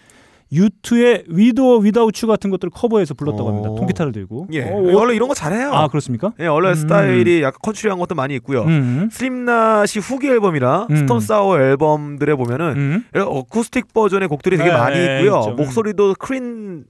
유투의 0.51 1.26
위도어 1.28 1.78
위다우츠 1.80 2.28
같은 2.28 2.49
것들을 2.49 2.71
커버해서 2.71 3.13
불렀다고 3.13 3.49
합니다. 3.49 3.69
어. 3.69 3.76
통기타를 3.76 4.11
들고. 4.11 4.47
예. 4.53 4.63
어, 4.63 4.76
원래 4.78 5.15
이런 5.15 5.28
거 5.28 5.34
잘해요. 5.36 5.73
아 5.73 5.88
그렇습니까? 5.88 6.34
예, 6.39 6.47
원래 6.47 6.69
음. 6.69 6.76
스타일이 6.76 7.41
약간 7.41 7.57
컨츄리한 7.61 7.99
것도 7.99 8.15
많이 8.15 8.36
있고요. 8.36 8.63
음. 8.63 9.09
슬림낫이 9.11 9.99
후기 10.01 10.28
앨범이라 10.28 10.88
음. 10.89 10.95
Stone 10.95 11.19
Sour 11.19 11.59
앨범들에 11.59 12.36
보면은 12.36 12.73
음. 12.76 13.05
어쿠스틱 13.15 13.93
버전의 13.93 14.28
곡들이 14.28 14.57
되게 14.57 14.69
네, 14.69 14.76
많이 14.78 14.97
있고요. 14.99 15.39
있죠. 15.39 15.51
음. 15.51 15.55
목소리도 15.57 16.15
clean 16.19 16.86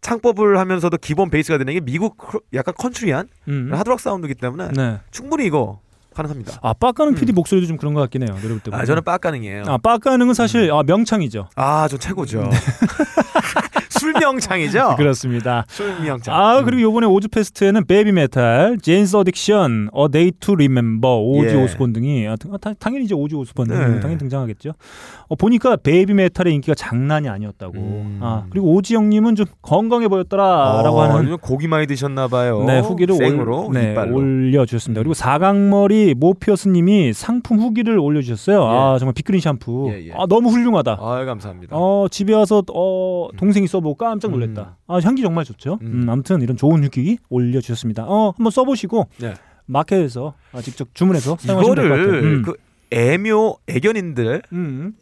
창법을 0.00 0.58
하면서도 0.58 0.96
기본 0.98 1.30
베이스가 1.30 1.58
되는 1.58 1.72
게 1.72 1.80
미국 1.80 2.16
약간 2.54 2.74
컨츄리한 2.76 3.28
음. 3.48 3.70
하드락 3.72 4.00
사운드이기 4.00 4.34
때문에 4.34 4.68
네. 4.76 4.98
충분히 5.10 5.46
이거 5.46 5.80
가능합니다. 6.14 6.60
아 6.62 6.72
빡가능 6.74 7.12
음. 7.12 7.16
PD 7.16 7.32
목소리도 7.32 7.66
좀 7.66 7.76
그런 7.76 7.92
것 7.94 8.00
같긴 8.02 8.22
해요. 8.22 8.36
노래 8.40 8.54
볼 8.54 8.60
때. 8.60 8.70
아. 8.72 8.84
저는 8.84 9.02
빡가능이에요. 9.02 9.64
아 9.66 9.78
빡가능은 9.78 10.34
사실 10.34 10.70
아, 10.72 10.82
명창이죠. 10.84 11.48
아, 11.56 11.88
저 11.88 11.96
최고죠. 11.96 12.48
술명창이죠. 13.90 14.94
그렇습니다. 14.98 15.64
술명창. 15.68 16.34
아 16.34 16.62
그리고 16.62 16.82
요번에 16.82 17.06
Ozzfest에는 17.06 17.86
베이비 17.86 18.12
메탈, 18.12 18.78
Jane's 18.82 19.16
Addiction, 19.16 19.88
A 19.92 20.08
Day 20.10 20.32
To 20.40 20.54
Remember, 20.54 21.18
오지 21.20 21.54
예. 21.54 21.62
오스본 21.62 21.92
등이 21.92 22.26
아, 22.28 22.36
당- 22.36 22.54
아, 22.54 22.58
당- 22.58 22.74
당연히 22.78 23.04
이제 23.06 23.14
오지 23.14 23.34
오스본 23.34 23.68
등 23.68 23.78
네. 23.78 24.00
당연히 24.00 24.18
등장하겠죠. 24.18 24.72
어, 25.34 25.36
보니까 25.36 25.76
베이비 25.76 26.14
메탈의 26.14 26.54
인기가 26.54 26.74
장난이 26.74 27.28
아니었다고. 27.28 27.74
음. 27.74 28.20
아 28.22 28.46
그리고 28.50 28.72
오지 28.74 28.94
형님은 28.94 29.34
좀 29.34 29.46
건강해 29.62 30.06
보였더라라고 30.08 30.96
어, 30.96 31.02
하는 31.02 31.36
고기 31.38 31.66
많이 31.66 31.86
드셨나 31.86 32.28
봐요. 32.28 32.64
네, 32.64 32.78
후기를 32.78 33.16
생으로 33.16 33.66
올, 33.66 33.74
네. 33.74 33.96
올려주셨습니다. 33.96 35.00
그리고 35.00 35.14
사각머리 35.14 36.14
모피어스님이 36.14 37.12
상품 37.12 37.58
후기를 37.58 37.98
올려주셨어요. 37.98 38.64
아 38.64 38.98
정말 38.98 39.12
빅그린 39.14 39.40
샴푸. 39.40 39.90
예, 39.92 40.06
예. 40.08 40.12
아 40.12 40.26
너무 40.26 40.50
훌륭하다. 40.50 40.98
아, 41.00 41.24
감사합니다. 41.24 41.76
어 41.76 42.06
집에 42.10 42.32
와서 42.32 42.62
어 42.72 43.28
동생이 43.36 43.66
써보고 43.66 43.96
깜짝 43.96 44.30
놀랐다. 44.30 44.76
아 44.86 45.00
향기 45.02 45.22
정말 45.22 45.44
좋죠. 45.44 45.78
음. 45.82 46.04
음, 46.04 46.10
아무튼 46.10 46.40
이런 46.42 46.56
좋은 46.56 46.84
후기 46.84 47.18
올려주셨습니다. 47.28 48.04
어 48.06 48.32
한번 48.36 48.50
써보시고 48.50 49.08
네. 49.20 49.34
마켓에서 49.66 50.34
아, 50.52 50.60
직접 50.60 50.94
주문해서 50.94 51.36
사용하시면 51.40 51.76
될것 51.76 51.98
같아요. 51.98 52.22
음. 52.22 52.42
그 52.42 52.54
애묘 52.92 53.56
애견인들 53.66 54.42
음. 54.52 54.94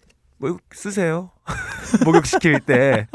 뭐 0.42 0.58
쓰세요. 0.72 1.30
목욕시킬 2.04 2.60
때 2.60 3.06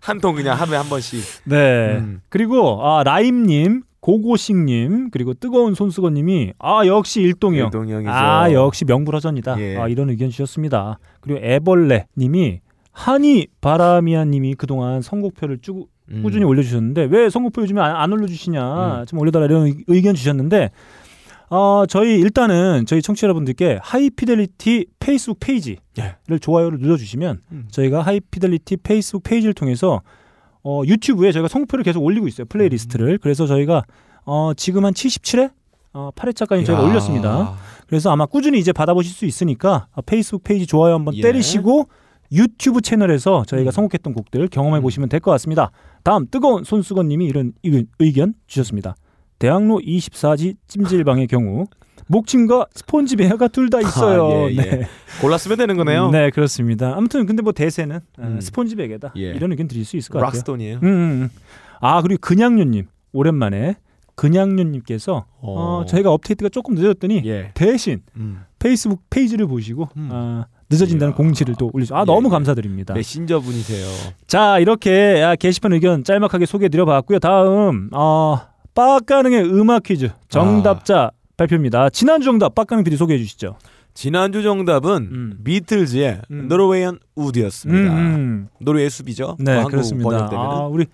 한 0.00 0.20
통 0.20 0.34
그냥 0.34 0.58
하루에 0.58 0.76
한 0.76 0.88
번씩. 0.88 1.44
네. 1.44 1.96
음. 1.98 2.20
그리고 2.28 2.84
아 2.86 3.02
라임님. 3.04 3.82
고고식님 4.00 5.10
그리고 5.10 5.34
뜨거운 5.34 5.74
손수건님이 5.74 6.52
아 6.60 6.86
역시 6.86 7.20
일동형 7.20 7.64
일동형이죠. 7.66 8.10
아 8.10 8.52
역시 8.52 8.84
명불허전이다. 8.84 9.60
예. 9.60 9.76
아, 9.76 9.88
이런 9.88 10.08
의견 10.08 10.30
주셨습니다. 10.30 10.98
그리고 11.20 11.40
애벌레님이 11.44 12.60
한이 12.92 13.48
바라미아님이 13.60 14.54
그동안 14.54 15.02
선곡표를 15.02 15.58
쭉 15.62 15.88
음. 16.10 16.22
꾸준히 16.22 16.44
올려주셨는데 16.44 17.08
왜 17.10 17.28
선곡표 17.28 17.60
요즘에 17.62 17.80
안, 17.80 17.96
안 17.96 18.12
올려주시냐 18.12 19.00
음. 19.00 19.06
좀 19.06 19.18
올려달라 19.18 19.46
이런 19.46 19.66
의- 19.66 19.84
의견 19.88 20.14
주셨는데 20.14 20.70
어, 21.50 21.84
저희 21.88 22.18
일단은 22.20 22.84
저희 22.86 23.00
청취자 23.00 23.26
여러분들께 23.26 23.78
하이피델리티 23.82 24.86
페이스북 25.00 25.38
페이지를 25.40 25.78
예. 25.98 26.38
좋아요를 26.38 26.78
눌러주시면 26.78 27.40
음. 27.52 27.68
저희가 27.70 28.02
하이피델리티 28.02 28.78
페이스북 28.78 29.22
페이지를 29.22 29.54
통해서 29.54 30.02
어, 30.62 30.82
유튜브에 30.84 31.32
저희가 31.32 31.48
선곡표를 31.48 31.84
계속 31.84 32.04
올리고 32.04 32.28
있어요 32.28 32.46
플레이리스트를 32.46 33.12
음. 33.12 33.18
그래서 33.22 33.46
저희가 33.46 33.84
어, 34.26 34.52
지금 34.56 34.84
한 34.84 34.92
77회 34.92 35.50
어, 35.94 36.10
8회차까지 36.14 36.66
저희가 36.66 36.82
야. 36.82 36.86
올렸습니다. 36.86 37.56
그래서 37.86 38.10
아마 38.10 38.26
꾸준히 38.26 38.58
이제 38.58 38.72
받아보실 38.72 39.12
수 39.14 39.24
있으니까 39.24 39.86
어, 39.92 40.02
페이스북 40.02 40.44
페이지 40.44 40.66
좋아요 40.66 40.94
한번 40.94 41.14
예. 41.16 41.22
때리시고 41.22 41.88
유튜브 42.30 42.82
채널에서 42.82 43.44
저희가 43.46 43.70
음. 43.70 43.72
선곡했던 43.72 44.12
곡들 44.12 44.48
경험해 44.48 44.80
보시면 44.82 45.08
될 45.08 45.20
것 45.20 45.30
같습니다. 45.30 45.70
다음 46.04 46.26
뜨거운 46.30 46.62
손수건님이 46.62 47.24
이런 47.24 47.52
의견 47.98 48.34
주셨습니다. 48.46 48.94
대학로 49.38 49.78
24시 49.84 50.56
찜질방의 50.68 51.26
경우 51.28 51.66
목침과 52.10 52.66
스폰지 52.74 53.14
베개가 53.14 53.48
둘 53.48 53.68
다 53.70 53.80
있어요. 53.80 54.46
아, 54.46 54.50
예, 54.50 54.56
예. 54.56 54.60
네. 54.62 54.86
골랐으면 55.20 55.58
되는 55.58 55.76
거네요. 55.76 56.10
네, 56.10 56.30
그렇습니다. 56.30 56.94
아무튼 56.96 57.26
근데 57.26 57.42
뭐 57.42 57.52
대세는 57.52 57.96
어, 57.96 58.22
음. 58.22 58.40
스폰지 58.40 58.78
베개다 58.78 59.12
예. 59.16 59.22
이런 59.32 59.50
의견 59.52 59.68
드릴 59.68 59.84
수 59.84 59.96
있을 59.98 60.10
것 60.10 60.18
같아요. 60.18 60.28
락스톤이에요. 60.30 60.76
음, 60.82 60.84
음, 60.84 60.88
음. 60.88 61.28
아 61.80 62.00
그리고 62.00 62.18
그냥류님 62.22 62.86
오랜만에 63.12 63.76
그냥류님께서 64.14 65.26
어, 65.40 65.80
어. 65.80 65.84
저희가 65.86 66.10
업데이트가 66.12 66.48
조금 66.48 66.74
늦어졌더니 66.74 67.22
예. 67.26 67.50
대신 67.54 68.00
음. 68.16 68.40
페이스북 68.58 69.02
페이지를 69.10 69.46
보시고 69.46 69.88
음. 69.96 70.08
아, 70.10 70.46
늦어진다는 70.70 71.12
이야. 71.12 71.16
공지를 71.16 71.54
또 71.58 71.70
올리죠. 71.72 71.94
아 71.96 72.00
예, 72.00 72.04
너무 72.04 72.26
예. 72.28 72.30
감사드립니다. 72.30 72.94
메신저 72.94 73.40
분이세요. 73.40 73.86
자 74.26 74.58
이렇게 74.58 75.22
아, 75.22 75.36
게시판 75.36 75.72
의견 75.72 76.04
짤막하게 76.04 76.46
소개해드려봤고요. 76.46 77.18
다음 77.20 77.90
어, 77.92 78.38
빡가능의 78.78 79.42
음악 79.42 79.82
퀴즈 79.82 80.10
정답자 80.28 81.06
아. 81.06 81.10
발표입니다. 81.36 81.90
지난주 81.90 82.26
정답 82.26 82.54
빡가능 82.54 82.84
PD 82.84 82.96
소개해 82.96 83.18
주시죠. 83.18 83.56
지난주 83.92 84.44
정답은 84.44 85.08
음. 85.10 85.38
비틀즈의 85.42 86.22
음. 86.30 86.46
노르웨이언 86.46 87.00
우드였습니다. 87.16 87.92
음, 87.92 87.98
음. 87.98 88.48
노르웨이 88.60 88.88
숲이죠. 88.88 89.36
네뭐 89.40 89.56
한국 89.56 89.70
그렇습니다. 89.72 90.28
아, 90.30 90.68
우리 90.70 90.86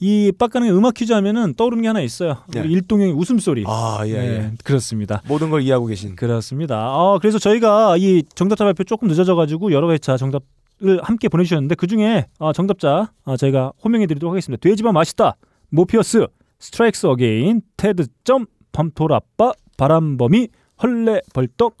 이 0.00 0.32
빡가능의 0.38 0.74
음악 0.74 0.94
퀴즈 0.94 1.12
하면은 1.12 1.52
떠오르는 1.52 1.82
게 1.82 1.88
하나 1.88 2.00
있어요. 2.00 2.38
네. 2.48 2.60
우리 2.60 2.72
일동형의 2.72 3.12
웃음소리. 3.12 3.64
아, 3.66 4.00
예, 4.06 4.12
네, 4.12 4.26
예. 4.26 4.50
그렇습니다. 4.64 5.20
모든 5.28 5.50
걸 5.50 5.60
이해하고 5.60 5.84
계신. 5.84 6.16
그렇습니다. 6.16 6.96
어, 6.96 7.18
그래서 7.18 7.38
저희가 7.38 7.98
이 7.98 8.22
정답자 8.34 8.64
발표 8.64 8.84
조금 8.84 9.08
늦어져가지고 9.08 9.72
여러 9.72 9.92
회차 9.92 10.16
정답 10.16 10.44
을 10.84 10.98
함께 11.02 11.28
보내주셨는데 11.28 11.76
그 11.76 11.86
중에 11.86 12.26
어, 12.38 12.52
정답자 12.54 13.12
어, 13.24 13.36
저희가 13.36 13.72
호명해드리도록 13.84 14.32
하겠습니다. 14.32 14.60
돼지바 14.60 14.92
맛있다. 14.94 15.36
모피어스, 15.68 16.26
Strikes 16.62 17.06
Again, 17.08 17.60
테드 17.76 18.06
점, 18.22 18.46
밤토라빠, 18.70 19.52
바람범이, 19.76 20.48
헐레 20.82 21.20
벌떡, 21.34 21.76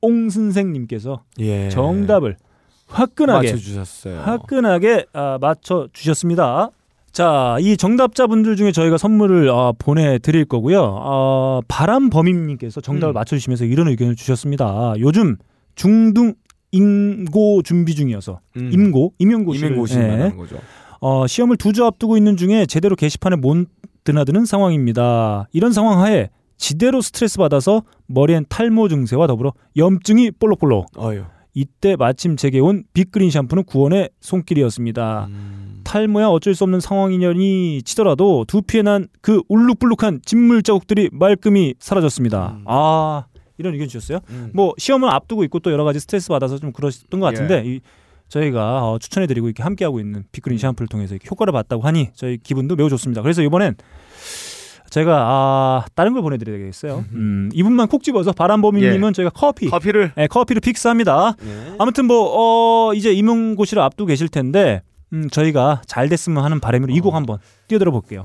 옹 0.00 0.30
선생님께서 0.30 1.22
예. 1.40 1.68
정답을 1.68 2.36
화끈하게 2.86 3.48
맞춰주셨어요. 3.52 4.20
화끈하게 4.20 5.06
아, 5.12 5.38
맞춰 5.40 5.88
주셨습니다. 5.92 6.70
자, 7.12 7.56
이 7.60 7.76
정답자분들 7.76 8.56
중에 8.56 8.72
저희가 8.72 8.96
선물을 8.96 9.50
아, 9.50 9.72
보내드릴 9.78 10.46
거고요. 10.46 10.98
아, 11.00 11.60
바람범임님께서 11.68 12.80
정답을 12.80 13.12
음. 13.12 13.14
맞춰주시면서 13.14 13.66
이런 13.66 13.88
의견을 13.88 14.16
주셨습니다. 14.16 14.94
요즘 15.00 15.36
중등 15.74 16.34
임고 16.72 17.62
준비 17.62 17.94
중이어서 17.94 18.40
음. 18.56 18.70
임고 18.72 19.12
임용고 19.18 19.52
씨를 19.54 19.68
임용고시 19.68 19.98
예. 19.98 20.32
거죠. 20.36 20.56
어, 21.00 21.26
시험을 21.26 21.56
두 21.58 21.72
주 21.72 21.84
앞두고 21.84 22.16
있는 22.16 22.36
중에 22.36 22.64
제대로 22.66 22.96
게시판에 22.96 23.36
못 23.36 23.66
드나드는 24.04 24.44
상황입니다. 24.44 25.48
이런 25.52 25.72
상황 25.72 26.00
하에 26.00 26.28
지대로 26.56 27.00
스트레스 27.00 27.38
받아서 27.38 27.82
머리엔 28.06 28.46
탈모 28.48 28.88
증세와 28.88 29.26
더불어 29.26 29.52
염증이 29.76 30.32
볼록볼록. 30.32 30.86
어유. 30.98 31.24
이때 31.54 31.94
마침 31.96 32.36
제게 32.36 32.58
온 32.58 32.84
빅그린 32.94 33.30
샴푸는 33.30 33.64
구원의 33.64 34.10
손길이었습니다. 34.20 35.26
음. 35.30 35.80
탈모야 35.84 36.26
어쩔 36.28 36.54
수 36.54 36.64
없는 36.64 36.80
상황이냐니 36.80 37.82
치더라도 37.84 38.44
두피에 38.46 38.82
난 38.82 39.06
그 39.20 39.40
울룩불룩한 39.48 40.20
진물 40.24 40.62
자국들이 40.62 41.10
말끔히 41.12 41.74
사라졌습니다. 41.78 42.56
음. 42.58 42.64
아 42.66 43.24
이런 43.58 43.74
의견 43.74 43.86
주셨어요? 43.88 44.18
음. 44.30 44.50
뭐 44.52 44.72
시험을 44.78 45.08
앞두고 45.10 45.44
있고 45.44 45.60
또 45.60 45.70
여러 45.70 45.84
가지 45.84 46.00
스트레스 46.00 46.28
받아서 46.28 46.58
좀 46.58 46.72
그러셨던 46.72 47.20
것 47.20 47.26
같은데 47.26 47.62
예. 47.64 47.70
이, 47.74 47.80
저희가 48.38 48.88
어, 48.90 48.98
추천해드리고 48.98 49.46
이렇게 49.46 49.62
함께하고 49.62 50.00
있는 50.00 50.24
빅그린 50.32 50.58
샴푸를 50.58 50.88
통해서 50.88 51.14
이렇게 51.14 51.28
효과를 51.30 51.52
봤다고 51.52 51.82
하니 51.82 52.10
저희 52.14 52.36
기분도 52.38 52.74
매우 52.74 52.88
좋습니다. 52.90 53.22
그래서 53.22 53.42
이번엔 53.42 53.76
제가 54.90 55.12
아, 55.26 55.84
다른 55.94 56.12
걸 56.14 56.22
보내드려야겠어요. 56.22 57.04
음, 57.12 57.50
이분만 57.52 57.88
콕 57.88 58.02
집어서 58.02 58.32
바람범이님은 58.32 59.12
저희가 59.12 59.30
커피, 59.30 59.66
커피를. 59.68 60.12
네, 60.16 60.26
커피를 60.26 60.60
픽스합니다. 60.60 61.34
네. 61.40 61.74
아무튼 61.78 62.06
뭐 62.06 62.88
어, 62.88 62.94
이제 62.94 63.12
임용고시를 63.12 63.82
앞두고 63.82 64.08
계실 64.08 64.28
텐데 64.28 64.82
음, 65.12 65.28
저희가 65.30 65.82
잘 65.86 66.08
됐으면 66.08 66.42
하는 66.44 66.58
바람으로 66.60 66.92
이 66.92 67.00
곡 67.00 67.14
한번 67.14 67.38
띄워드려 67.68 67.90
볼게요. 67.92 68.24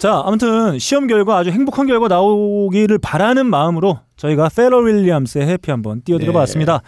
자, 0.00 0.22
아무튼 0.24 0.78
시험 0.78 1.06
결과 1.06 1.36
아주 1.36 1.50
행복한 1.50 1.86
결과 1.86 2.08
나오기를 2.08 2.98
바라는 2.98 3.44
마음으로 3.46 3.98
저희가 4.16 4.48
페러 4.48 4.78
윌리엄스의 4.78 5.46
해피 5.46 5.70
한번 5.70 6.00
띄워드려 6.02 6.32
네. 6.32 6.38
봤습니다. 6.38 6.80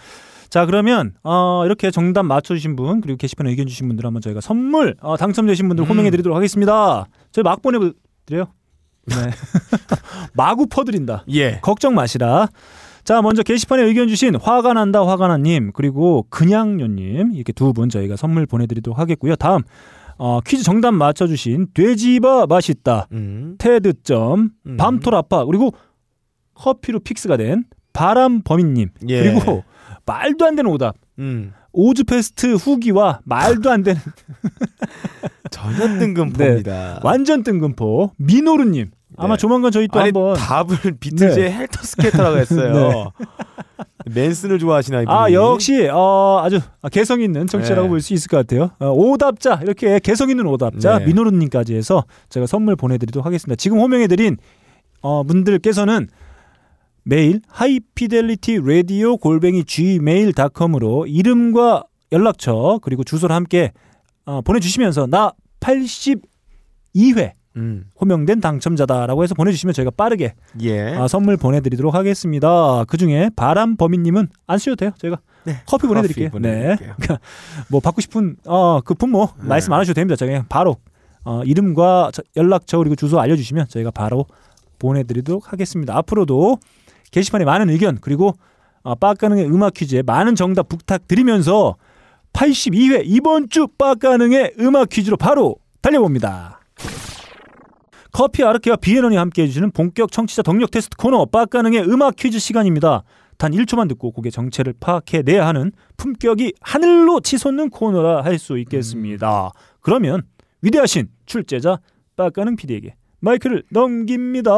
자, 0.49 0.65
그러면 0.65 1.13
어, 1.23 1.61
이렇게 1.65 1.91
정답 1.91 2.23
맞춰주신 2.23 2.75
분 2.75 3.01
그리고 3.01 3.17
게시판에 3.17 3.51
의견 3.51 3.67
주신 3.67 3.87
분들 3.87 4.03
한번 4.05 4.21
저희가 4.21 4.41
선물 4.41 4.95
어, 5.01 5.15
당첨되신 5.15 5.67
분들 5.67 5.85
음. 5.85 5.89
호명해드리도록 5.89 6.35
하겠습니다. 6.35 7.05
저희 7.31 7.43
막 7.43 7.61
보내드려요. 7.61 7.93
네. 9.05 9.15
마구 10.33 10.65
퍼드린다. 10.65 11.25
예. 11.33 11.59
걱정 11.61 11.93
마시라. 11.93 12.47
자, 13.03 13.21
먼저 13.21 13.43
게시판에 13.43 13.83
의견 13.83 14.07
주신 14.07 14.35
화가 14.35 14.73
난다 14.73 15.05
화가 15.05 15.27
난님 15.27 15.71
그리고 15.73 16.25
그냥요님 16.31 17.33
이렇게 17.35 17.51
두 17.53 17.73
분 17.73 17.89
저희가 17.89 18.15
선물 18.15 18.47
보내드리도록 18.47 18.97
하겠고요. 18.97 19.35
다음 19.35 19.61
어, 20.25 20.39
퀴즈 20.39 20.63
정답 20.63 20.91
맞춰주신 20.91 21.67
돼지바 21.73 22.45
맛있다 22.47 23.07
음. 23.11 23.55
테드점 23.57 24.51
음. 24.65 24.77
밤토라빠 24.77 25.43
그리고 25.43 25.73
커피로 26.53 27.01
픽스가 27.01 27.35
된 27.35 27.65
바람범이님 27.91 28.89
예. 29.09 29.21
그리고 29.21 29.65
말도 30.05 30.45
안 30.45 30.55
되는 30.55 30.71
오답 30.71 30.95
음. 31.19 31.51
Ozzfest 31.73 32.53
후기와 32.53 33.19
말도 33.25 33.69
안 33.69 33.83
되는 33.83 33.99
전혀 35.51 35.99
뜬금포입니다. 35.99 37.01
완전 37.03 37.43
뜬금포 37.43 38.11
미노루님. 38.17 38.91
아마 39.17 39.35
네. 39.35 39.41
조만간 39.41 39.71
저희 39.73 39.89
또 39.89 39.99
아니 39.99 40.07
한번 40.07 40.37
답을 40.37 40.99
비틀즈의 41.01 41.35
네. 41.51 41.57
Helter 41.57 41.81
Skelter라고 41.83 42.37
했어요. 42.37 43.11
맨슨을 44.05 44.59
좋아하시나 44.59 45.01
이분이. 45.01 45.15
아 45.15 45.31
역시 45.31 45.87
어, 45.89 46.41
아주 46.43 46.59
개성 46.91 47.21
있는 47.21 47.47
청취자라고 47.47 47.87
네. 47.87 47.89
볼수 47.89 48.13
있을 48.13 48.27
것 48.27 48.37
같아요. 48.37 48.71
어, 48.79 48.91
오답자 48.91 49.59
이렇게 49.63 49.99
개성 49.99 50.29
있는 50.29 50.45
오답자 50.45 50.99
네. 50.99 51.05
민호루님까지 51.05 51.75
해서 51.75 52.03
제가 52.29 52.45
선물 52.45 52.75
보내드리도록 52.75 53.25
하겠습니다. 53.25 53.55
지금 53.55 53.79
호명해드린 53.79 54.37
어, 55.01 55.23
분들께서는 55.23 56.07
메일 57.03 57.41
하이피델리티 57.47 58.61
라디오 58.63 59.17
골뱅이 59.17 59.63
gmail.com으로 59.65 61.05
이름과 61.07 61.83
연락처 62.11 62.79
그리고 62.81 63.03
주소를 63.03 63.35
함께 63.35 63.71
어, 64.25 64.41
보내주시면서 64.41 65.07
나 65.07 65.33
82회 65.59 67.33
음. 67.55 67.85
호명된 68.01 68.41
당첨자다라고 68.41 69.23
해서 69.23 69.35
보내주시면 69.35 69.73
저희가 69.73 69.91
빠르게 69.91 70.33
예. 70.61 70.95
아, 70.95 71.07
선물 71.07 71.37
보내드리도록 71.37 71.93
하겠습니다. 71.93 72.83
그 72.87 72.97
중에 72.97 73.29
바람 73.35 73.75
범인님은 73.77 74.27
안 74.47 74.57
쓰셔도 74.57 74.75
돼요. 74.77 74.91
저희가 74.97 75.19
네. 75.45 75.57
커피 75.65 75.87
보내드릴게요. 75.87 76.31
네. 76.39 76.75
뭐 77.69 77.79
받고 77.79 78.01
싶은 78.01 78.37
어, 78.45 78.81
그품 78.81 79.11
뭐 79.11 79.33
네. 79.39 79.47
말씀 79.47 79.71
안 79.73 79.79
하셔도 79.79 79.93
됩니다. 79.95 80.15
저희 80.15 80.41
바로 80.49 80.77
어, 81.25 81.41
이름과 81.43 82.11
저- 82.13 82.23
연락처 82.35 82.77
그리고 82.79 82.95
주소 82.95 83.19
알려주시면 83.19 83.67
저희가 83.69 83.91
바로 83.91 84.25
보내드리도록 84.79 85.51
하겠습니다. 85.53 85.95
앞으로도 85.97 86.57
게시판에 87.11 87.45
많은 87.45 87.69
의견 87.69 87.97
그리고 88.01 88.33
어, 88.81 88.95
빠가능의 88.95 89.45
음악 89.45 89.75
퀴즈에 89.75 90.01
많은 90.01 90.35
정답 90.35 90.67
부탁드리면서 90.69 91.75
82회 92.33 93.03
이번 93.05 93.47
주 93.49 93.67
빠가능의 93.67 94.55
음악 94.59 94.89
퀴즈로 94.89 95.17
바로 95.17 95.55
달려봅니다. 95.81 96.59
커피 98.13 98.43
아르케와 98.43 98.77
비에넌이 98.77 99.15
함께 99.17 99.41
해 99.41 99.47
주시는 99.47 99.71
본격 99.71 100.11
청취자 100.11 100.43
동력 100.43 100.69
테스트 100.71 100.95
코너 100.97 101.25
빠가능의 101.25 101.81
음악 101.89 102.15
퀴즈 102.15 102.37
시간입니다. 102.39 103.03
단 103.39 103.51
1초만 103.51 103.89
듣고 103.89 104.11
곡의 104.11 104.31
정체를 104.31 104.75
파악해내야 104.79 105.45
하는 105.45 105.71
품격이 105.97 106.53
하늘로 106.61 107.19
치솟는 107.19 107.71
코너라 107.71 108.23
할 108.23 108.37
수 108.37 108.57
있겠습니다. 108.59 109.51
그러면 109.81 110.21
위대하신 110.61 111.07
출제자 111.25 111.79
빠가능 112.15 112.55
PD에게 112.55 112.95
마이크를 113.19 113.63
넘깁니다. 113.71 114.51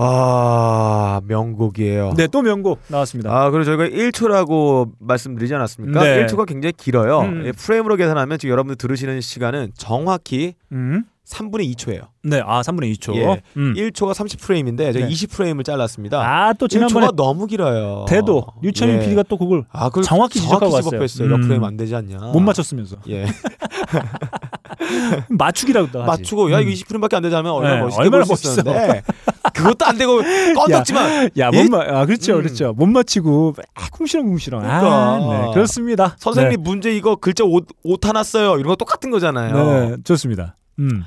아 0.00 1.20
명곡이에요. 1.26 2.12
네, 2.16 2.28
또 2.28 2.42
명곡 2.42 2.78
나왔습니다. 2.86 3.30
아 3.36 3.50
그리고 3.50 3.64
저희가 3.64 3.88
1초라고 3.88 4.92
말씀드리지 5.00 5.52
않았습니까? 5.56 6.00
네. 6.04 6.24
1초가 6.26 6.46
굉장히 6.46 6.72
길어요. 6.76 7.20
음. 7.22 7.42
예, 7.44 7.50
프레임으로 7.50 7.96
계산하면 7.96 8.38
지금 8.38 8.52
여러분들 8.52 8.76
들으시는 8.76 9.20
시간은 9.20 9.72
정확히 9.76 10.54
음. 10.70 11.02
3분의 11.30 11.74
2초예요. 11.74 12.08
네, 12.22 12.42
아 12.44 12.60
3분의 12.62 12.96
2초. 12.96 13.14
예. 13.16 13.42
음. 13.56 13.74
1초가 13.74 14.12
30프레임인데 14.12 14.92
저희 14.92 15.04
네. 15.04 15.08
20프레임을 15.08 15.64
잘랐습니다. 15.64 16.20
아, 16.20 16.52
또 16.54 16.68
지난번에 16.68 17.08
1초가 17.08 17.16
너무 17.16 17.46
길어요. 17.46 18.04
대도 18.08 18.46
유천민 18.62 18.96
예. 18.96 19.00
PD가 19.00 19.22
또 19.24 19.36
그걸 19.38 19.64
아, 19.70 19.88
그걸 19.88 20.04
정확히 20.04 20.40
지적하고 20.40 20.72
왔어요. 20.74 20.90
집어했어요. 20.90 21.28
음. 21.28 21.30
몇 21.30 21.46
프레임 21.46 21.64
안 21.64 21.76
되지 21.76 21.94
않냐? 21.94 22.18
못 22.18 22.40
맞췄으면서 22.40 22.96
예. 23.08 23.26
맞추기라고 25.28 25.88
하지. 25.88 25.98
맞추고 26.06 26.52
야 26.52 26.60
이거 26.60 26.70
음. 26.70 26.74
20프레임밖에 26.74 27.14
안 27.14 27.22
되자면 27.22 27.52
얼마나 27.52 27.74
네, 27.76 27.82
멋있게 27.82 28.02
얼마나 28.02 28.24
볼수 28.24 28.48
있었는데 28.48 29.02
그것도 29.52 29.84
안 29.84 29.98
되고 29.98 30.20
껌덕지만 30.56 31.30
야, 31.38 31.50
예? 31.52 31.62
못 31.62 31.70
맞, 31.70 31.88
아, 31.88 32.06
그렇죠, 32.06 32.36
음. 32.36 32.42
그렇죠. 32.42 32.72
못 32.74 32.86
맞히고, 32.86 33.54
아, 33.74 33.88
궁시렁궁시렁. 33.90 34.60
그러니까. 34.60 34.86
아, 34.88 35.18
네, 35.46 35.54
그렇습니다. 35.54 36.16
선생님 36.18 36.62
문제 36.62 36.94
이거 36.94 37.16
글자 37.16 37.44
옷, 37.44 37.66
오타 37.82 38.12
났어요. 38.12 38.54
이런 38.54 38.68
거 38.68 38.76
똑같은 38.76 39.10
네, 39.10 39.14
거잖아요. 39.14 39.90
네, 39.90 39.96
좋습니다. 40.04 40.56
음. 40.78 41.04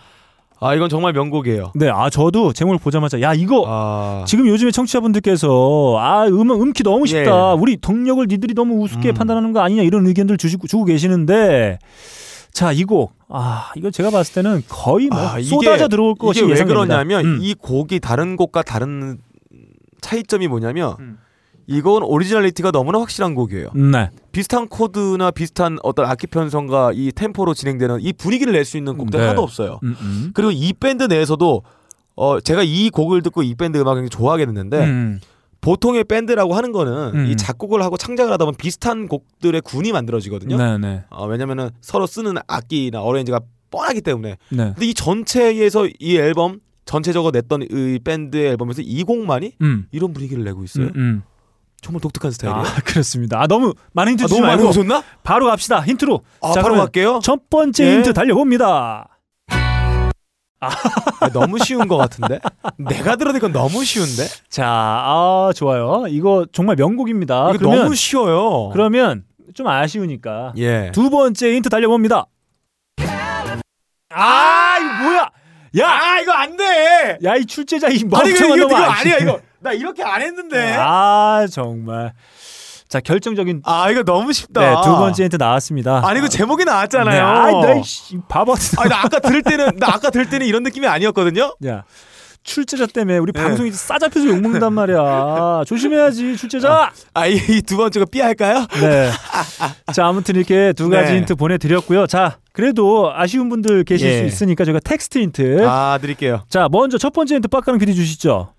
아 0.64 0.76
이건 0.76 0.89
정말 0.89 1.12
명곡이에요. 1.14 1.72
네, 1.74 1.89
아, 1.89 2.12
저도 2.12 2.53
제목을 2.53 2.78
보자마자, 2.78 3.20
야, 3.22 3.34
이거, 3.34 3.64
아 3.68 4.24
지금 4.28 4.47
요즘에 4.47 4.70
청취자분들께서, 4.70 5.97
아, 5.99 6.28
음, 6.28 6.51
음키 6.51 6.84
너무 6.84 7.07
쉽다. 7.07 7.53
예. 7.53 7.55
우리 7.59 7.78
동력을 7.78 8.24
니들이 8.30 8.53
너무 8.53 8.76
우습게 8.84 9.09
음. 9.09 9.14
판단하는 9.16 9.53
거 9.53 9.62
아니냐, 9.62 9.82
이런 9.82 10.05
의견들 10.05 10.38
주시고, 10.38 10.68
주고 10.68 10.86
계시는데, 10.86 11.80
자, 12.53 12.72
이 12.72 12.84
곡, 12.84 13.14
아, 13.28 13.72
이거 13.76 13.89
제가 13.89 14.12
봤을 14.12 14.36
때는 14.36 14.62
거의 14.70 15.07
뭐, 15.07 15.18
아, 15.20 15.39
이게- 15.39 15.49
쏟아져 15.49 15.88
들어올 15.88 16.14
것이 16.14 16.39
이게 16.41 16.45
왜 16.45 16.51
예상됩니다. 16.51 16.86
그러냐면 16.86 17.26
음. 17.26 17.39
이 17.41 17.55
곡이 17.55 17.99
다른 17.99 18.36
곡과 18.36 18.62
다른 18.62 19.18
차이점이 20.01 20.47
뭐냐면 20.47 20.95
음. 20.99 21.18
이건 21.68 22.03
originality가 22.04 22.72
너무나 22.72 22.99
확실한 22.99 23.36
곡이에요. 23.36 23.70
네. 23.74 24.09
비슷한 24.32 24.68
코드나 24.68 25.32
비슷한 25.32 25.78
어떤 25.84 26.05
악기 26.05 26.28
편성과 26.28 26.91
이 26.93 27.12
템포로 27.12 27.53
진행되는 27.53 27.99
이 28.01 28.14
분위기를 28.14 28.53
낼 28.53 28.66
수 28.66 28.78
있는 28.78 28.97
곡들 28.97 29.20
네. 29.20 29.26
하나도 29.26 29.41
없어요. 29.43 29.80
음, 29.84 29.95
음. 30.01 30.32
그리고 30.34 30.51
이 30.51 30.74
밴드 30.74 31.03
내에서도 31.03 31.64
어 32.16 32.39
제가 32.39 32.64
이 32.64 32.89
곡을 32.89 33.22
듣고 33.24 33.43
이 33.43 33.55
밴드 33.55 33.78
음악을 33.78 34.09
좋아하게 34.09 34.45
됐는데 34.45 34.84
음. 34.86 35.20
보통의 35.62 36.03
밴드라고 36.05 36.55
하는 36.55 36.72
거는 36.72 37.12
음. 37.16 37.26
이 37.28 37.38
작곡을 37.38 37.82
하고 37.84 37.95
창작을 37.97 38.32
하다 38.34 38.45
보면 38.45 38.55
비슷한 38.57 39.07
곡들의 39.07 39.62
군이 39.62 39.91
만들어지거든요. 39.91 40.57
네, 40.57 40.78
네. 40.78 41.03
어, 41.09 41.28
왜냐면은 41.28 41.70
서로 41.82 42.07
쓰는 42.07 42.36
악기나 42.47 43.01
arrange가 43.02 43.39
뻔하기 43.70 44.01
때문에. 44.01 44.38
네. 44.49 44.64
근데 44.74 44.86
이 44.86 44.93
전체에서 44.93 45.88
이 45.99 46.18
앨범 46.18 46.59
전체적으로 46.86 47.32
냈던 47.32 47.68
이 47.72 47.99
밴드의 48.03 48.47
앨범에서 48.49 48.82
이 48.82 49.03
곡만이 49.03 49.53
음. 49.62 49.86
이런 49.91 50.14
분위기를 50.14 50.43
내고 50.43 50.64
있어요. 50.64 50.88
음, 50.88 50.91
음. 50.95 51.24
정말 51.82 52.00
독특한 52.02 52.32
스타일이에요. 52.32 52.64
아, 52.64 52.76
그렇습니다. 52.86 53.42
아, 53.42 53.48
너무 53.48 53.74
많은 53.94 54.14
힌트 54.14 54.24
아, 54.24 54.28
주지 54.28 54.42
말고 54.42 54.70
오셨나? 54.70 55.04
바로 55.24 55.48
갑시다. 55.48 55.82
힌트로. 55.82 56.22
아, 56.42 56.52
자, 56.52 56.62
바로 56.62 56.76
갈게요. 56.76 57.20
첫 57.24 57.50
번째 57.50 57.86
예. 57.86 57.96
힌트 57.96 58.14
달려봅니다. 58.14 59.08
아, 60.64 61.30
너무 61.34 61.58
쉬운 61.58 61.88
것 61.88 61.98
같은데? 61.98 62.40
내가 62.78 63.16
들으니까 63.16 63.48
너무 63.48 63.84
쉬운데? 63.84 64.28
자, 64.48 64.68
아, 64.68 65.52
좋아요. 65.56 66.06
이거 66.08 66.46
정말 66.52 66.76
명곡입니다. 66.76 67.50
이거 67.50 67.58
그러면, 67.58 67.80
너무 67.80 67.96
쉬워요. 67.96 68.70
그러면 68.72 69.24
좀 69.56 69.68
아쉬우니까 69.68 70.54
예. 70.58 70.92
두 70.94 71.10
번째 71.10 71.56
힌트 71.56 71.70
달려봅니다. 71.70 72.28
아, 74.14 74.78
이거 74.78 75.04
뭐야? 75.04 75.32
야, 75.80 75.88
아 75.88 76.20
이거 76.20 76.32
안 76.34 76.58
돼. 76.58 77.18
야, 77.24 77.36
이 77.38 77.46
출제자 77.46 77.88
이 77.88 77.92
아니 77.92 78.00
이거 78.02 78.18
멍청한 78.18 78.58
이거, 78.58 78.68
놈 78.68 78.72
이거 78.72 78.76
아니야, 78.76 79.16
아니야 79.16 79.18
이거. 79.18 79.42
나 79.62 79.74
이렇게 79.74 80.03
안 80.03 80.22
했는데. 80.22 80.76
아, 80.78 81.45
정말. 81.51 82.14
자, 82.88 82.99
결정적인 82.99 83.62
아 83.64 83.89
이거 83.89 84.03
너무 84.03 84.34
쉽다. 84.34 84.59
네, 84.59 84.76
두 84.84 84.91
번째 84.97 85.24
힌트 85.24 85.38
나왔습니다. 85.38 86.01
아니 86.05 86.20
이거 86.20 86.28
제목이 86.28 86.66
네, 86.66 86.72
나왔잖아요. 86.72 87.26
아이, 87.26 87.53
나, 87.53 87.74
이씨, 87.76 88.18
바보. 88.28 88.53
아니 88.80 88.89
나 88.89 88.99
아까 89.05 89.20
들을 89.20 89.41
때는 89.43 89.78
나 89.78 89.93
아까 89.93 90.09
들을 90.09 90.30
때는 90.30 90.45
이런 90.45 90.62
느낌이 90.64 90.86
아니었거든요. 90.86 91.55
야, 91.68 91.84
출제자 92.43 92.88
때문에 92.88 93.18
우리 93.20 93.32
네. 93.32 93.41
방송이 93.41 93.72
싸 93.72 93.97
잡혀서 93.97 94.28
욕먹는단 94.28 94.74
말이야. 94.74 95.64
조심해야지, 95.68 96.36
출제자. 96.36 96.91
아이두 97.14 97.78
번째가 97.78 98.07
삐 98.12 98.20
할까요? 98.20 98.66
네. 98.82 99.09
자, 99.93 100.07
아무튼 100.07 100.36
이렇게 100.36 100.74
두 100.74 100.89
가지 100.89 101.14
네. 101.14 101.20
힌트 101.20 101.36
보내드렸고요. 101.36 102.07
자, 102.07 102.39
그래도 102.51 103.14
아쉬운 103.16 103.47
분들 103.47 103.86
계실 103.86 104.09
예. 104.09 104.18
수 104.18 104.26
있으니까 104.26 104.66
저희가 104.66 104.82
텍스트 104.84 105.18
힌트. 105.20 105.66
아 105.66 105.97
드릴게요. 106.01 106.43
자, 106.49 106.68
먼저 106.70 106.97
첫 106.97 107.14
번째 107.14 107.36
힌트 107.36 107.47
빡가는 107.47 107.80
PD 107.80 107.95
주시죠. 107.95 108.53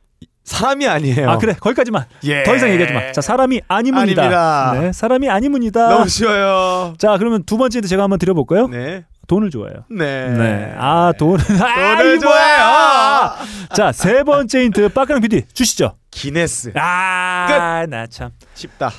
사람이 0.44 0.86
아니에요. 0.88 1.30
아, 1.30 1.38
그래. 1.38 1.54
거기까지만. 1.60 2.04
예. 2.24 2.42
더 2.42 2.56
이상 2.56 2.70
얘기하지 2.70 2.92
마. 2.94 3.12
자, 3.12 3.20
사람이 3.20 3.60
아니문이다. 3.68 4.22
아닙니다. 4.22 4.72
네, 4.80 4.92
사람이 4.92 5.28
아니문이다. 5.28 5.88
너무 5.88 6.08
쉬워요. 6.08 6.94
자, 6.98 7.16
그러면 7.18 7.44
두 7.44 7.56
번째 7.58 7.80
제가 7.80 8.02
한번 8.02 8.18
드려볼까요? 8.18 8.66
네. 8.68 9.04
돈을 9.28 9.50
좋아해요. 9.50 9.84
네. 9.88 10.28
네. 10.30 10.74
아, 10.76 11.12
돈은. 11.16 11.38
아, 11.62 11.96
돈을 11.96 12.16
이 12.16 12.18
뭐야. 12.18 12.20
좋아해요. 12.20 13.32
자, 13.74 13.92
세 13.92 14.24
번째 14.24 14.64
힌트 14.64 14.88
빡가는 14.90 15.22
PD 15.22 15.42
주시죠. 15.54 15.94
기네스. 16.10 16.72
아, 16.74 17.86
나 17.88 18.06
참. 18.08 18.30
쉽다. 18.54 18.90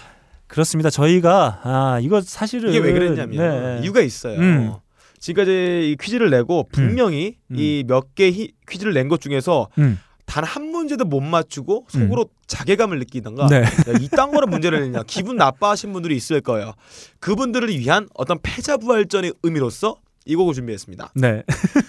그렇습니다. 0.48 0.90
저희가 0.92 1.60
아 1.64 2.00
이거 2.02 2.22
사실은 2.22 2.70
이게 2.70 2.80
왜 2.80 2.94
그랬냐면 2.94 3.78
네. 3.78 3.80
이유가 3.84 4.02
있어요. 4.02 4.38
음. 4.40 4.74
지금까지 5.20 5.52
이 5.92 5.96
퀴즈를 6.00 6.30
내고 6.30 6.68
분명히 6.72 7.38
음. 7.50 7.56
이몇 7.58 8.14
개 8.14 8.32
퀴즈를 8.70 8.94
낸 8.94 9.08
것 9.10 9.20
중에서 9.20 9.68
음. 9.80 10.00
단 10.34 10.44
한 10.44 10.72
문제도 10.72 11.06
못 11.06 11.22
맞추고 11.22 11.86
속으로 11.90 12.28
자괴감을 12.48 12.98
느끼던가 13.00 13.48
네. 13.50 13.62
야, 13.62 13.68
이딴 14.02 14.32
거를 14.32 14.48
문제를 14.48 14.82
내냐 14.82 15.04
기분 15.06 15.36
나빠하신 15.38 15.94
분들이 15.94 16.16
있을 16.16 16.42
거예요. 16.42 16.74
그분들을 17.20 17.70
위한 17.70 18.10
어떤 18.16 18.40
패자부활전의 18.42 19.34
의미로서 19.44 19.98
이 20.26 20.36
곡을 20.36 20.54
준비했습니다. 20.56 21.12
네. 21.16 21.44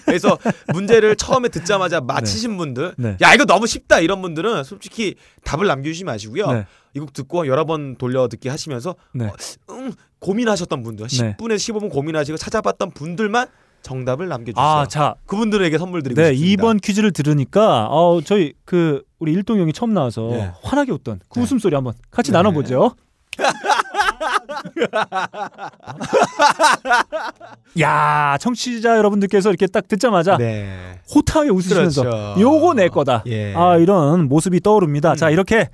그래서 0.05 0.37
문제를 0.73 1.15
처음에 1.15 1.49
듣자마자 1.49 2.01
맞히신 2.01 2.57
분들, 2.57 2.93
네. 2.97 3.17
야 3.21 3.33
이거 3.33 3.45
너무 3.45 3.65
쉽다 3.65 3.99
이런 3.99 4.21
분들은 4.21 4.63
솔직히 4.63 5.15
답을 5.43 5.65
남겨주지 5.65 6.03
마시고요. 6.03 6.51
네. 6.51 6.65
이곡 6.93 7.13
듣고 7.13 7.47
여러 7.47 7.65
번 7.65 7.95
돌려 7.95 8.27
듣기 8.27 8.49
하시면서 8.49 8.95
네. 9.13 9.25
어, 9.25 9.33
음, 9.71 9.91
고민하셨던 10.19 10.83
분들, 10.83 11.07
네. 11.07 11.35
10분에서 11.37 11.55
15분 11.55 11.89
고민하시고 11.89 12.37
찾아봤던 12.37 12.91
분들만 12.91 13.47
정답을 13.85 14.27
남겨주세요. 14.27 14.65
아, 14.65 14.87
자. 14.87 15.13
그분들에게 15.27 15.77
선물 15.77 16.01
드리고 16.01 16.19
네, 16.19 16.33
싶습니다. 16.33 16.53
이번 16.53 16.79
퀴즈를 16.79 17.11
들으니까 17.11 17.85
어 17.91 18.19
저희 18.25 18.53
그 18.65 19.03
우리 19.19 19.31
일동 19.31 19.59
형이 19.59 19.73
처음 19.73 19.93
나와서 19.93 20.27
네. 20.31 20.51
환하게 20.63 20.91
웃던 20.91 21.19
그 21.29 21.39
웃음소리 21.39 21.75
한번 21.75 21.93
같이 22.09 22.31
나눠 22.31 22.51
보죠. 22.51 22.95
야, 27.79 28.37
청취자 28.39 28.97
여러분들께서 28.97 29.49
이렇게 29.49 29.67
딱 29.67 29.87
듣자마자 29.87 30.37
네. 30.37 30.99
호탕하게 31.13 31.51
웃으시면서 31.51 32.01
그렇죠. 32.01 32.41
요거 32.41 32.73
내 32.75 32.87
거다. 32.87 33.23
예. 33.27 33.53
아, 33.53 33.77
이런 33.77 34.27
모습이 34.29 34.61
떠오릅니다. 34.61 35.11
음. 35.11 35.15
자, 35.15 35.29
이렇게 35.29 35.69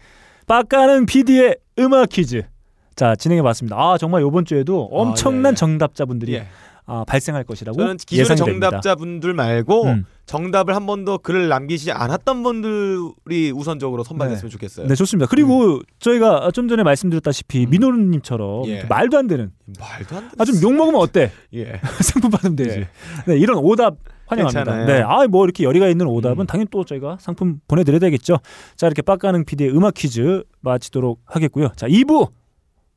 빡가는 0.48 1.06
PD의 1.06 1.58
음악 1.80 2.10
퀴즈. 2.10 2.42
자, 2.96 3.16
진행해 3.16 3.42
봤습니다. 3.44 3.78
아, 3.78 3.98
정말 4.00 4.22
요번 4.22 4.44
주에도 4.44 4.90
엄청난 4.92 5.54
예. 5.54 5.56
정답자분들이 5.56 6.34
예. 6.34 6.48
아, 6.86 7.06
발생할 7.08 7.44
것이라고 7.44 7.78
저는 7.78 7.98
기존의. 7.98 8.36
정답자분들 8.38 9.34
말고 9.34 9.84
음. 9.86 10.06
정답을 10.26 10.76
한 10.76 10.86
번도 10.86 11.20
글을 11.20 11.48
남기지 11.50 11.92
않았던 11.92 12.44
분들이 12.44 13.52
우선적으로 13.52 14.04
선발됐으면 14.04 14.50
좋겠어요. 14.50 14.88
네, 14.88 14.96
좋습니다. 14.96 15.28
그리고 15.30 15.80
저희가 16.00 16.52
좀 16.52 16.68
전에 16.68 16.84
말씀드렸다시피 16.84 17.66
음. 17.66 17.70
민호님처럼 17.70 18.66
예. 18.68 18.84
말도 18.84 19.18
안 19.18 19.28
되는 19.28 19.52
말도 19.80 20.16
안 20.18 20.30
돼. 20.30 20.36
아좀 20.40 20.56
욕 20.64 20.74
먹으면 20.74 21.00
어때? 21.02 21.32
예. 21.54 21.80
상품 22.02 22.32
받으면 22.32 22.56
되지. 22.56 22.80
예. 22.80 22.88
네, 23.28 23.38
이런 23.38 23.58
오답 23.58 23.96
환영합니다. 24.28 24.64
괜찮아요. 24.64 24.86
네, 24.88 25.02
아 25.02 25.28
뭐 25.28 25.44
이렇게 25.44 25.64
열의가 25.66 25.88
있는 25.90 26.08
오답은 26.08 26.42
음. 26.44 26.48
당연히 26.48 26.68
또 26.72 26.84
저희가 26.86 27.18
상품 27.20 27.60
보내드려야 27.68 28.00
되겠죠. 28.00 28.38
자 28.76 28.88
이렇게 28.88 29.02
빡가는 29.02 29.44
PD의 29.46 29.72
음악 29.76 29.94
퀴즈 29.94 30.44
마치도록 30.62 31.20
하겠고요. 31.26 31.70
자 31.76 31.88
2부 31.88 32.30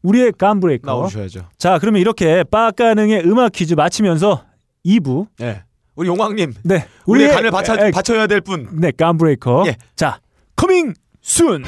우리의 0.04 0.32
감브레이커. 0.38 0.86
나오셔야죠. 0.86 1.48
자 1.58 1.78
그러면 1.80 2.00
이렇게 2.00 2.44
빡가능의 2.44 3.24
음악 3.24 3.52
퀴즈 3.52 3.74
마치면서 3.74 4.44
2부 4.86 5.26
예. 5.40 5.64
우리 5.96 6.08
용왕님 6.08 6.52
네 6.62 6.86
우리의 7.06 7.28
우리의 7.28 7.30
간을 7.32 7.50
바쳐, 7.50 7.74
에, 7.74 7.90
바쳐야 7.90 8.26
될 8.26 8.40
분. 8.42 8.68
네 8.72 8.92
감브레이커. 8.92 9.64
예. 9.66 9.76
자 9.96 10.20
coming 10.56 10.94
soon. 11.20 11.64